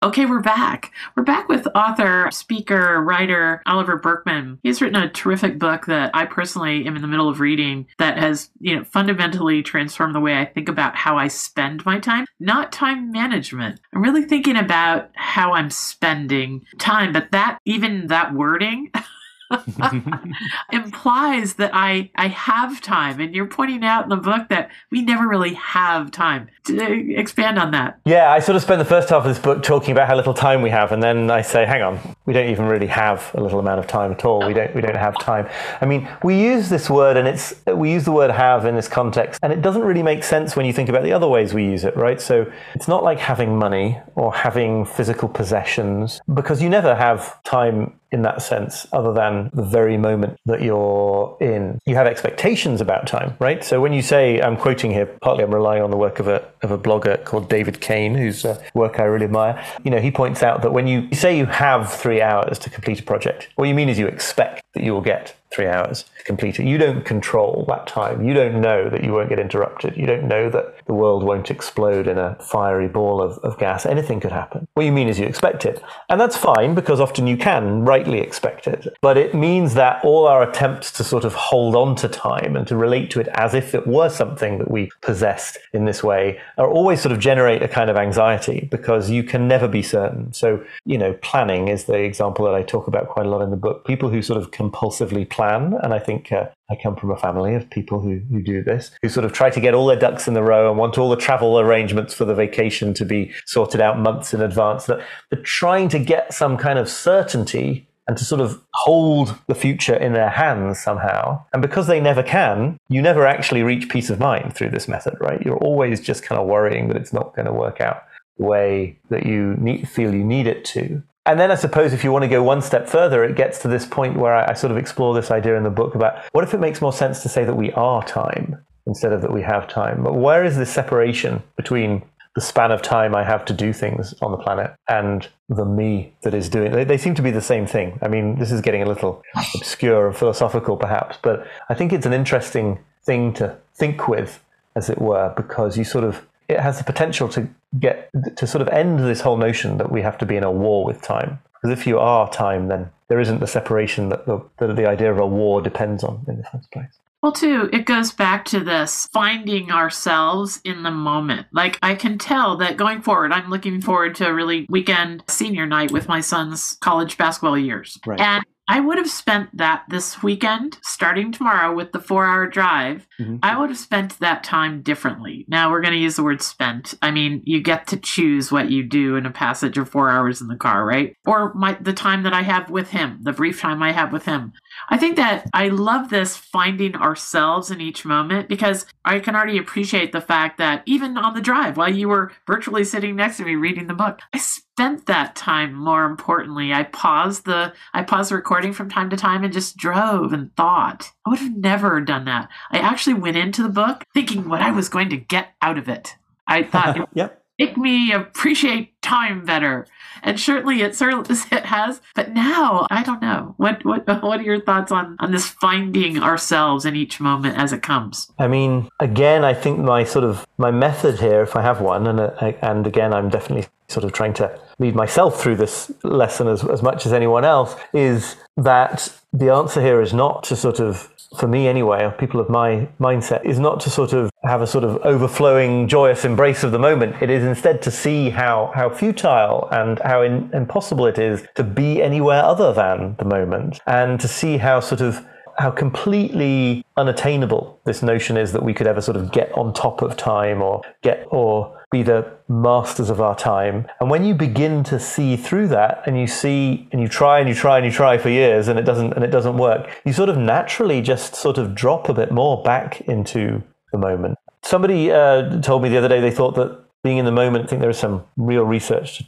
Okay, 0.00 0.26
we're 0.26 0.38
back. 0.38 0.92
We're 1.16 1.24
back 1.24 1.48
with 1.48 1.66
author, 1.74 2.30
speaker, 2.30 3.02
writer 3.02 3.60
Oliver 3.66 3.96
Burkeman. 3.96 4.60
He's 4.62 4.80
written 4.80 5.02
a 5.02 5.10
terrific 5.10 5.58
book 5.58 5.86
that 5.86 6.12
I 6.14 6.24
personally 6.24 6.86
am 6.86 6.94
in 6.94 7.02
the 7.02 7.08
middle 7.08 7.28
of 7.28 7.40
reading 7.40 7.88
that 7.98 8.16
has, 8.16 8.48
you 8.60 8.76
know, 8.76 8.84
fundamentally 8.84 9.60
transformed 9.60 10.14
the 10.14 10.20
way 10.20 10.38
I 10.38 10.44
think 10.44 10.68
about 10.68 10.94
how 10.94 11.18
I 11.18 11.26
spend 11.26 11.84
my 11.84 11.98
time, 11.98 12.26
not 12.38 12.70
time 12.70 13.10
management. 13.10 13.80
I'm 13.92 14.00
really 14.00 14.22
thinking 14.22 14.56
about 14.56 15.10
how 15.14 15.54
I'm 15.54 15.68
spending 15.68 16.64
time, 16.78 17.12
but 17.12 17.32
that 17.32 17.58
even 17.64 18.06
that 18.06 18.32
wording 18.32 18.92
implies 20.72 21.54
that 21.54 21.70
I 21.72 22.10
I 22.16 22.28
have 22.28 22.80
time, 22.80 23.20
and 23.20 23.34
you're 23.34 23.46
pointing 23.46 23.84
out 23.84 24.04
in 24.04 24.10
the 24.10 24.16
book 24.16 24.48
that 24.48 24.70
we 24.90 25.02
never 25.02 25.26
really 25.26 25.54
have 25.54 26.10
time. 26.10 26.48
To 26.64 27.14
expand 27.18 27.58
on 27.58 27.70
that. 27.70 27.98
Yeah, 28.04 28.30
I 28.30 28.40
sort 28.40 28.56
of 28.56 28.62
spend 28.62 28.80
the 28.80 28.84
first 28.84 29.08
half 29.08 29.24
of 29.24 29.28
this 29.28 29.38
book 29.38 29.62
talking 29.62 29.92
about 29.92 30.06
how 30.06 30.16
little 30.16 30.34
time 30.34 30.60
we 30.60 30.70
have, 30.70 30.92
and 30.92 31.02
then 31.02 31.30
I 31.30 31.40
say, 31.40 31.64
hang 31.64 31.82
on, 31.82 31.98
we 32.26 32.34
don't 32.34 32.50
even 32.50 32.66
really 32.66 32.86
have 32.86 33.30
a 33.34 33.42
little 33.42 33.58
amount 33.58 33.80
of 33.80 33.86
time 33.86 34.12
at 34.12 34.24
all. 34.24 34.46
We 34.46 34.52
don't 34.52 34.74
we 34.74 34.80
don't 34.80 34.96
have 34.96 35.18
time. 35.18 35.48
I 35.80 35.86
mean, 35.86 36.08
we 36.22 36.40
use 36.40 36.68
this 36.68 36.90
word, 36.90 37.16
and 37.16 37.26
it's 37.26 37.54
we 37.66 37.90
use 37.90 38.04
the 38.04 38.12
word 38.12 38.30
have 38.30 38.66
in 38.66 38.76
this 38.76 38.88
context, 38.88 39.40
and 39.42 39.52
it 39.52 39.62
doesn't 39.62 39.82
really 39.82 40.02
make 40.02 40.24
sense 40.24 40.56
when 40.56 40.66
you 40.66 40.72
think 40.72 40.88
about 40.88 41.02
the 41.02 41.12
other 41.12 41.28
ways 41.28 41.54
we 41.54 41.64
use 41.64 41.84
it, 41.84 41.96
right? 41.96 42.20
So 42.20 42.50
it's 42.74 42.88
not 42.88 43.02
like 43.02 43.18
having 43.18 43.58
money 43.58 43.98
or 44.14 44.34
having 44.34 44.84
physical 44.84 45.28
possessions 45.28 46.20
because 46.34 46.62
you 46.62 46.68
never 46.68 46.94
have 46.94 47.42
time 47.44 47.97
in 48.10 48.22
that 48.22 48.42
sense, 48.42 48.86
other 48.92 49.12
than 49.12 49.50
the 49.52 49.62
very 49.62 49.96
moment 49.96 50.38
that 50.46 50.62
you're 50.62 51.36
in. 51.40 51.78
You 51.84 51.94
have 51.94 52.06
expectations 52.06 52.80
about 52.80 53.06
time, 53.06 53.36
right? 53.38 53.62
So 53.62 53.80
when 53.80 53.92
you 53.92 54.02
say, 54.02 54.40
I'm 54.40 54.56
quoting 54.56 54.90
here, 54.90 55.06
partly 55.20 55.44
I'm 55.44 55.54
relying 55.54 55.82
on 55.82 55.90
the 55.90 55.96
work 55.96 56.18
of 56.18 56.28
a, 56.28 56.42
of 56.62 56.70
a 56.70 56.78
blogger 56.78 57.22
called 57.24 57.48
David 57.48 57.80
Cain, 57.80 58.14
whose 58.14 58.46
work 58.74 58.98
I 58.98 59.04
really 59.04 59.26
admire. 59.26 59.62
You 59.84 59.90
know, 59.90 60.00
he 60.00 60.10
points 60.10 60.42
out 60.42 60.62
that 60.62 60.72
when 60.72 60.86
you 60.86 61.12
say 61.14 61.36
you 61.36 61.46
have 61.46 61.92
three 61.92 62.22
hours 62.22 62.58
to 62.60 62.70
complete 62.70 63.00
a 63.00 63.02
project, 63.02 63.48
what 63.56 63.68
you 63.68 63.74
mean 63.74 63.88
is 63.88 63.98
you 63.98 64.06
expect 64.06 64.62
that 64.74 64.82
you 64.82 64.92
will 64.92 65.02
get 65.02 65.34
three 65.50 65.66
hours 65.66 66.04
complete 66.28 66.60
it. 66.60 66.66
You 66.66 66.76
don't 66.76 67.06
control 67.06 67.64
that 67.68 67.86
time. 67.86 68.22
You 68.22 68.34
don't 68.34 68.60
know 68.60 68.90
that 68.90 69.02
you 69.02 69.14
won't 69.14 69.30
get 69.30 69.38
interrupted. 69.38 69.96
You 69.96 70.06
don't 70.06 70.28
know 70.28 70.50
that 70.50 70.86
the 70.86 70.92
world 70.92 71.22
won't 71.24 71.50
explode 71.50 72.06
in 72.06 72.18
a 72.18 72.36
fiery 72.36 72.86
ball 72.86 73.22
of, 73.22 73.38
of 73.38 73.58
gas. 73.58 73.86
Anything 73.86 74.20
could 74.20 74.30
happen. 74.30 74.68
What 74.74 74.84
you 74.84 74.92
mean 74.92 75.08
is 75.08 75.18
you 75.18 75.24
expect 75.24 75.64
it. 75.64 75.82
And 76.10 76.20
that's 76.20 76.36
fine 76.36 76.74
because 76.74 77.00
often 77.00 77.26
you 77.26 77.38
can 77.38 77.86
rightly 77.86 78.20
expect 78.20 78.66
it. 78.66 78.86
But 79.00 79.16
it 79.16 79.34
means 79.34 79.72
that 79.74 80.04
all 80.04 80.26
our 80.26 80.42
attempts 80.42 80.92
to 80.92 81.02
sort 81.02 81.24
of 81.24 81.32
hold 81.32 81.74
on 81.74 81.96
to 81.96 82.08
time 82.08 82.54
and 82.54 82.66
to 82.68 82.76
relate 82.76 83.10
to 83.12 83.20
it 83.20 83.28
as 83.28 83.54
if 83.54 83.74
it 83.74 83.86
were 83.86 84.10
something 84.10 84.58
that 84.58 84.70
we 84.70 84.90
possessed 85.00 85.56
in 85.72 85.86
this 85.86 86.04
way 86.04 86.38
are 86.58 86.68
always 86.68 87.00
sort 87.00 87.12
of 87.12 87.20
generate 87.20 87.62
a 87.62 87.68
kind 87.68 87.88
of 87.88 87.96
anxiety 87.96 88.68
because 88.70 89.08
you 89.08 89.24
can 89.24 89.48
never 89.48 89.66
be 89.66 89.82
certain. 89.82 90.30
So, 90.34 90.62
you 90.84 90.98
know, 90.98 91.14
planning 91.22 91.68
is 91.68 91.84
the 91.84 91.94
example 91.98 92.44
that 92.44 92.54
I 92.54 92.62
talk 92.62 92.86
about 92.86 93.08
quite 93.08 93.24
a 93.24 93.30
lot 93.30 93.40
in 93.40 93.48
the 93.50 93.56
book. 93.56 93.86
People 93.86 94.10
who 94.10 94.20
sort 94.20 94.38
of 94.38 94.50
compulsively 94.50 95.26
plan. 95.28 95.37
And 95.38 95.94
I 95.94 95.98
think 95.98 96.32
uh, 96.32 96.46
I 96.70 96.76
come 96.76 96.96
from 96.96 97.10
a 97.10 97.16
family 97.16 97.54
of 97.54 97.70
people 97.70 98.00
who, 98.00 98.20
who 98.30 98.42
do 98.42 98.62
this, 98.62 98.90
who 99.02 99.08
sort 99.08 99.24
of 99.24 99.32
try 99.32 99.50
to 99.50 99.60
get 99.60 99.74
all 99.74 99.86
their 99.86 99.98
ducks 99.98 100.28
in 100.28 100.34
the 100.34 100.42
row 100.42 100.68
and 100.68 100.78
want 100.78 100.98
all 100.98 101.08
the 101.08 101.16
travel 101.16 101.58
arrangements 101.58 102.14
for 102.14 102.24
the 102.24 102.34
vacation 102.34 102.94
to 102.94 103.04
be 103.04 103.32
sorted 103.46 103.80
out 103.80 103.98
months 103.98 104.34
in 104.34 104.40
advance. 104.40 104.86
That 104.86 105.00
they're 105.30 105.42
trying 105.42 105.88
to 105.90 105.98
get 105.98 106.34
some 106.34 106.56
kind 106.56 106.78
of 106.78 106.88
certainty 106.88 107.88
and 108.08 108.16
to 108.16 108.24
sort 108.24 108.40
of 108.40 108.60
hold 108.72 109.38
the 109.46 109.54
future 109.54 109.94
in 109.94 110.14
their 110.14 110.30
hands 110.30 110.80
somehow. 110.80 111.44
And 111.52 111.60
because 111.60 111.86
they 111.86 112.00
never 112.00 112.22
can, 112.22 112.78
you 112.88 113.02
never 113.02 113.26
actually 113.26 113.62
reach 113.62 113.90
peace 113.90 114.08
of 114.08 114.18
mind 114.18 114.54
through 114.54 114.70
this 114.70 114.88
method, 114.88 115.16
right? 115.20 115.40
You're 115.44 115.58
always 115.58 116.00
just 116.00 116.22
kind 116.22 116.40
of 116.40 116.48
worrying 116.48 116.88
that 116.88 116.96
it's 116.96 117.12
not 117.12 117.36
going 117.36 117.46
to 117.46 117.52
work 117.52 117.82
out 117.82 118.04
the 118.38 118.46
way 118.46 118.98
that 119.10 119.26
you 119.26 119.54
need, 119.58 119.88
feel 119.88 120.14
you 120.14 120.24
need 120.24 120.46
it 120.46 120.64
to. 120.64 121.02
And 121.28 121.38
then 121.38 121.50
I 121.50 121.56
suppose 121.56 121.92
if 121.92 122.04
you 122.04 122.10
want 122.10 122.22
to 122.22 122.28
go 122.28 122.42
one 122.42 122.62
step 122.62 122.88
further, 122.88 123.22
it 123.22 123.36
gets 123.36 123.58
to 123.58 123.68
this 123.68 123.84
point 123.84 124.16
where 124.16 124.34
I, 124.34 124.52
I, 124.52 124.54
sort 124.54 124.70
of 124.70 124.78
explore 124.78 125.14
this 125.14 125.30
idea 125.30 125.58
in 125.58 125.62
the 125.62 125.68
book 125.68 125.94
about 125.94 126.24
what 126.32 126.42
if 126.42 126.54
it 126.54 126.58
makes 126.58 126.80
more 126.80 126.92
sense 126.92 127.22
to 127.22 127.28
say 127.28 127.44
that 127.44 127.54
we 127.54 127.70
are 127.72 128.02
time 128.02 128.64
instead 128.86 129.12
of 129.12 129.20
that 129.20 129.30
we 129.30 129.42
have 129.42 129.68
time? 129.68 130.02
But 130.02 130.14
where 130.14 130.42
is 130.42 130.56
this 130.56 130.72
separation 130.72 131.42
between 131.54 132.02
the 132.34 132.40
span 132.40 132.70
of 132.70 132.80
time 132.80 133.14
I 133.14 133.24
have 133.24 133.44
to 133.44 133.52
do 133.52 133.74
things 133.74 134.14
on 134.22 134.30
the 134.30 134.38
planet 134.38 134.74
and 134.88 135.28
the 135.50 135.66
me 135.66 136.14
that 136.22 136.32
is 136.32 136.48
doing 136.48 136.72
they, 136.72 136.84
they 136.84 136.96
seem 136.96 137.14
to 137.16 137.22
be 137.22 137.30
the 137.30 137.42
same 137.42 137.66
thing. 137.66 137.98
I 138.00 138.08
mean, 138.08 138.38
this 138.38 138.50
is 138.50 138.62
getting 138.62 138.82
a 138.82 138.86
little 138.86 139.22
obscure 139.54 140.06
and 140.06 140.16
philosophical 140.16 140.78
perhaps, 140.78 141.18
but 141.20 141.46
I 141.68 141.74
think 141.74 141.92
it's 141.92 142.06
an 142.06 142.14
interesting 142.14 142.78
thing 143.02 143.34
to 143.34 143.54
think 143.74 144.08
with, 144.08 144.42
as 144.76 144.88
it 144.88 144.98
were, 144.98 145.34
because 145.36 145.76
you 145.76 145.84
sort 145.84 146.04
of 146.04 146.24
it 146.48 146.60
has 146.60 146.78
the 146.78 146.84
potential 146.84 147.28
to 147.28 147.48
get 147.78 148.10
to 148.36 148.46
sort 148.46 148.62
of 148.62 148.68
end 148.68 149.00
this 149.00 149.20
whole 149.20 149.36
notion 149.36 149.78
that 149.78 149.92
we 149.92 150.02
have 150.02 150.18
to 150.18 150.26
be 150.26 150.36
in 150.36 150.44
a 150.44 150.50
war 150.50 150.84
with 150.84 151.02
time. 151.02 151.38
Because 151.54 151.78
if 151.78 151.86
you 151.86 151.98
are 151.98 152.30
time, 152.30 152.68
then 152.68 152.90
there 153.08 153.20
isn't 153.20 153.40
the 153.40 153.46
separation 153.46 154.08
that 154.10 154.26
the, 154.26 154.40
that 154.58 154.76
the 154.76 154.88
idea 154.88 155.10
of 155.10 155.18
a 155.18 155.26
war 155.26 155.60
depends 155.60 156.04
on 156.04 156.24
in 156.28 156.38
the 156.38 156.44
first 156.44 156.70
place. 156.70 156.98
Well, 157.22 157.32
too, 157.32 157.68
it 157.72 157.84
goes 157.84 158.12
back 158.12 158.44
to 158.46 158.60
this 158.60 159.08
finding 159.12 159.72
ourselves 159.72 160.60
in 160.64 160.84
the 160.84 160.92
moment. 160.92 161.48
Like, 161.52 161.76
I 161.82 161.96
can 161.96 162.16
tell 162.16 162.56
that 162.58 162.76
going 162.76 163.02
forward, 163.02 163.32
I'm 163.32 163.50
looking 163.50 163.80
forward 163.80 164.14
to 164.16 164.28
a 164.28 164.32
really 164.32 164.66
weekend 164.68 165.24
senior 165.26 165.66
night 165.66 165.90
with 165.90 166.06
my 166.06 166.20
son's 166.20 166.74
college 166.80 167.18
basketball 167.18 167.58
years. 167.58 167.98
Right. 168.06 168.20
And 168.20 168.44
I 168.68 168.80
would 168.80 168.98
have 168.98 169.10
spent 169.10 169.56
that 169.56 169.84
this 169.88 170.22
weekend, 170.22 170.78
starting 170.82 171.32
tomorrow 171.32 171.74
with 171.74 171.92
the 171.92 172.00
four 172.00 172.26
hour 172.26 172.46
drive. 172.46 173.08
Mm-hmm. 173.18 173.38
I 173.42 173.58
would 173.58 173.70
have 173.70 173.78
spent 173.78 174.18
that 174.20 174.44
time 174.44 174.82
differently. 174.82 175.46
Now 175.48 175.70
we're 175.70 175.80
going 175.80 175.94
to 175.94 175.98
use 175.98 176.16
the 176.16 176.22
word 176.22 176.42
spent. 176.42 176.94
I 177.00 177.10
mean, 177.10 177.42
you 177.44 177.62
get 177.62 177.86
to 177.88 177.96
choose 177.96 178.52
what 178.52 178.70
you 178.70 178.82
do 178.82 179.16
in 179.16 179.24
a 179.24 179.30
passage 179.30 179.78
of 179.78 179.88
four 179.88 180.10
hours 180.10 180.42
in 180.42 180.48
the 180.48 180.56
car, 180.56 180.84
right? 180.84 181.16
Or 181.26 181.54
my, 181.54 181.78
the 181.80 181.94
time 181.94 182.22
that 182.24 182.34
I 182.34 182.42
have 182.42 182.68
with 182.68 182.90
him, 182.90 183.20
the 183.22 183.32
brief 183.32 183.60
time 183.60 183.82
I 183.82 183.92
have 183.92 184.12
with 184.12 184.26
him. 184.26 184.52
I 184.90 184.98
think 184.98 185.16
that 185.16 185.48
I 185.54 185.68
love 185.68 186.10
this 186.10 186.36
finding 186.36 186.94
ourselves 186.94 187.70
in 187.70 187.80
each 187.80 188.04
moment 188.04 188.48
because 188.48 188.86
I 189.04 189.18
can 189.20 189.34
already 189.34 189.58
appreciate 189.58 190.12
the 190.12 190.20
fact 190.20 190.58
that 190.58 190.82
even 190.84 191.16
on 191.16 191.34
the 191.34 191.40
drive, 191.40 191.76
while 191.78 191.92
you 191.92 192.08
were 192.08 192.32
virtually 192.46 192.84
sitting 192.84 193.16
next 193.16 193.38
to 193.38 193.44
me 193.44 193.54
reading 193.54 193.86
the 193.86 193.94
book, 193.94 194.20
I 194.34 194.38
spent 194.78 195.06
that 195.06 195.34
time 195.34 195.74
more 195.74 196.04
importantly. 196.04 196.72
I 196.72 196.84
paused 196.84 197.44
the 197.46 197.72
I 197.92 198.04
paused 198.04 198.30
the 198.30 198.36
recording 198.36 198.72
from 198.72 198.88
time 198.88 199.10
to 199.10 199.16
time 199.16 199.42
and 199.42 199.52
just 199.52 199.76
drove 199.76 200.32
and 200.32 200.54
thought. 200.54 201.10
I 201.26 201.30
would 201.30 201.40
have 201.40 201.56
never 201.56 202.00
done 202.00 202.26
that. 202.26 202.48
I 202.70 202.78
actually 202.78 203.14
went 203.14 203.36
into 203.36 203.64
the 203.64 203.68
book 203.70 204.04
thinking 204.14 204.48
what 204.48 204.62
I 204.62 204.70
was 204.70 204.88
going 204.88 205.10
to 205.10 205.16
get 205.16 205.48
out 205.60 205.78
of 205.78 205.88
it. 205.88 206.14
I 206.46 206.62
thought 206.62 207.08
yep 207.14 207.42
make 207.58 207.76
me 207.76 208.12
appreciate 208.12 209.00
time 209.02 209.44
better. 209.44 209.86
And 210.22 210.38
certainly 210.38 210.82
it 210.82 211.00
it 211.00 211.64
has. 211.66 212.00
But 212.14 212.32
now 212.32 212.86
I 212.90 213.02
don't 213.02 213.22
know. 213.22 213.54
What 213.56 213.84
what 213.84 214.06
what 214.22 214.40
are 214.40 214.42
your 214.42 214.60
thoughts 214.60 214.92
on 214.92 215.16
on 215.20 215.32
this 215.32 215.46
finding 215.46 216.22
ourselves 216.22 216.84
in 216.84 216.96
each 216.96 217.20
moment 217.20 217.56
as 217.58 217.72
it 217.72 217.82
comes? 217.82 218.30
I 218.38 218.48
mean, 218.48 218.88
again, 219.00 219.44
I 219.44 219.54
think 219.54 219.78
my 219.78 220.04
sort 220.04 220.24
of 220.24 220.46
my 220.58 220.70
method 220.70 221.20
here, 221.20 221.42
if 221.42 221.56
I 221.56 221.62
have 221.62 221.80
one, 221.80 222.06
and 222.06 222.20
uh, 222.20 222.52
and 222.62 222.86
again, 222.86 223.12
I'm 223.12 223.28
definitely 223.28 223.68
sort 223.88 224.04
of 224.04 224.12
trying 224.12 224.34
to 224.34 224.60
lead 224.78 224.94
myself 224.94 225.40
through 225.40 225.56
this 225.56 225.90
lesson 226.02 226.46
as, 226.46 226.62
as 226.64 226.82
much 226.82 227.06
as 227.06 227.12
anyone 227.12 227.44
else, 227.44 227.74
is 227.94 228.36
that 228.56 229.10
the 229.32 229.50
answer 229.50 229.80
here 229.80 230.02
is 230.02 230.12
not 230.12 230.44
to 230.44 230.54
sort 230.54 230.78
of 230.78 231.10
for 231.36 231.46
me 231.46 231.68
anyway, 231.68 232.12
people 232.18 232.40
of 232.40 232.48
my 232.48 232.88
mindset, 232.98 233.44
is 233.44 233.58
not 233.58 233.80
to 233.80 233.90
sort 233.90 234.12
of 234.12 234.30
have 234.44 234.62
a 234.62 234.66
sort 234.66 234.84
of 234.84 234.96
overflowing, 235.04 235.86
joyous 235.86 236.24
embrace 236.24 236.64
of 236.64 236.72
the 236.72 236.78
moment. 236.78 237.20
It 237.20 237.28
is 237.28 237.44
instead 237.44 237.82
to 237.82 237.90
see 237.90 238.30
how, 238.30 238.72
how 238.74 238.88
futile 238.88 239.68
and 239.70 239.98
how 240.00 240.22
in, 240.22 240.50
impossible 240.54 241.06
it 241.06 241.18
is 241.18 241.44
to 241.56 241.64
be 241.64 242.02
anywhere 242.02 242.42
other 242.42 242.72
than 242.72 243.16
the 243.18 243.24
moment, 243.24 243.80
and 243.86 244.18
to 244.20 244.28
see 244.28 244.56
how 244.56 244.80
sort 244.80 245.00
of 245.00 245.24
how 245.58 245.70
completely 245.70 246.84
unattainable 246.96 247.80
this 247.84 248.00
notion 248.00 248.36
is 248.36 248.52
that 248.52 248.62
we 248.62 248.72
could 248.72 248.86
ever 248.86 249.00
sort 249.00 249.16
of 249.16 249.32
get 249.32 249.50
on 249.52 249.74
top 249.74 250.02
of 250.02 250.16
time 250.16 250.62
or 250.62 250.80
get 251.02 251.26
or 251.30 251.77
be 251.90 252.02
the 252.02 252.30
masters 252.48 253.08
of 253.08 253.20
our 253.20 253.34
time. 253.34 253.86
And 254.00 254.10
when 254.10 254.24
you 254.24 254.34
begin 254.34 254.84
to 254.84 255.00
see 255.00 255.36
through 255.36 255.68
that 255.68 256.02
and 256.06 256.18
you 256.18 256.26
see 256.26 256.86
and 256.92 257.00
you 257.00 257.08
try 257.08 257.38
and 257.38 257.48
you 257.48 257.54
try 257.54 257.78
and 257.78 257.86
you 257.86 257.92
try 257.92 258.18
for 258.18 258.28
years 258.28 258.68
and 258.68 258.78
it 258.78 258.82
doesn't 258.82 259.14
and 259.14 259.24
it 259.24 259.30
doesn't 259.30 259.56
work, 259.56 259.90
you 260.04 260.12
sort 260.12 260.28
of 260.28 260.36
naturally 260.36 261.00
just 261.00 261.34
sort 261.34 261.56
of 261.56 261.74
drop 261.74 262.08
a 262.08 262.14
bit 262.14 262.30
more 262.30 262.62
back 262.62 263.00
into 263.02 263.62
the 263.92 263.98
moment. 263.98 264.38
Somebody 264.62 265.10
uh, 265.10 265.60
told 265.62 265.82
me 265.82 265.88
the 265.88 265.96
other 265.96 266.08
day 266.08 266.20
they 266.20 266.30
thought 266.30 266.54
that 266.56 266.78
being 267.02 267.18
in 267.18 267.24
the 267.24 267.32
moment. 267.32 267.64
I 267.64 267.68
think 267.68 267.80
there 267.80 267.90
is 267.90 267.98
some 267.98 268.24
real 268.36 268.64
research 268.64 269.22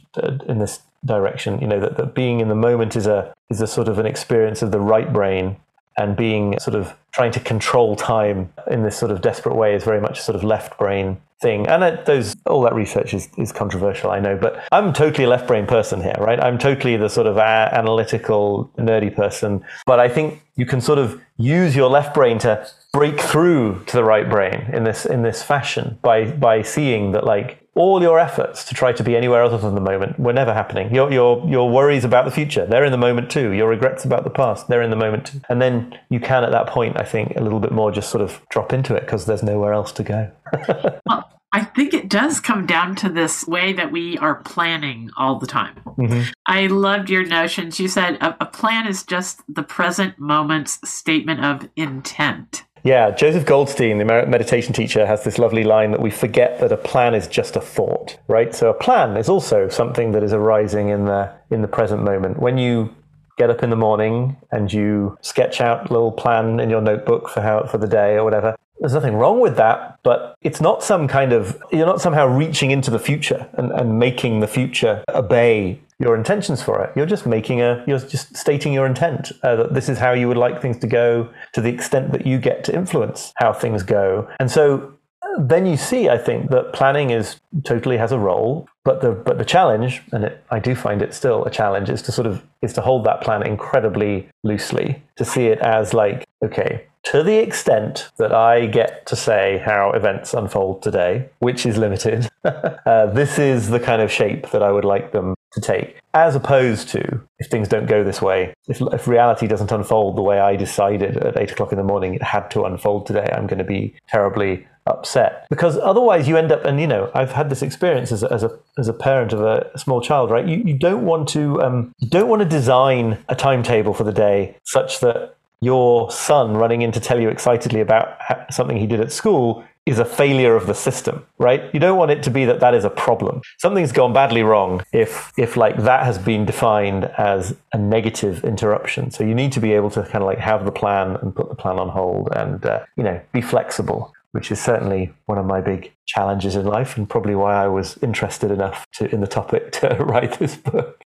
in 0.47 0.59
this 0.59 0.81
direction. 1.03 1.59
You 1.61 1.67
know 1.67 1.79
that, 1.79 1.97
that 1.97 2.13
being 2.13 2.39
in 2.39 2.47
the 2.47 2.55
moment 2.55 2.95
is 2.95 3.07
a 3.07 3.33
is 3.49 3.61
a 3.61 3.67
sort 3.67 3.87
of 3.87 3.97
an 3.97 4.05
experience 4.05 4.61
of 4.61 4.71
the 4.71 4.79
right 4.79 5.11
brain, 5.11 5.57
and 5.97 6.15
being 6.15 6.59
sort 6.59 6.75
of 6.75 6.95
trying 7.11 7.31
to 7.31 7.39
control 7.39 7.95
time 7.95 8.51
in 8.69 8.83
this 8.83 8.97
sort 8.97 9.11
of 9.11 9.21
desperate 9.21 9.55
way 9.55 9.75
is 9.75 9.83
very 9.83 9.99
much 9.99 10.19
a 10.19 10.21
sort 10.21 10.35
of 10.35 10.43
left 10.43 10.77
brain 10.77 11.17
thing. 11.41 11.67
And 11.67 11.83
it, 11.83 12.05
those 12.05 12.35
all 12.45 12.61
that 12.61 12.73
research 12.73 13.13
is, 13.13 13.27
is 13.37 13.51
controversial, 13.51 14.11
I 14.11 14.19
know, 14.19 14.37
but 14.37 14.63
I'm 14.71 14.93
totally 14.93 15.25
a 15.25 15.29
left 15.29 15.47
brain 15.47 15.65
person 15.65 16.01
here, 16.01 16.15
right? 16.19 16.39
I'm 16.39 16.57
totally 16.57 16.95
the 16.95 17.09
sort 17.09 17.27
of 17.27 17.37
analytical, 17.37 18.71
nerdy 18.77 19.13
person. 19.13 19.65
But 19.85 19.99
I 19.99 20.07
think 20.07 20.41
you 20.55 20.65
can 20.65 20.79
sort 20.79 20.99
of 20.99 21.19
use 21.37 21.75
your 21.75 21.89
left 21.89 22.13
brain 22.13 22.37
to 22.39 22.65
break 22.93 23.19
through 23.19 23.83
to 23.85 23.97
the 23.97 24.03
right 24.03 24.29
brain 24.29 24.69
in 24.73 24.83
this 24.83 25.05
in 25.05 25.23
this 25.23 25.41
fashion 25.41 25.97
by 26.01 26.29
by 26.31 26.61
seeing 26.61 27.13
that 27.13 27.23
like 27.25 27.60
all 27.73 28.01
your 28.01 28.19
efforts 28.19 28.65
to 28.65 28.75
try 28.75 28.91
to 28.91 29.03
be 29.03 29.15
anywhere 29.15 29.43
other 29.43 29.57
than 29.57 29.75
the 29.75 29.81
moment 29.81 30.19
were 30.19 30.33
never 30.33 30.53
happening. 30.53 30.93
Your, 30.93 31.11
your, 31.11 31.47
your 31.47 31.69
worries 31.69 32.03
about 32.03 32.25
the 32.25 32.31
future, 32.31 32.65
they're 32.65 32.83
in 32.83 32.91
the 32.91 32.97
moment 32.97 33.31
too. 33.31 33.51
Your 33.51 33.69
regrets 33.69 34.03
about 34.03 34.23
the 34.23 34.29
past, 34.29 34.67
they're 34.67 34.81
in 34.81 34.89
the 34.89 34.95
moment 34.97 35.27
too. 35.27 35.41
And 35.47 35.61
then 35.61 35.97
you 36.09 36.19
can, 36.19 36.43
at 36.43 36.51
that 36.51 36.67
point, 36.67 36.99
I 36.99 37.03
think, 37.03 37.35
a 37.37 37.41
little 37.41 37.59
bit 37.59 37.71
more 37.71 37.91
just 37.91 38.09
sort 38.09 38.21
of 38.21 38.41
drop 38.49 38.73
into 38.73 38.95
it 38.95 39.01
because 39.01 39.25
there's 39.25 39.43
nowhere 39.43 39.73
else 39.73 39.93
to 39.93 40.03
go. 40.03 40.31
well, 41.05 41.29
I 41.53 41.65
think 41.65 41.93
it 41.93 42.09
does 42.09 42.39
come 42.39 42.65
down 42.65 42.95
to 42.97 43.09
this 43.09 43.45
way 43.45 43.73
that 43.73 43.91
we 43.91 44.17
are 44.19 44.35
planning 44.35 45.09
all 45.17 45.37
the 45.37 45.47
time. 45.47 45.75
Mm-hmm. 45.85 46.31
I 46.47 46.67
loved 46.67 47.09
your 47.09 47.25
notions. 47.25 47.79
You 47.79 47.89
said 47.89 48.15
a, 48.21 48.37
a 48.41 48.45
plan 48.45 48.87
is 48.87 49.03
just 49.03 49.41
the 49.53 49.63
present 49.63 50.17
moment's 50.17 50.79
statement 50.89 51.43
of 51.43 51.69
intent. 51.75 52.63
Yeah, 52.83 53.11
Joseph 53.11 53.45
Goldstein, 53.45 53.99
the 53.99 54.05
meditation 54.05 54.73
teacher, 54.73 55.05
has 55.05 55.23
this 55.23 55.37
lovely 55.37 55.63
line 55.63 55.91
that 55.91 56.01
we 56.01 56.09
forget 56.09 56.59
that 56.59 56.71
a 56.71 56.77
plan 56.77 57.13
is 57.13 57.27
just 57.27 57.55
a 57.55 57.61
thought, 57.61 58.17
right? 58.27 58.55
So 58.55 58.71
a 58.71 58.73
plan 58.73 59.17
is 59.17 59.29
also 59.29 59.69
something 59.69 60.13
that 60.13 60.23
is 60.23 60.33
arising 60.33 60.89
in 60.89 61.05
the 61.05 61.31
in 61.51 61.61
the 61.61 61.67
present 61.67 62.03
moment. 62.03 62.39
When 62.39 62.57
you 62.57 62.95
get 63.37 63.51
up 63.51 63.61
in 63.61 63.69
the 63.69 63.75
morning 63.75 64.37
and 64.51 64.71
you 64.73 65.17
sketch 65.21 65.61
out 65.61 65.89
a 65.89 65.93
little 65.93 66.11
plan 66.11 66.59
in 66.59 66.69
your 66.69 66.81
notebook 66.81 67.29
for 67.29 67.41
how 67.41 67.65
for 67.65 67.77
the 67.77 67.87
day 67.87 68.15
or 68.15 68.23
whatever, 68.23 68.55
there's 68.81 68.93
nothing 68.93 69.15
wrong 69.15 69.39
with 69.39 69.55
that, 69.57 69.99
but 70.01 70.35
it's 70.41 70.59
not 70.59 70.83
some 70.83 71.07
kind 71.07 71.31
of, 71.31 71.61
you're 71.71 71.85
not 71.85 72.01
somehow 72.01 72.25
reaching 72.25 72.71
into 72.71 72.89
the 72.89 72.99
future 72.99 73.47
and, 73.53 73.71
and 73.71 73.99
making 73.99 74.39
the 74.39 74.47
future 74.47 75.03
obey 75.09 75.79
your 75.99 76.15
intentions 76.15 76.63
for 76.63 76.83
it. 76.83 76.91
You're 76.95 77.05
just 77.05 77.27
making 77.27 77.61
a, 77.61 77.83
you're 77.85 77.99
just 77.99 78.35
stating 78.35 78.73
your 78.73 78.87
intent 78.87 79.31
uh, 79.43 79.55
that 79.55 79.75
this 79.75 79.87
is 79.87 79.99
how 79.99 80.13
you 80.13 80.27
would 80.27 80.35
like 80.37 80.63
things 80.63 80.79
to 80.79 80.87
go 80.87 81.29
to 81.53 81.61
the 81.61 81.69
extent 81.69 82.11
that 82.11 82.25
you 82.25 82.39
get 82.39 82.63
to 82.65 82.75
influence 82.75 83.33
how 83.35 83.53
things 83.53 83.83
go. 83.83 84.27
And 84.39 84.49
so 84.49 84.95
then 85.37 85.67
you 85.67 85.77
see, 85.77 86.09
I 86.09 86.17
think, 86.17 86.49
that 86.49 86.73
planning 86.73 87.11
is 87.11 87.39
totally 87.63 87.97
has 87.97 88.11
a 88.11 88.17
role, 88.17 88.67
but 88.83 89.01
the 89.01 89.11
but 89.11 89.37
the 89.37 89.45
challenge, 89.45 90.01
and 90.11 90.25
it, 90.25 90.43
I 90.49 90.59
do 90.59 90.75
find 90.75 91.01
it 91.01 91.13
still 91.13 91.45
a 91.45 91.51
challenge, 91.51 91.89
is 91.89 92.01
to 92.01 92.11
sort 92.11 92.27
of 92.27 92.43
is 92.61 92.73
to 92.73 92.81
hold 92.81 93.05
that 93.05 93.21
plan 93.21 93.45
incredibly 93.45 94.27
loosely, 94.43 95.01
to 95.17 95.23
see 95.23 95.45
it 95.45 95.59
as 95.59 95.93
like, 95.93 96.27
okay, 96.43 96.85
to 97.11 97.23
the 97.23 97.39
extent 97.39 98.09
that 98.15 98.33
I 98.33 98.67
get 98.67 99.05
to 99.07 99.17
say 99.17 99.61
how 99.65 99.91
events 99.91 100.33
unfold 100.33 100.81
today, 100.81 101.27
which 101.39 101.65
is 101.65 101.77
limited, 101.77 102.29
uh, 102.45 103.07
this 103.07 103.37
is 103.37 103.67
the 103.67 103.81
kind 103.81 104.01
of 104.01 104.09
shape 104.09 104.49
that 104.51 104.63
I 104.63 104.71
would 104.71 104.85
like 104.85 105.11
them 105.11 105.35
to 105.51 105.59
take. 105.59 105.97
As 106.13 106.37
opposed 106.37 106.87
to 106.89 107.21
if 107.39 107.47
things 107.47 107.67
don't 107.67 107.85
go 107.85 108.01
this 108.05 108.21
way, 108.21 108.53
if, 108.69 108.79
if 108.93 109.09
reality 109.09 109.45
doesn't 109.45 109.73
unfold 109.73 110.15
the 110.15 110.21
way 110.21 110.39
I 110.39 110.55
decided 110.55 111.17
at 111.17 111.37
eight 111.37 111.51
o'clock 111.51 111.73
in 111.73 111.77
the 111.77 111.83
morning 111.83 112.13
it 112.13 112.23
had 112.23 112.49
to 112.51 112.63
unfold 112.63 113.07
today, 113.07 113.29
I'm 113.33 113.45
going 113.45 113.57
to 113.57 113.65
be 113.65 113.93
terribly 114.07 114.65
upset 114.87 115.45
because 115.49 115.77
otherwise 115.77 116.29
you 116.29 116.37
end 116.37 116.51
up 116.51 116.65
and 116.65 116.81
you 116.81 116.87
know 116.87 117.11
i've 117.13 117.31
had 117.31 117.51
this 117.51 117.61
experience 117.61 118.11
as 118.11 118.23
a, 118.23 118.33
as 118.33 118.41
a, 118.41 118.49
as 118.79 118.87
a 118.87 118.93
parent 118.93 119.31
of 119.31 119.39
a 119.39 119.69
small 119.77 120.01
child 120.01 120.31
right 120.31 120.47
you, 120.47 120.57
you 120.65 120.73
don't 120.73 121.05
want 121.05 121.29
to 121.29 121.61
um, 121.61 121.93
you 121.99 122.09
don't 122.09 122.27
want 122.27 122.41
to 122.41 122.47
design 122.47 123.23
a 123.29 123.35
timetable 123.35 123.93
for 123.93 124.03
the 124.03 124.11
day 124.11 124.57
such 124.63 124.99
that 124.99 125.35
your 125.61 126.09
son 126.11 126.55
running 126.55 126.81
in 126.81 126.91
to 126.91 126.99
tell 126.99 127.19
you 127.19 127.29
excitedly 127.29 127.81
about 127.81 128.17
something 128.51 128.77
he 128.77 128.87
did 128.87 128.99
at 128.99 129.11
school 129.11 129.63
is 129.85 129.97
a 129.97 130.05
failure 130.05 130.55
of 130.55 130.67
the 130.67 130.75
system, 130.75 131.25
right? 131.39 131.63
You 131.73 131.79
don't 131.79 131.97
want 131.97 132.11
it 132.11 132.21
to 132.23 132.29
be 132.29 132.45
that 132.45 132.59
that 132.59 132.75
is 132.75 132.85
a 132.85 132.89
problem. 132.89 133.41
Something's 133.57 133.91
gone 133.91 134.13
badly 134.13 134.43
wrong 134.43 134.83
if 134.91 135.31
if 135.37 135.57
like 135.57 135.77
that 135.77 136.05
has 136.05 136.19
been 136.19 136.45
defined 136.45 137.05
as 137.17 137.55
a 137.73 137.77
negative 137.77 138.43
interruption. 138.43 139.09
So 139.09 139.23
you 139.23 139.33
need 139.33 139.51
to 139.53 139.59
be 139.59 139.73
able 139.73 139.89
to 139.91 140.03
kind 140.03 140.23
of 140.23 140.27
like 140.27 140.37
have 140.37 140.65
the 140.65 140.71
plan 140.71 141.15
and 141.17 141.35
put 141.35 141.49
the 141.49 141.55
plan 141.55 141.79
on 141.79 141.89
hold 141.89 142.29
and 142.35 142.63
uh, 142.63 142.85
you 142.95 143.03
know 143.03 143.19
be 143.31 143.41
flexible 143.41 144.13
which 144.31 144.51
is 144.51 144.61
certainly 144.61 145.13
one 145.25 145.37
of 145.37 145.45
my 145.45 145.61
big 145.61 145.91
challenges 146.05 146.55
in 146.55 146.65
life 146.65 146.97
and 146.97 147.09
probably 147.09 147.35
why 147.35 147.55
I 147.55 147.67
was 147.67 147.97
interested 148.01 148.51
enough 148.51 148.85
to, 148.93 149.13
in 149.13 149.21
the 149.21 149.27
topic 149.27 149.71
to 149.73 149.89
write 149.99 150.39
this 150.39 150.55
book. 150.55 151.03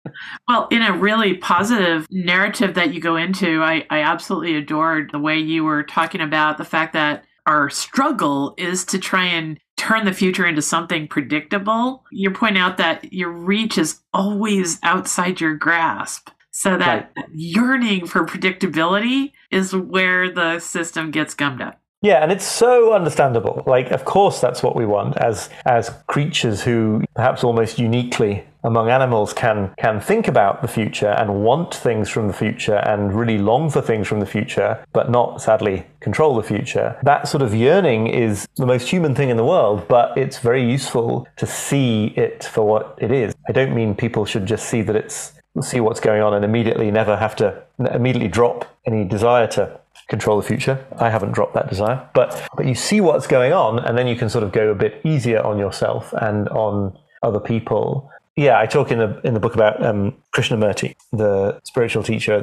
Well, 0.48 0.68
in 0.70 0.82
a 0.82 0.96
really 0.96 1.36
positive 1.36 2.06
narrative 2.10 2.74
that 2.74 2.94
you 2.94 3.00
go 3.00 3.16
into, 3.16 3.62
I, 3.62 3.84
I 3.90 4.00
absolutely 4.00 4.56
adored 4.56 5.10
the 5.12 5.18
way 5.18 5.38
you 5.38 5.64
were 5.64 5.82
talking 5.82 6.20
about 6.20 6.58
the 6.58 6.64
fact 6.64 6.92
that 6.94 7.24
our 7.46 7.68
struggle 7.70 8.54
is 8.56 8.84
to 8.86 8.98
try 8.98 9.24
and 9.24 9.58
turn 9.76 10.04
the 10.04 10.12
future 10.12 10.46
into 10.46 10.62
something 10.62 11.08
predictable. 11.08 12.04
You 12.12 12.30
point 12.30 12.58
out 12.58 12.76
that 12.76 13.12
your 13.12 13.30
reach 13.30 13.78
is 13.78 14.00
always 14.12 14.78
outside 14.82 15.40
your 15.40 15.56
grasp. 15.56 16.28
So 16.52 16.76
that 16.76 17.12
right. 17.16 17.26
yearning 17.32 18.06
for 18.06 18.26
predictability 18.26 19.32
is 19.50 19.74
where 19.74 20.30
the 20.30 20.58
system 20.58 21.10
gets 21.10 21.34
gummed 21.34 21.62
up. 21.62 21.79
Yeah, 22.03 22.22
and 22.22 22.32
it's 22.32 22.46
so 22.46 22.94
understandable. 22.94 23.62
Like, 23.66 23.90
of 23.90 24.07
course, 24.07 24.40
that's 24.40 24.62
what 24.62 24.74
we 24.74 24.86
want 24.86 25.18
as 25.18 25.51
as 25.66 25.90
creatures 26.07 26.62
who 26.62 27.05
perhaps 27.14 27.44
almost 27.44 27.78
uniquely 27.78 28.44
among 28.64 28.88
animals 28.88 29.34
can 29.34 29.74
can 29.76 30.01
think 30.01 30.26
about 30.26 30.62
the 30.62 30.68
future 30.68 31.11
and 31.11 31.44
want 31.44 31.74
things 31.74 32.09
from 32.09 32.26
the 32.26 32.32
future 32.32 32.76
and 32.76 33.12
really 33.12 33.36
long 33.36 33.68
for 33.68 33.82
things 33.82 34.09
from 34.09 34.20
the 34.20 34.26
future, 34.26 34.82
but 34.94 35.11
not 35.11 35.42
sadly 35.42 35.84
control 36.01 36.36
the 36.36 36.42
future. 36.42 36.96
That 37.03 37.28
sort 37.28 37.42
of 37.42 37.55
yearning 37.55 38.07
is 38.07 38.48
the 38.57 38.66
most 38.66 38.88
human 38.88 39.14
thing 39.14 39.28
in 39.28 39.36
the 39.36 39.44
world, 39.44 39.86
but 39.86 40.16
it's 40.16 40.38
very 40.38 40.64
useful 40.64 41.26
to 41.36 41.46
see 41.46 42.14
it 42.16 42.44
for 42.44 42.66
what 42.66 42.98
it 42.98 43.11
is. 43.11 43.34
I 43.46 43.53
don't 43.53 43.74
mean 43.74 43.94
people 43.94 44.24
should 44.24 44.46
just 44.46 44.70
see 44.70 44.80
that 44.82 44.96
it's 44.96 45.32
see 45.61 45.80
what's 45.80 46.01
going 46.01 46.22
on 46.22 46.32
and 46.32 46.44
immediately 46.44 46.90
never 46.90 47.16
have 47.16 47.34
to 47.36 47.62
immediately 47.92 48.28
drop 48.28 48.64
any 48.86 49.05
desire 49.05 49.46
to 49.48 49.79
control 50.11 50.36
the 50.36 50.46
future. 50.46 50.84
I 50.98 51.08
haven't 51.08 51.32
dropped 51.32 51.54
that 51.54 51.70
desire, 51.70 52.06
but 52.12 52.46
but 52.56 52.66
you 52.66 52.74
see 52.74 53.00
what's 53.00 53.26
going 53.26 53.52
on, 53.52 53.78
and 53.78 53.96
then 53.96 54.06
you 54.06 54.16
can 54.16 54.28
sort 54.28 54.44
of 54.44 54.52
go 54.52 54.68
a 54.70 54.74
bit 54.74 55.00
easier 55.04 55.40
on 55.40 55.58
yourself 55.58 56.12
and 56.20 56.48
on 56.50 56.98
other 57.22 57.40
people. 57.40 58.11
Yeah, 58.36 58.58
I 58.58 58.66
talk 58.66 58.90
in 58.90 58.98
the 58.98 59.20
in 59.24 59.32
the 59.34 59.40
book 59.40 59.54
about 59.54 59.82
um, 59.84 60.14
Krishnamurti, 60.34 60.96
the 61.12 61.61
spiritual 61.64 62.02
teacher 62.02 62.42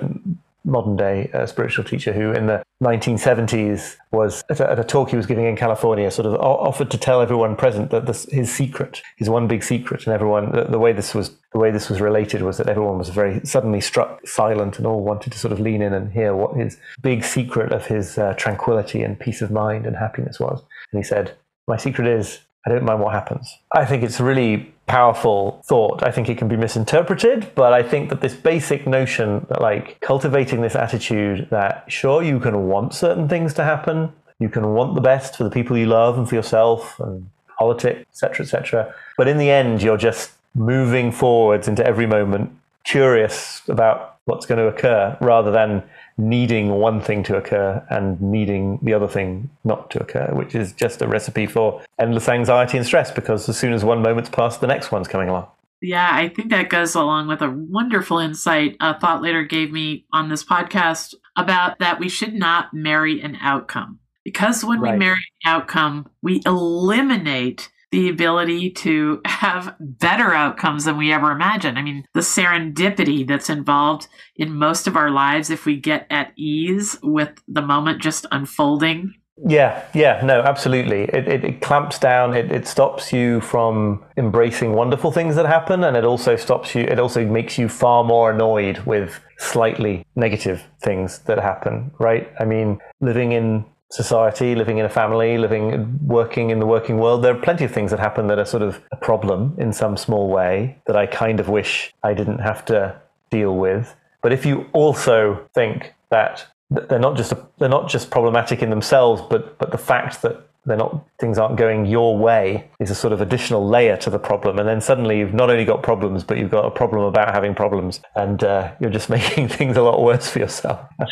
modern 0.68 0.98
day 0.98 1.32
uh, 1.34 1.46
spiritual 1.46 1.84
teacher 1.84 2.12
who, 2.12 2.32
in 2.34 2.46
the 2.46 2.62
1970s, 2.84 3.96
was 4.12 4.44
at 4.50 4.60
a, 4.60 4.70
at 4.72 4.80
a, 4.80 4.84
talk 4.84 5.10
he 5.10 5.16
was 5.16 5.26
giving 5.26 5.46
in 5.46 5.56
California, 5.56 6.12
sort 6.12 6.26
of 6.26 6.36
offered 6.36 6.92
to 6.92 6.98
tell 6.98 7.22
everyone 7.22 7.56
present 7.56 7.90
that 7.90 8.06
this, 8.06 8.30
his 8.32 8.54
secret, 8.54 9.02
his 9.16 9.30
one 9.30 9.48
big 9.48 9.64
secret, 9.64 10.06
and 10.06 10.14
everyone 10.14 10.52
the, 10.52 10.66
the, 10.66 10.78
way 10.78 10.92
this 10.92 11.16
was 11.16 11.32
the 11.54 11.60
way 11.60 11.72
this 11.72 11.90
was 11.90 12.02
related 12.02 12.42
was 12.42 12.58
that 12.58 12.68
everyone 12.68 12.98
was 12.98 13.10
very 13.10 13.40
suddenly 13.46 13.82
struck 13.82 14.28
silent 14.28 14.78
and 14.78 14.86
all 14.86 15.02
wanted 15.02 15.32
to 15.32 15.40
sort 15.40 15.54
of 15.54 15.60
lean 15.60 15.82
in 15.82 15.94
and 15.94 16.12
hear 16.12 16.36
what 16.36 16.56
his 16.56 16.78
big 17.02 17.24
secret 17.24 17.72
of 17.72 17.86
his 17.86 18.18
uh, 18.18 18.34
tranquility 18.34 19.02
and 19.02 19.20
peace 19.20 19.42
of 19.42 19.50
mind 19.50 19.86
and 19.86 19.96
happiness 19.96 20.40
was. 20.40 20.62
And 20.92 21.00
he 21.00 21.04
said, 21.04 21.36
"My 21.68 21.78
secret 21.78 22.08
is 22.08 22.42
I 22.66 22.70
don't 22.70 22.84
mind 22.84 23.00
what 23.00 23.14
happens." 23.14 23.50
I 23.74 23.86
think 23.86 24.04
it's 24.04 24.20
really 24.20 24.74
powerful 24.88 25.62
thought. 25.66 26.02
I 26.02 26.12
think 26.12 26.30
it 26.30 26.38
can 26.38 26.48
be 26.48 26.58
misinterpreted, 26.58 27.52
but 27.56 27.74
I 27.74 27.84
think 27.84 28.10
that 28.10 28.22
this 28.22 28.34
basic 28.34 28.88
notion 28.88 29.46
that 29.50 29.62
like 29.62 30.00
cultivating 30.00 30.62
this 30.62 30.76
attitude 30.76 31.48
that 31.52 31.84
sure 31.92 32.24
you 32.24 32.40
can 32.40 32.68
want 32.68 32.94
certain 32.94 33.28
things 33.28 33.54
to 33.56 33.64
happen, 33.64 34.12
you 34.40 34.50
can 34.50 34.74
want 34.74 34.96
the 34.96 35.02
best 35.02 35.36
for 35.36 35.44
the 35.44 35.50
people 35.50 35.78
you 35.78 35.88
love 35.88 36.18
and 36.18 36.28
for 36.28 36.36
yourself 36.36 37.00
and 37.00 37.30
politics, 37.60 38.06
etc., 38.12 38.46
etc. 38.46 38.96
But 39.18 39.28
in 39.28 39.38
the 39.38 39.50
end, 39.50 39.82
you're 39.82 39.98
just 39.98 40.32
moving 40.56 41.12
forwards 41.12 41.68
into 41.68 41.86
every 41.86 42.06
moment, 42.06 42.52
curious 42.84 43.62
about 43.68 44.16
what's 44.26 44.46
going 44.46 44.60
to 44.60 44.68
occur, 44.68 45.18
rather 45.22 45.52
than 45.52 45.84
needing 46.18 46.70
one 46.70 47.00
thing 47.00 47.24
to 47.24 47.36
occur 47.36 47.86
and 47.90 48.20
needing 48.22 48.80
the 48.82 48.94
other 48.94 49.08
thing 49.08 49.50
not 49.64 49.92
to 49.92 50.02
occur, 50.02 50.28
which 50.34 50.56
is 50.56 50.74
just 50.74 51.02
a 51.02 51.08
recipe 51.08 51.46
for 51.46 51.82
endless 52.00 52.28
anxiety 52.28 52.78
and 52.78 52.86
stress 52.86 53.12
because 53.12 53.48
as 53.48 53.58
soon 53.58 53.74
as 53.74 53.86
one 53.86 54.02
moment's 54.02 54.30
passed, 54.30 54.62
the 54.62 54.68
next 54.68 54.92
one's 54.92 55.08
coming 55.08 55.30
along. 55.30 55.48
Yeah, 55.82 56.10
I 56.12 56.30
think 56.30 56.50
that 56.50 56.70
goes 56.70 56.96
along 56.96 57.28
with 57.28 57.42
a 57.42 57.52
wonderful 57.52 58.18
insight 58.18 58.76
a 58.80 59.00
thought 59.00 59.22
leader 59.22 59.44
gave 59.44 59.72
me 59.72 60.06
on 60.12 60.30
this 60.30 60.44
podcast 60.44 61.14
about 61.36 61.78
that 61.80 62.00
we 62.00 62.10
should 62.10 62.34
not 62.34 62.74
marry 62.74 63.22
an 63.22 63.38
outcome. 63.42 64.00
Because 64.26 64.66
when 64.66 64.82
right. 64.82 64.94
we 64.94 65.00
marry 65.00 65.20
an 65.46 65.52
outcome, 65.52 66.10
we 66.22 66.42
eliminate 66.46 67.70
the 67.92 68.10
ability 68.10 68.70
to 68.72 69.22
have 69.26 69.76
better 69.80 70.34
outcomes 70.34 70.86
than 70.86 70.98
we 70.98 71.12
ever 71.12 71.32
imagined. 71.32 71.80
I 71.80 71.82
mean, 71.82 72.06
the 72.14 72.20
serendipity 72.20 73.28
that's 73.28 73.50
involved 73.50 74.08
in 74.36 74.56
most 74.56 74.88
of 74.88 74.96
our 74.96 75.10
lives, 75.10 75.50
if 75.50 75.66
we 75.66 75.78
get 75.78 76.06
at 76.10 76.34
ease 76.38 76.98
with 77.02 77.42
the 77.48 77.62
moment 77.62 78.02
just 78.02 78.26
unfolding 78.32 79.14
Yeah, 79.46 79.86
yeah, 79.94 80.20
no, 80.24 80.42
absolutely. 80.42 81.04
It, 81.04 81.28
it, 81.28 81.44
it 81.44 81.62
clamps 81.62 82.00
down. 82.00 82.36
It, 82.36 82.52
it 82.52 82.68
stops 82.68 83.14
you 83.14 83.40
from 83.42 84.04
embracing 84.18 84.74
wonderful 84.74 85.12
things 85.12 85.36
that 85.36 85.46
happen, 85.46 85.84
and 85.84 85.96
it 85.96 86.04
also 86.04 86.36
stops 86.36 86.74
you. 86.74 86.82
It 86.82 87.00
also 87.00 87.24
makes 87.24 87.58
you 87.58 87.70
far 87.70 88.04
more 88.04 88.32
annoyed 88.32 88.80
with 88.80 89.20
slightly 89.38 90.04
negative 90.16 90.64
things 90.82 91.20
that 91.20 91.38
happen. 91.38 91.92
Right? 92.00 92.32
I 92.40 92.46
mean, 92.46 92.80
living 93.00 93.32
in 93.32 93.66
society, 93.92 94.56
living 94.56 94.78
in 94.78 94.86
a 94.86 94.90
family, 94.90 95.38
living, 95.38 96.00
working 96.06 96.50
in 96.50 96.60
the 96.60 96.66
working 96.66 96.98
world, 96.98 97.24
there 97.24 97.36
are 97.36 97.40
plenty 97.40 97.64
of 97.64 97.72
things 97.72 97.92
that 97.92 98.00
happen 98.00 98.28
that 98.28 98.40
are 98.40 98.46
sort 98.46 98.64
of 98.64 98.82
a 98.92 98.96
problem 98.98 99.56
in 99.58 99.72
some 99.72 99.96
small 99.96 100.28
way 100.30 100.78
that 100.86 100.98
I 100.98 101.06
kind 101.06 101.40
of 101.40 101.48
wish 101.48 101.94
I 102.04 102.14
didn't 102.14 102.40
have 102.40 102.66
to 102.66 103.00
deal 103.30 103.56
with. 103.56 103.96
But 104.22 104.34
if 104.34 104.46
you 104.46 104.66
also 104.74 105.48
think 105.54 105.94
that 106.10 106.46
they're 106.70 107.00
not 107.00 107.16
just 107.16 107.34
they're 107.60 107.70
not 107.70 107.88
just 107.88 108.10
problematic 108.10 108.62
in 108.62 108.70
themselves, 108.70 109.22
but 109.30 109.58
but 109.58 109.72
the 109.72 109.78
fact 109.78 110.22
that 110.22 110.47
they're 110.68 110.78
not 110.78 111.08
things 111.18 111.38
aren't 111.40 111.58
going 111.58 111.86
your 111.86 112.18
way 112.18 112.70
is 112.80 112.92
a 112.92 112.96
sort 112.96 113.14
of 113.14 113.22
additional 113.22 113.68
layer 113.68 113.98
to 113.98 114.10
the 114.10 114.20
problem. 114.20 114.60
And 114.60 114.68
then 114.68 114.82
suddenly 114.82 115.18
you've 115.18 115.34
not 115.34 115.50
only 115.50 115.66
got 115.66 115.82
problems 115.82 116.24
but 116.24 116.38
you've 116.38 116.52
got 116.52 116.66
a 116.66 116.72
problem 116.72 117.04
about 117.04 117.34
having 117.34 117.56
problems. 117.56 118.02
And 118.16 118.44
uh, 118.44 118.74
you're 118.80 118.92
just 118.92 119.10
making 119.18 119.48
things 119.48 119.78
a 119.78 119.82
lot 119.82 120.04
worse 120.04 120.30
for 120.30 120.40
yourself. 120.40 120.80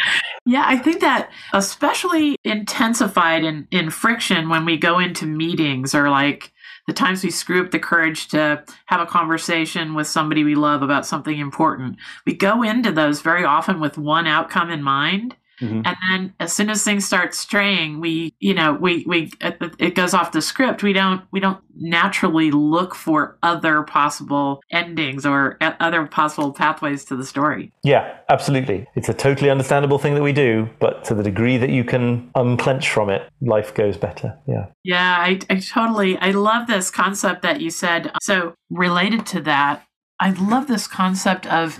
Yeah 0.48 0.64
i 0.68 0.78
think 0.78 1.02
that 1.02 1.32
especially 1.54 2.38
intensified 2.44 3.44
in, 3.44 3.68
in 3.72 3.90
friction 3.90 4.48
when 4.48 4.64
we 4.64 4.78
go 4.78 5.00
into 5.00 5.26
meetings 5.26 5.96
or 5.96 6.08
like 6.12 6.54
the 6.88 6.94
times 6.94 7.24
we 7.24 7.32
screw 7.32 7.64
up 7.64 7.72
the 7.72 7.80
courage 7.80 8.28
to 8.28 8.64
have 8.86 9.02
a 9.02 9.06
conversation 9.06 9.96
with 9.96 10.08
somebody 10.08 10.44
we 10.44 10.56
love 10.56 10.84
about 10.84 11.06
something 11.06 11.40
important. 11.40 11.98
We 12.26 12.36
go 12.36 12.62
into 12.62 12.92
those 12.92 13.22
very 13.22 13.44
often 13.44 13.80
with 13.80 13.98
one 13.98 14.28
outcome 14.28 14.70
in 14.70 14.84
mind 14.84 15.36
Mm-hmm. 15.62 15.82
And 15.86 15.98
then 16.10 16.34
as 16.40 16.54
soon 16.54 16.70
as 16.70 16.84
things 16.84 17.06
start 17.06 17.34
straying, 17.34 18.00
we, 18.00 18.34
you 18.40 18.54
know, 18.54 18.74
we, 18.74 19.04
we, 19.08 19.32
it 19.80 19.96
goes 19.96 20.14
off 20.14 20.32
the 20.32 20.42
script. 20.42 20.84
We 20.84 20.94
don't, 20.94 21.24
we 21.32 21.40
don't 21.40 21.62
naturally 21.78 22.52
look 22.52 22.96
for 22.96 23.38
other 23.44 23.84
possible 23.84 24.62
endings 24.72 25.26
or 25.26 25.58
other 25.62 26.06
possible 26.08 26.54
pathways 26.54 27.06
to 27.06 27.16
the 27.16 27.26
story. 27.26 27.72
Yeah, 27.84 28.18
absolutely. 28.30 28.88
It's 28.96 29.10
a 29.10 29.14
totally 29.14 29.50
understandable 29.50 30.00
thing 30.00 30.16
that 30.16 30.24
we 30.24 30.34
do, 30.34 30.70
but 30.80 31.04
to 31.06 31.14
the 31.14 31.24
degree 31.24 31.58
that 31.58 31.70
you 31.70 31.84
can 31.84 32.30
unclench 32.36 32.90
from 32.90 33.10
it, 33.10 33.30
life 33.42 33.74
goes 33.74 33.98
better. 33.98 34.38
Yeah. 34.48 34.68
Yeah, 34.84 35.18
I, 35.20 35.40
I 35.50 35.60
totally, 35.60 36.18
I 36.18 36.32
love 36.32 36.68
this 36.68 36.92
concept 36.92 37.42
that 37.44 37.62
you 37.62 37.70
said. 37.70 38.12
So 38.22 38.56
related 38.70 39.26
to 39.28 39.42
that, 39.42 39.84
I 40.20 40.32
love 40.32 40.68
this 40.68 40.88
concept 40.88 41.46
of 41.48 41.80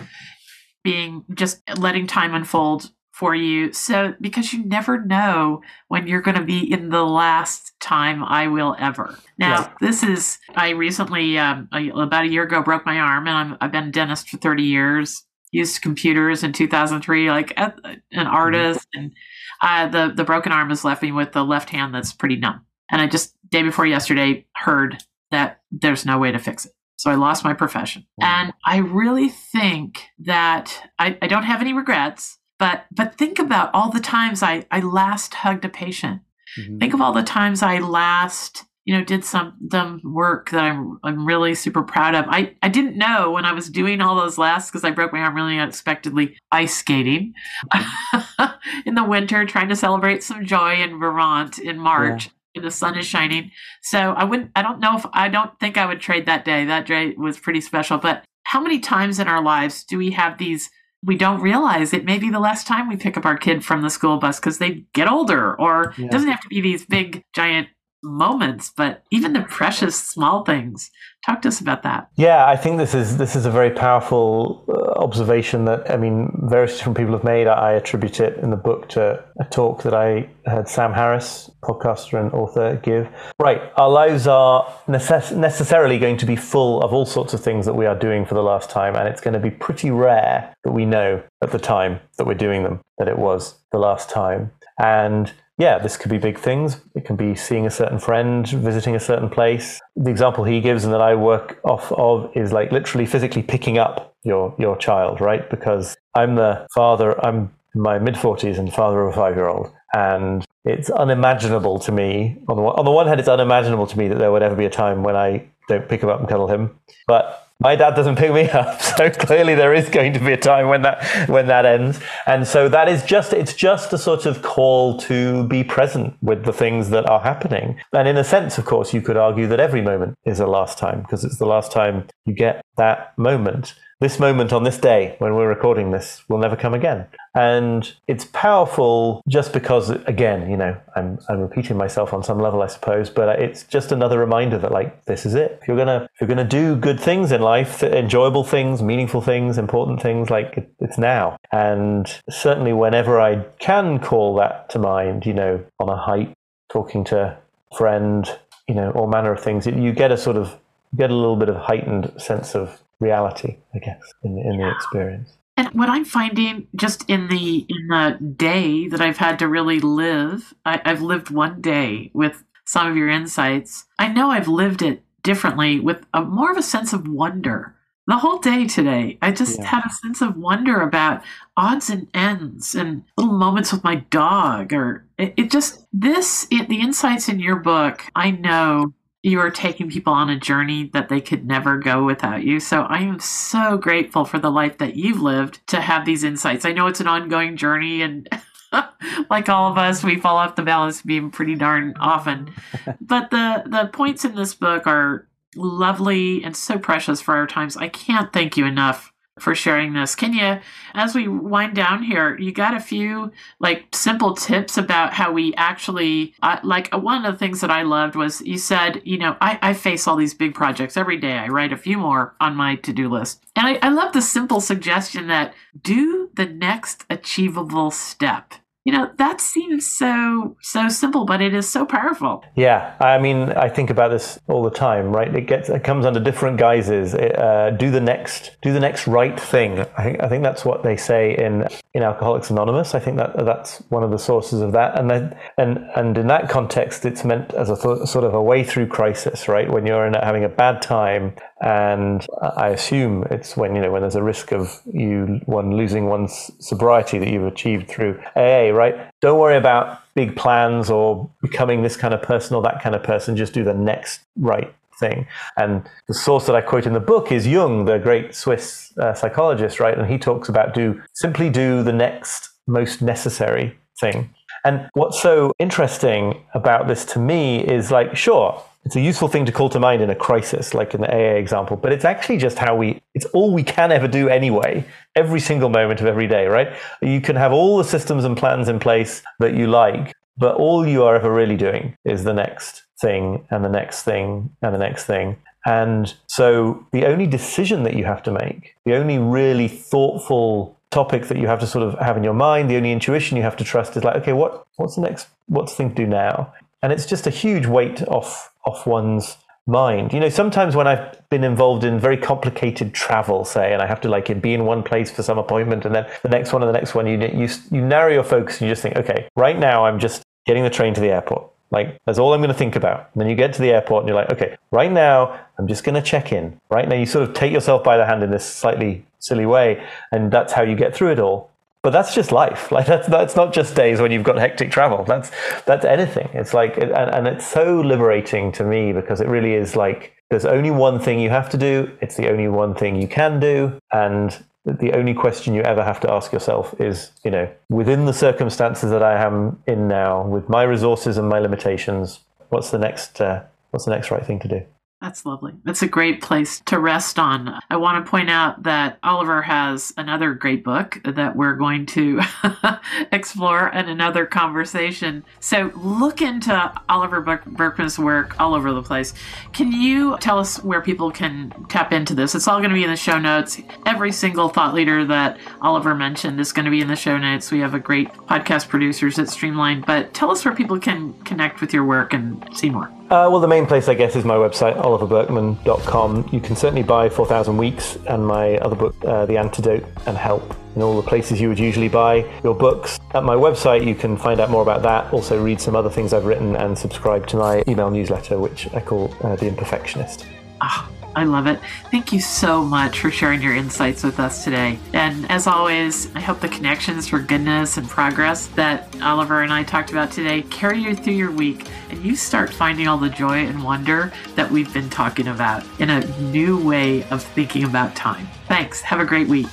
being 0.84 1.24
just 1.34 1.62
letting 1.80 2.06
time 2.06 2.36
unfold 2.36 2.92
for 3.16 3.34
you. 3.34 3.72
So, 3.72 4.14
because 4.20 4.52
you 4.52 4.66
never 4.66 5.02
know 5.02 5.62
when 5.88 6.06
you're 6.06 6.22
going 6.22 6.36
to 6.36 6.44
be 6.44 6.70
in 6.70 6.90
the 6.90 7.06
last 7.06 7.72
time 7.80 8.22
I 8.22 8.48
will 8.48 8.76
ever. 8.78 9.18
Now, 9.38 9.62
yeah. 9.62 9.74
this 9.80 10.04
is, 10.04 10.38
I 10.54 10.72
recently, 10.72 11.38
um, 11.38 11.70
about 11.72 12.26
a 12.26 12.28
year 12.28 12.44
ago, 12.44 12.62
broke 12.62 12.86
my 12.86 13.00
arm 13.00 13.26
and 13.28 13.38
I'm, 13.38 13.58
I've 13.62 13.72
been 13.72 13.88
a 13.88 13.92
dentist 13.92 14.28
for 14.28 14.38
30 14.38 14.64
years, 14.64 15.24
used 15.52 15.82
computers 15.82 16.44
in 16.44 16.52
2003, 16.52 17.30
like 17.30 17.54
an 17.56 17.72
mm-hmm. 17.86 18.28
artist. 18.28 18.86
And 18.94 19.14
uh, 19.62 19.88
the, 19.88 20.14
the 20.14 20.26
broken 20.26 20.52
arm 20.52 20.68
has 20.68 20.84
left 20.84 21.02
me 21.02 21.14
with 21.14 21.32
the 21.32 21.46
left 21.46 21.70
hand 21.70 21.96
that's 21.96 22.12
pretty 22.12 22.36
numb. 22.36 22.66
And 22.92 23.02
I 23.02 23.08
just, 23.08 23.34
day 23.50 23.64
before 23.64 23.86
yesterday, 23.86 24.46
heard 24.58 25.02
that 25.32 25.62
there's 25.72 26.06
no 26.06 26.20
way 26.20 26.34
to 26.34 26.40
fix 26.40 26.66
it. 26.66 26.74
So 26.98 27.10
I 27.10 27.16
lost 27.16 27.46
my 27.46 27.54
profession. 27.54 28.06
And 28.20 28.52
I 28.66 28.78
really 28.78 29.30
think 29.30 30.04
that 30.20 30.90
I, 31.00 31.18
I 31.22 31.28
don't 31.28 31.44
have 31.44 31.62
any 31.62 31.72
regrets 31.72 32.40
but 32.58 32.86
but 32.92 33.18
think 33.18 33.40
about 33.40 33.74
all 33.74 33.92
the 33.92 34.00
times 34.00 34.42
I, 34.42 34.66
I 34.72 34.80
last 34.80 35.34
hugged 35.34 35.66
a 35.66 35.70
patient. 35.70 36.22
Mm-hmm. 36.58 36.80
Think 36.80 36.94
of 36.94 37.02
all 37.02 37.12
the 37.12 37.24
times 37.24 37.62
I 37.62 37.80
last, 37.80 38.64
you 38.86 38.96
know, 38.96 39.04
did 39.04 39.26
some 39.26 39.58
some 39.72 40.02
work 40.06 40.52
that 40.52 40.64
I'm 40.64 41.00
I'm 41.04 41.26
really 41.26 41.54
super 41.54 41.84
proud 41.84 42.16
of. 42.16 42.26
I, 42.30 42.56
I 42.62 42.70
didn't 42.70 42.98
know 42.98 43.32
when 43.32 43.46
I 43.46 43.52
was 43.52 43.70
doing 43.70 44.00
all 44.00 44.16
those 44.16 44.38
lasts 44.38 44.72
because 44.72 44.86
I 44.86 44.92
broke 44.92 45.12
my 45.12 45.20
arm 45.20 45.36
really 45.36 45.60
unexpectedly 45.60 46.38
ice 46.52 46.76
skating 46.76 47.34
in 48.86 48.96
the 48.96 49.04
winter, 49.04 49.46
trying 49.46 49.70
to 49.70 49.76
celebrate 49.76 50.24
some 50.24 50.46
joy 50.46 50.76
in 50.76 51.00
Vermont 51.00 51.60
in 51.60 51.78
March. 51.78 52.26
Yeah. 52.26 52.32
And 52.56 52.64
the 52.64 52.72
sun 52.72 52.98
is 52.98 53.06
shining. 53.06 53.52
So 53.82 54.00
I 54.14 54.24
wouldn't 54.24 54.52
I 54.56 54.62
don't 54.62 54.80
know 54.80 54.96
if 54.96 55.06
I 55.12 55.28
don't 55.28 55.60
think 55.60 55.78
I 55.78 55.86
would 55.86 56.00
trade 56.00 56.26
that 56.28 56.46
day. 56.46 56.64
That 56.64 56.86
day 56.86 57.14
was 57.18 57.38
pretty 57.38 57.60
special. 57.60 57.98
But 57.98 58.24
how 58.44 58.62
many 58.62 58.80
times 58.80 59.20
in 59.20 59.28
our 59.28 59.44
lives 59.44 59.84
do 59.84 59.98
we 59.98 60.12
have 60.12 60.38
these 60.38 60.70
we 61.06 61.16
don't 61.16 61.42
realize 61.42 61.94
it 61.94 62.04
may 62.04 62.18
be 62.18 62.30
the 62.30 62.40
last 62.40 62.66
time 62.66 62.90
we 62.90 62.98
pick 62.98 63.16
up 63.16 63.26
our 63.26 63.38
kid 63.38 63.64
from 63.64 63.82
the 63.82 63.90
school 63.90 64.18
bus 64.18 64.40
because 64.40 64.58
they 64.58 64.84
get 64.94 65.08
older 65.08 65.60
or 65.60 65.94
yeah. 65.98 66.06
it 66.06 66.12
doesn't 66.12 66.30
have 66.30 66.42
to 66.42 66.50
be 66.50 66.62
these 66.62 66.86
big 66.86 67.24
giant 67.34 67.70
moments 68.06 68.72
but 68.76 69.04
even 69.12 69.34
the 69.34 69.42
precious 69.42 69.96
small 69.96 70.44
things. 70.44 70.92
Talk 71.26 71.42
to 71.42 71.48
us 71.48 71.60
about 71.60 71.84
that. 71.84 72.08
Yeah 72.16 72.46
i 72.46 72.56
think 72.56 72.78
this 72.78 72.94
is 72.94 73.18
this 73.18 73.36
is 73.36 73.46
a 73.46 73.52
very 73.52 73.72
powerful 73.72 74.64
uh, 74.70 75.04
observation 75.04 75.66
that 75.66 75.90
i 75.92 75.98
mean 75.98 76.32
various 76.44 76.78
different 76.78 76.98
people 76.98 77.14
have 77.14 77.24
made. 77.24 77.48
I 77.48 77.74
attribute 77.74 78.20
it 78.20 78.38
in 78.38 78.50
the 78.52 78.58
book 78.58 78.90
to 78.90 79.24
a 79.40 79.46
talk 79.46 79.84
that 79.84 79.94
i 79.94 80.30
heard 80.46 80.70
sam 80.70 80.94
harris 80.94 81.50
podcaster 81.64 82.20
and 82.20 82.32
author 82.34 82.80
give. 82.84 83.10
Right 83.40 83.62
our 83.76 83.90
lives 83.90 84.28
are 84.28 84.66
necess- 84.88 85.36
necessarily 85.36 85.98
going 85.98 86.18
to 86.18 86.26
be 86.26 86.36
full 86.36 86.82
of 86.84 86.94
all 86.94 87.06
sorts 87.06 87.34
of 87.34 87.42
things 87.42 87.66
that 87.66 87.74
we 87.74 87.86
are 87.86 87.98
doing 87.98 88.26
for 88.26 88.36
the 88.36 88.44
last 88.44 88.70
time 88.70 88.96
and 88.96 89.08
it's 89.08 89.22
going 89.22 89.34
to 89.34 89.40
be 89.40 89.52
pretty 89.52 89.90
rare 89.90 90.54
that 90.64 90.72
we 90.72 90.86
know 90.86 91.24
at 91.42 91.52
the 91.52 91.60
time 91.60 92.00
that 92.18 92.26
we're 92.26 92.34
doing 92.34 92.64
them 92.64 92.80
that 92.98 93.08
it 93.08 93.18
was 93.18 93.56
the 93.72 93.80
last 93.80 94.10
time. 94.10 94.52
And 94.80 95.32
yeah, 95.58 95.80
this 95.80 95.96
could 95.96 96.12
be 96.12 96.18
big 96.18 96.38
things. 96.38 96.82
It 96.96 97.06
can 97.06 97.16
be 97.16 97.34
seeing 97.36 97.66
a 97.66 97.72
certain 97.72 98.00
friend, 98.00 98.48
visiting 98.48 98.96
a 98.96 99.00
certain 99.00 99.30
place. 99.30 99.80
The 99.96 100.12
example 100.12 100.44
he 100.44 100.60
gives 100.60 100.84
and 100.84 100.94
that 100.94 101.02
I 101.02 101.16
work 101.16 101.60
off 101.64 101.92
of 101.94 102.30
is 102.36 102.52
like 102.52 102.72
literally 102.72 103.06
physically 103.06 103.42
picking 103.44 103.78
up 103.78 104.16
your 104.24 104.54
your 104.58 104.76
child, 104.78 105.22
right? 105.22 105.50
Because 105.50 105.96
I'm 106.14 106.36
the 106.36 106.68
father, 106.74 107.24
I'm 107.26 107.54
in 107.76 107.82
my 107.82 108.00
mid 108.00 108.16
40s 108.16 108.58
and 108.58 108.74
father 108.74 109.02
of 109.02 109.14
a 109.14 109.16
five 109.16 109.36
year 109.36 109.48
old. 109.48 109.72
And 109.94 110.46
it's 110.66 110.90
unimaginable 110.90 111.80
to 111.80 111.92
me. 111.92 112.38
On 112.48 112.58
the, 112.58 112.64
on 112.64 112.86
the 112.86 112.92
one 112.92 113.08
hand, 113.08 113.20
it's 113.20 113.30
unimaginable 113.30 113.88
to 113.88 113.98
me 113.98 114.08
that 114.08 114.18
there 114.18 114.32
would 114.32 114.42
ever 114.42 114.56
be 114.56 114.66
a 114.66 114.70
time 114.70 115.04
when 115.04 115.16
I 115.16 115.48
don't 115.70 115.88
pick 115.88 116.02
him 116.02 116.10
up 116.10 116.20
and 116.20 116.28
cuddle 116.28 116.48
him. 116.48 116.78
But 117.08 117.45
my 117.60 117.76
dad 117.76 117.96
doesn't 117.96 118.18
pick 118.18 118.34
me 118.34 118.50
up 118.62 118.82
so 118.82 119.10
clearly 119.10 119.56
there 119.56 119.74
is 119.74 119.90
going 119.90 120.14
to 120.14 120.20
be 120.20 120.34
a 120.34 120.38
time 120.38 120.68
when 120.68 120.82
that 120.82 121.30
when 121.30 121.48
that 121.48 121.66
ends. 121.66 122.00
And 122.26 122.48
so 122.48 122.70
that 122.70 122.88
is 122.88 123.04
just 123.04 123.34
it's 123.34 123.54
just 123.54 123.94
a 123.94 123.98
sort 123.98 124.26
of 124.26 124.42
call 124.42 124.98
to 125.02 125.48
be 125.48 125.64
present 125.64 126.16
with 126.22 126.46
the 126.46 126.54
things 126.54 126.90
that 126.90 127.10
are 127.10 127.22
happening. 127.22 127.80
And 127.94 128.08
in 128.08 128.18
a 128.18 128.24
sense 128.24 128.58
of 128.58 128.66
course 128.66 128.94
you 128.94 129.02
could 129.02 129.18
argue 129.18 129.48
that 129.48 129.60
every 129.60 129.82
moment 129.82 130.18
is 130.26 130.40
a 130.40 130.48
last 130.48 130.78
time 130.78 131.02
because 131.02 131.24
it's 131.24 131.38
the 131.38 131.46
last 131.46 131.72
time 131.72 132.08
you 132.26 132.34
get 132.34 132.64
that 132.78 133.18
moment 133.18 133.76
this 134.06 134.20
moment 134.20 134.54
on 134.54 134.64
this 134.64 134.78
day 134.78 135.16
when 135.18 135.34
we're 135.34 135.50
recording 135.50 135.90
this 135.90 136.22
will 136.30 136.38
never 136.38 136.56
come 136.56 136.76
again. 136.76 137.08
And 137.34 137.92
it's 138.08 138.26
powerful 138.26 139.24
just 139.28 139.52
because, 139.52 139.90
again, 139.90 140.48
you 140.48 140.56
know, 140.56 140.80
I'm, 140.96 141.18
I'm 141.28 141.40
repeating 141.40 141.76
myself 141.76 142.14
on 142.14 142.22
some 142.24 142.38
level, 142.38 142.62
I 142.62 142.68
suppose, 142.68 143.10
but 143.10 143.40
it's 143.40 143.64
just 143.64 143.92
another 143.92 144.20
reminder 144.20 144.60
that 144.60 144.72
like, 144.72 145.06
this 145.06 145.26
is 145.26 145.34
it. 145.34 145.58
If 145.60 145.68
you're 145.68 145.80
if 145.80 146.22
you're 146.22 146.28
to 146.38 146.44
do 146.44 146.76
good 146.76 147.00
things 147.00 147.32
in 147.32 147.42
life, 147.42 147.82
enjoyable 147.82 148.44
things, 148.44 148.84
meaningful 148.84 149.22
things, 149.22 149.58
important 149.58 150.04
things, 150.04 150.30
like 150.30 150.54
it, 150.56 150.72
it's 150.80 151.00
now. 151.00 151.38
And 151.52 152.06
certainly 152.30 152.74
whenever 152.74 153.20
I 153.20 153.44
can 153.58 153.98
call 153.98 154.36
that 154.36 154.70
to 154.70 154.78
mind, 154.78 155.26
you 155.26 155.34
know, 155.34 155.66
on 155.80 155.90
a 155.90 155.98
hike, 155.98 156.32
talking 156.70 157.04
to 157.06 157.40
a 157.72 157.76
friend, 157.76 158.30
you 158.68 158.76
know, 158.76 158.92
all 158.92 159.08
manner 159.08 159.32
of 159.32 159.42
things, 159.42 159.66
you 159.66 159.94
get 159.94 160.12
a 160.12 160.18
sort 160.18 160.38
of, 160.38 160.56
get 160.96 161.12
a 161.12 161.16
little 161.16 161.36
bit 161.36 161.50
of 161.50 161.56
heightened 161.56 162.12
sense 162.18 162.56
of 162.56 162.82
reality, 163.00 163.58
I 163.74 163.80
guess, 163.80 164.02
in, 164.24 164.38
in 164.38 164.58
the 164.58 164.72
experience. 164.72 165.38
And 165.58 165.70
what 165.70 165.90
I'm 165.90 166.06
finding 166.06 166.68
just 166.76 167.10
in 167.10 167.30
the 167.30 167.66
in 167.70 167.88
the 167.88 168.18
day 168.36 168.88
that 168.90 169.00
I've 169.00 169.18
had 169.18 169.40
to 169.40 169.48
really 169.48 169.80
live, 169.80 170.54
I, 170.66 170.82
I've 170.84 171.02
lived 171.02 171.30
one 171.30 171.62
day 171.62 172.12
with 172.14 172.44
some 172.66 172.88
of 172.88 172.98
your 172.98 173.10
insights. 173.10 173.86
I 173.98 174.10
know 174.10 174.32
I've 174.32 174.50
lived 174.50 174.82
it 174.82 175.04
differently 175.24 175.80
with 175.80 176.06
a 176.14 176.22
more 176.22 176.52
of 176.52 176.58
a 176.58 176.64
sense 176.64 176.94
of 176.94 177.08
wonder. 177.08 177.74
The 178.08 178.18
whole 178.18 178.38
day 178.38 178.68
today, 178.68 179.18
I 179.22 179.32
just 179.32 179.58
yeah. 179.58 179.66
had 179.66 179.84
a 179.86 179.90
sense 179.90 180.22
of 180.22 180.38
wonder 180.38 180.82
about 180.82 181.24
odds 181.58 181.90
and 181.90 182.08
ends 182.14 182.76
and 182.76 183.04
little 183.18 183.34
moments 183.34 183.72
with 183.72 183.84
my 183.84 183.96
dog, 183.96 184.74
or 184.74 185.06
it, 185.18 185.34
it 185.38 185.52
just 185.52 185.88
this 185.92 186.48
it, 186.52 186.68
the 186.70 186.82
insights 186.82 187.30
in 187.30 187.40
your 187.40 187.56
book. 187.56 188.04
I 188.16 188.32
know 188.32 188.94
you 189.26 189.40
are 189.40 189.50
taking 189.50 189.90
people 189.90 190.14
on 190.14 190.30
a 190.30 190.40
journey 190.40 190.92
that 190.94 191.10
they 191.10 191.20
could 191.20 191.48
never 191.48 191.80
go 191.80 192.04
without 192.04 192.44
you. 192.44 192.60
So 192.60 192.84
I 192.84 193.00
am 193.00 193.20
so 193.20 193.76
grateful 193.76 194.24
for 194.24 194.38
the 194.38 194.52
life 194.52 194.78
that 194.78 194.98
you've 194.98 195.20
lived 195.20 195.66
to 195.70 195.82
have 195.82 196.06
these 196.06 196.24
insights. 196.24 196.64
I 196.64 196.74
know 196.74 196.86
it's 196.86 197.00
an 197.00 197.08
ongoing 197.08 197.58
journey 197.58 198.04
and 198.04 198.30
like 199.32 199.50
all 199.50 199.72
of 199.72 199.80
us, 199.80 200.04
we 200.04 200.20
fall 200.20 200.38
off 200.38 200.56
the 200.56 200.62
balance 200.62 201.02
beam 201.02 201.32
pretty 201.32 201.56
darn 201.56 201.96
often. 202.00 202.54
But 203.02 203.32
the 203.32 203.64
the 203.66 203.90
points 203.92 204.26
in 204.26 204.36
this 204.36 204.54
book 204.54 204.86
are 204.86 205.28
lovely 205.56 206.44
and 206.44 206.56
so 206.56 206.78
precious 206.78 207.20
for 207.20 207.36
our 207.36 207.48
times. 207.48 207.76
I 207.78 207.88
can't 207.88 208.32
thank 208.32 208.58
you 208.58 208.68
enough 208.68 209.12
for 209.40 209.54
sharing 209.54 209.94
this. 209.94 210.16
You, 210.22 210.60
as 210.94 211.14
we 211.14 211.28
wind 211.28 211.76
down 211.76 212.04
here, 212.04 212.38
you 212.38 212.52
got 212.52 212.74
a 212.74 212.80
few 212.80 213.32
like 213.60 213.86
simple 213.94 214.34
tips 214.34 214.78
about 214.78 215.14
how 215.14 215.32
we 215.32 215.54
actually, 215.56 216.34
uh, 216.42 216.60
like 216.64 216.94
one 216.94 217.26
of 217.26 217.34
the 217.34 217.38
things 217.38 217.62
that 217.62 217.70
I 217.70 217.84
loved 217.84 218.16
was 218.16 218.42
you 218.42 218.58
said, 218.58 219.02
you 219.04 219.18
know, 219.18 219.36
I, 219.42 219.60
I 219.62 219.74
face 219.74 220.08
all 220.08 220.16
these 220.16 220.34
big 220.34 220.56
projects 220.56 220.98
every 220.98 221.18
day. 221.18 221.34
I 221.34 221.48
write 221.48 221.74
a 221.74 221.78
few 221.78 221.98
more 221.98 222.36
on 222.40 222.56
my 222.56 222.76
to 222.78 222.94
do 222.94 223.10
list. 223.10 223.44
And 223.56 223.68
I, 223.68 223.88
I 223.88 223.90
love 223.90 224.14
the 224.14 224.22
simple 224.22 224.62
suggestion 224.62 225.28
that 225.28 225.54
do 225.82 226.30
the 226.34 226.46
next 226.46 227.06
achievable 227.10 227.92
step 227.92 228.56
you 228.86 228.92
know 228.92 229.12
that 229.18 229.42
seems 229.42 229.86
so 229.86 230.56
so 230.62 230.88
simple 230.88 231.26
but 231.26 231.42
it 231.42 231.54
is 231.54 231.68
so 231.68 231.86
powerful. 231.86 232.44
Yeah 232.56 232.96
i 233.00 233.18
mean 233.18 233.52
i 233.52 233.68
think 233.68 233.90
about 233.90 234.10
this 234.10 234.40
all 234.48 234.64
the 234.64 234.70
time 234.70 235.16
right? 235.16 235.34
It 235.34 235.48
gets 235.48 235.70
it 235.70 235.84
comes 235.84 236.06
under 236.06 236.20
different 236.20 236.58
guises. 236.58 237.14
It, 237.14 237.38
uh, 237.38 237.72
do 237.72 237.90
the 237.90 238.02
next 238.02 238.58
do 238.62 238.74
the 238.74 238.80
next 238.80 239.08
right 239.08 239.40
thing. 239.40 239.80
I 239.98 240.04
think, 240.04 240.24
I 240.24 240.30
think 240.30 240.44
that's 240.44 240.66
what 240.66 240.84
they 240.84 240.98
say 240.98 241.36
in 241.38 241.68
in 241.94 242.04
alcoholics 242.04 242.50
anonymous. 242.50 242.94
I 242.94 243.00
think 243.00 243.18
that 243.18 243.36
that's 243.46 243.78
one 243.90 244.04
of 244.04 244.12
the 244.12 244.20
sources 244.20 244.62
of 244.62 244.72
that. 244.74 245.00
And 245.00 245.10
then 245.10 245.38
and 245.58 245.78
and 245.96 246.18
in 246.18 246.28
that 246.28 246.50
context 246.50 247.06
it's 247.06 247.24
meant 247.24 247.54
as 247.54 247.70
a 247.70 247.78
th- 247.78 248.08
sort 248.08 248.26
of 248.26 248.34
a 248.34 248.42
way 248.42 248.64
through 248.64 248.88
crisis 248.88 249.48
right? 249.48 249.72
When 249.72 249.86
you're 249.86 250.06
in, 250.06 250.14
having 250.14 250.44
a 250.44 250.50
bad 250.50 250.82
time 250.82 251.34
and 251.66 252.26
I 252.42 252.70
assume 252.70 253.26
it's 253.32 253.58
when 253.58 253.76
you 253.76 253.82
know 253.82 253.92
when 253.92 254.02
there's 254.02 254.16
a 254.16 254.22
risk 254.22 254.52
of 254.52 254.82
you 254.86 255.42
one 255.48 255.76
losing 255.76 256.06
one's 256.06 256.52
sobriety 256.60 257.18
that 257.18 257.28
you've 257.28 257.48
achieved 257.48 257.90
through 257.90 258.22
AA, 258.36 258.70
right? 258.70 258.96
Don't 259.20 259.40
worry 259.40 259.58
about 259.58 260.00
big 260.14 260.36
plans 260.36 260.92
or 260.92 261.28
becoming 261.42 261.82
this 261.82 261.98
kind 261.98 262.14
of 262.14 262.22
person 262.22 262.56
or 262.56 262.62
that 262.62 262.84
kind 262.84 262.94
of 262.94 263.02
person. 263.02 263.36
Just 263.36 263.52
do 263.52 263.64
the 263.64 263.74
next 263.74 264.22
right 264.38 264.72
thing. 265.00 265.28
And 265.58 265.84
the 266.08 266.14
source 266.14 266.46
that 266.46 266.56
I 266.56 266.62
quote 266.62 266.86
in 266.86 266.94
the 266.94 267.00
book 267.00 267.32
is 267.32 267.48
Jung, 267.48 267.86
the 267.86 267.98
great 267.98 268.36
Swiss 268.36 268.94
uh, 269.00 269.16
psychologist, 269.16 269.80
right? 269.80 269.98
And 269.98 270.08
he 270.08 270.20
talks 270.20 270.48
about 270.48 270.76
do 270.76 271.02
simply 271.14 271.50
do 271.50 271.82
the 271.82 271.92
next 271.92 272.50
most 272.68 273.02
necessary 273.02 273.76
thing. 274.00 274.30
And 274.64 274.88
what's 274.94 275.20
so 275.20 275.52
interesting 275.58 276.44
about 276.54 276.88
this 276.88 277.06
to 277.06 277.20
me 277.20 277.60
is 277.60 277.92
like, 277.92 278.16
sure, 278.16 278.64
it's 278.86 278.96
a 278.96 279.02
useful 279.02 279.28
thing 279.28 279.46
to 279.48 279.52
call 279.52 279.68
to 279.70 279.80
mind 279.80 280.04
in 280.04 280.12
a 280.12 280.16
crisis, 280.16 280.76
like 280.76 280.94
in 280.94 281.02
the 281.02 281.12
AA 281.12 281.36
example, 281.38 281.76
but 281.76 281.92
it's 281.92 282.06
actually 282.06 282.38
just 282.38 282.60
how 282.60 282.76
we, 282.76 283.02
it's 283.16 283.26
all 283.28 283.52
we 283.52 283.64
can 283.64 283.92
ever 283.92 284.08
do 284.08 284.30
anyway, 284.30 284.86
every 285.16 285.40
single 285.40 285.70
moment 285.70 286.02
of 286.02 286.06
every 286.06 286.28
day, 286.28 286.46
right? 286.46 286.72
You 287.02 287.20
can 287.20 287.36
have 287.36 287.52
all 287.52 287.80
the 287.80 287.84
systems 287.84 288.26
and 288.26 288.38
plans 288.38 288.70
in 288.70 288.80
place 288.80 289.24
that 289.40 289.56
you 289.56 289.66
like, 289.66 290.16
but 290.38 290.56
all 290.58 290.86
you 290.88 291.04
are 291.04 291.16
ever 291.16 291.34
really 291.34 291.58
doing 291.58 291.98
is 292.06 292.24
the 292.24 292.34
next 292.34 292.84
thing 293.02 293.48
and 293.50 293.66
the 293.66 293.70
next 293.70 294.04
thing 294.04 294.56
and 294.62 294.74
the 294.74 294.80
next 294.80 295.06
thing. 295.06 295.38
And 295.66 296.14
so 296.28 296.86
the 296.92 297.08
only 297.08 297.26
decision 297.26 297.84
that 297.84 297.96
you 297.96 298.06
have 298.06 298.22
to 298.24 298.32
make, 298.32 298.76
the 298.86 298.96
only 298.96 299.18
really 299.18 299.68
thoughtful 299.68 300.78
topic 300.92 301.28
that 301.28 301.40
you 301.40 301.48
have 301.48 301.60
to 301.60 301.68
sort 301.68 301.84
of 301.84 301.98
have 302.00 302.18
in 302.18 302.24
your 302.24 302.34
mind, 302.34 302.70
the 302.70 302.78
only 302.78 302.92
intuition 302.92 303.36
you 303.36 303.42
have 303.44 303.58
to 303.58 303.64
trust 303.64 303.98
is 303.98 304.04
like, 304.04 304.16
okay, 304.18 304.34
what, 304.34 304.68
what's 304.76 304.94
the 304.94 305.02
next, 305.02 305.28
what's 305.48 305.72
the 305.72 305.78
thing 305.78 305.90
to 305.90 305.96
do 305.96 306.06
now? 306.06 306.54
And 306.84 306.94
it's 306.94 307.08
just 307.08 307.26
a 307.26 307.32
huge 307.32 307.66
weight 307.66 308.04
off 308.04 308.52
off 308.66 308.86
one's 308.86 309.38
mind. 309.68 310.14
You 310.14 310.20
know, 310.20 310.30
sometimes 310.30 310.76
when 310.76 310.88
I've 310.88 311.28
been 311.30 311.44
involved 311.44 311.84
in 311.84 312.00
very 312.00 312.18
complicated 312.18 312.94
travel, 312.94 313.46
say, 313.46 313.74
and 313.74 313.82
I 313.82 313.88
have 313.88 314.02
to 314.02 314.10
like 314.10 314.42
be 314.42 314.54
in 314.54 314.66
one 314.66 314.84
place 314.84 315.10
for 315.10 315.24
some 315.24 315.38
appointment, 315.38 315.86
and 315.86 315.96
then 315.96 316.06
the 316.24 316.30
next 316.30 316.54
one 316.54 316.62
and 316.62 316.70
the 316.70 316.78
next 316.78 316.94
one, 316.94 317.08
you 317.08 317.18
you 317.18 317.50
you 317.72 317.82
narrow 317.82 318.12
your 318.12 318.24
focus 318.24 318.60
and 318.60 318.68
you 318.68 318.72
just 318.72 318.84
think, 318.84 318.96
okay, 318.96 319.28
right 319.36 319.58
now 319.58 319.86
I'm 319.86 320.00
just 320.00 320.24
getting 320.46 320.64
the 320.64 320.70
train 320.70 320.94
to 320.94 321.02
the 321.02 321.10
airport. 321.10 321.50
Like 321.72 321.98
that's 322.06 322.20
all 322.20 322.34
I'm 322.34 322.42
going 322.42 322.50
to 322.50 322.58
think 322.58 322.76
about. 322.76 323.10
And 323.14 323.22
then 323.22 323.28
you 323.28 323.36
get 323.36 323.54
to 323.54 323.62
the 323.62 323.72
airport 323.72 324.04
and 324.04 324.08
you're 324.08 324.16
like, 324.16 324.32
okay, 324.32 324.56
right 324.72 324.92
now 324.92 325.40
I'm 325.58 325.68
just 325.68 325.84
going 325.84 325.96
to 325.96 326.02
check 326.02 326.32
in. 326.32 326.60
Right 326.70 326.88
now 326.88 326.96
you 326.96 327.08
sort 327.08 327.28
of 327.28 327.34
take 327.34 327.52
yourself 327.52 327.84
by 327.84 327.98
the 327.98 328.06
hand 328.06 328.24
in 328.24 328.30
this 328.30 328.46
slightly 328.46 329.06
silly 329.20 329.46
way, 329.46 329.84
and 330.12 330.32
that's 330.32 330.54
how 330.54 330.62
you 330.62 330.76
get 330.76 330.96
through 330.96 331.12
it 331.12 331.20
all 331.20 331.50
but 331.86 331.92
that's 331.92 332.16
just 332.16 332.32
life. 332.32 332.72
Like 332.76 332.88
that's 332.88 333.08
that's 333.08 333.36
not 333.36 333.54
just 333.54 333.76
days 333.76 334.02
when 334.02 334.12
you've 334.12 334.24
got 334.24 334.38
hectic 334.38 334.72
travel. 334.72 335.06
That's 335.06 335.30
that's 335.66 335.86
anything. 335.86 336.30
It's 336.34 336.54
like 336.54 336.78
and, 336.78 336.92
and 336.92 337.28
it's 337.28 337.48
so 337.48 337.80
liberating 337.80 338.52
to 338.54 338.64
me 338.64 338.92
because 338.92 339.22
it 339.22 339.28
really 339.28 339.54
is 339.54 339.76
like 339.76 340.16
there's 340.30 340.46
only 340.46 340.72
one 340.72 341.00
thing 341.00 341.20
you 341.20 341.30
have 341.30 341.50
to 341.52 341.58
do. 341.58 341.96
It's 342.02 342.18
the 342.18 342.30
only 342.30 342.48
one 342.48 342.74
thing 342.74 343.00
you 343.00 343.08
can 343.08 343.40
do, 343.40 343.80
and 343.94 344.44
the 344.66 344.94
only 344.94 345.14
question 345.14 345.54
you 345.54 345.62
ever 345.62 345.84
have 345.84 346.00
to 346.02 346.12
ask 346.12 346.34
yourself 346.34 346.74
is, 346.82 347.12
you 347.24 347.30
know, 347.30 347.48
within 347.70 348.06
the 348.06 348.14
circumstances 348.14 348.90
that 348.90 349.04
I 349.04 349.24
am 349.24 349.62
in 349.68 349.88
now, 349.88 350.26
with 350.26 350.50
my 350.50 350.64
resources 350.64 351.18
and 351.18 351.30
my 351.30 351.40
limitations, 351.40 352.20
what's 352.50 352.72
the 352.72 352.80
next 352.80 353.22
uh, 353.22 353.44
what's 353.70 353.86
the 353.86 353.92
next 353.92 354.10
right 354.12 354.26
thing 354.26 354.40
to 354.40 354.48
do? 354.48 354.66
That's 355.02 355.26
lovely. 355.26 355.54
That's 355.66 355.82
a 355.82 355.88
great 355.88 356.22
place 356.22 356.62
to 356.62 356.80
rest 356.80 357.20
on. 357.20 357.60
I 357.70 357.76
want 357.76 358.04
to 358.04 358.10
point 358.10 358.30
out 358.30 358.64
that 358.64 358.98
Oliver 359.04 359.42
has 359.42 359.94
another 359.98 360.34
great 360.34 360.64
book 360.64 361.00
that 361.04 361.36
we're 361.36 361.56
going 361.56 361.86
to 361.88 362.22
explore 363.12 363.68
in 363.68 363.90
another 363.90 364.26
conversation. 364.26 365.24
So 365.42 365.72
look 365.76 366.22
into 366.22 366.74
Oliver 366.88 367.22
Burkeman's 367.22 368.00
work 368.00 368.40
all 368.40 368.56
over 368.56 368.72
the 368.72 368.82
place. 368.82 369.14
Can 369.52 369.74
you 369.74 370.18
tell 370.20 370.40
us 370.40 370.64
where 370.64 370.82
people 370.82 371.12
can 371.12 371.52
tap 371.68 371.92
into 371.92 372.16
this? 372.16 372.34
It's 372.34 372.48
all 372.48 372.60
going 372.60 372.72
to 372.72 372.76
be 372.76 372.86
in 372.86 372.90
the 372.90 372.96
show 372.96 373.20
notes. 373.20 373.62
Every 373.86 374.14
single 374.14 374.48
thought 374.48 374.74
leader 374.74 375.06
that 375.06 375.38
Oliver 375.62 375.94
mentioned 375.94 376.40
is 376.40 376.54
going 376.54 376.66
to 376.66 376.72
be 376.72 376.82
in 376.82 376.88
the 376.88 376.96
show 376.96 377.18
notes. 377.18 377.52
We 377.52 377.60
have 377.60 377.74
a 377.74 377.80
great 377.80 378.12
podcast 378.14 378.70
producers 378.70 379.20
at 379.20 379.28
Streamline, 379.28 379.84
but 379.86 380.14
tell 380.14 380.32
us 380.32 380.46
where 380.46 380.56
people 380.56 380.80
can 380.80 381.14
connect 381.26 381.60
with 381.60 381.74
your 381.74 381.84
work 381.84 382.14
and 382.14 382.48
see 382.56 382.70
more. 382.70 382.95
Uh, 383.06 383.30
well, 383.30 383.40
the 383.40 383.48
main 383.48 383.68
place, 383.68 383.88
I 383.88 383.94
guess, 383.94 384.16
is 384.16 384.26
my 384.26 384.34
website, 384.34 384.76
oliverburkeman.com. 384.82 386.30
You 386.32 386.40
can 386.40 386.56
certainly 386.56 386.82
buy 386.82 387.08
4,000 387.08 387.56
Weeks 387.56 387.98
and 388.08 388.26
my 388.26 388.58
other 388.58 388.76
book, 388.76 388.96
uh, 389.06 389.28
The 389.28 389.38
Antidote 389.38 389.86
and 390.08 390.18
Help, 390.18 390.56
in 390.76 390.82
all 390.82 391.00
the 391.00 391.08
places 391.08 391.40
you 391.40 391.48
would 391.48 391.60
usually 391.60 391.88
buy 391.88 392.26
your 392.44 392.56
books. 392.56 393.00
At 393.14 393.24
my 393.24 393.36
website, 393.36 393.86
you 393.86 393.94
can 393.94 394.18
find 394.18 394.40
out 394.40 394.50
more 394.50 394.64
about 394.64 394.82
that, 394.82 395.14
also 395.14 395.40
read 395.40 395.62
some 395.62 395.76
other 395.76 395.90
things 395.90 396.14
I've 396.14 396.26
written, 396.26 396.56
and 396.56 396.76
subscribe 396.76 397.28
to 397.28 397.38
my 397.38 397.64
email 397.68 397.92
newsletter, 397.92 398.40
which 398.40 398.74
I 398.74 398.80
call 398.80 399.14
uh, 399.22 399.36
The 399.36 399.52
Imperfectionist. 399.52 400.26
Ah, 400.62 400.90
I 401.16 401.24
love 401.24 401.48
it. 401.48 401.60
Thank 401.92 402.12
you 402.12 402.20
so 402.20 402.64
much 402.64 403.00
for 403.00 403.10
sharing 403.10 403.42
your 403.42 403.56
insights 403.56 404.04
with 404.04 404.20
us 404.20 404.44
today. 404.44 404.78
And 404.94 405.30
as 405.32 405.48
always, 405.48 406.14
I 406.16 406.20
hope 406.20 406.42
the 406.42 406.50
connections 406.50 407.08
for 407.08 407.20
goodness 407.20 407.78
and 407.78 407.88
progress 407.88 408.48
that 408.48 408.96
Oliver 409.02 409.42
and 409.42 409.54
I 409.54 409.64
talked 409.64 409.92
about 409.92 410.12
today 410.12 410.42
carry 410.44 410.80
you 410.80 410.96
through 410.96 411.14
your 411.14 411.32
week 411.32 411.68
and 411.90 412.04
you 412.04 412.16
start 412.16 412.52
finding 412.52 412.88
all 412.88 412.98
the 412.98 413.10
joy 413.10 413.46
and 413.46 413.64
wonder 413.64 414.12
that 414.36 414.50
we've 414.50 414.74
been 414.74 414.90
talking 414.90 415.28
about 415.28 415.64
in 415.80 415.90
a 415.90 416.06
new 416.20 416.62
way 416.62 417.04
of 417.10 417.24
thinking 417.24 417.64
about 417.64 417.96
time. 417.96 418.28
Thanks. 418.48 418.82
Have 418.82 419.00
a 419.00 419.06
great 419.06 419.28
week. 419.28 419.48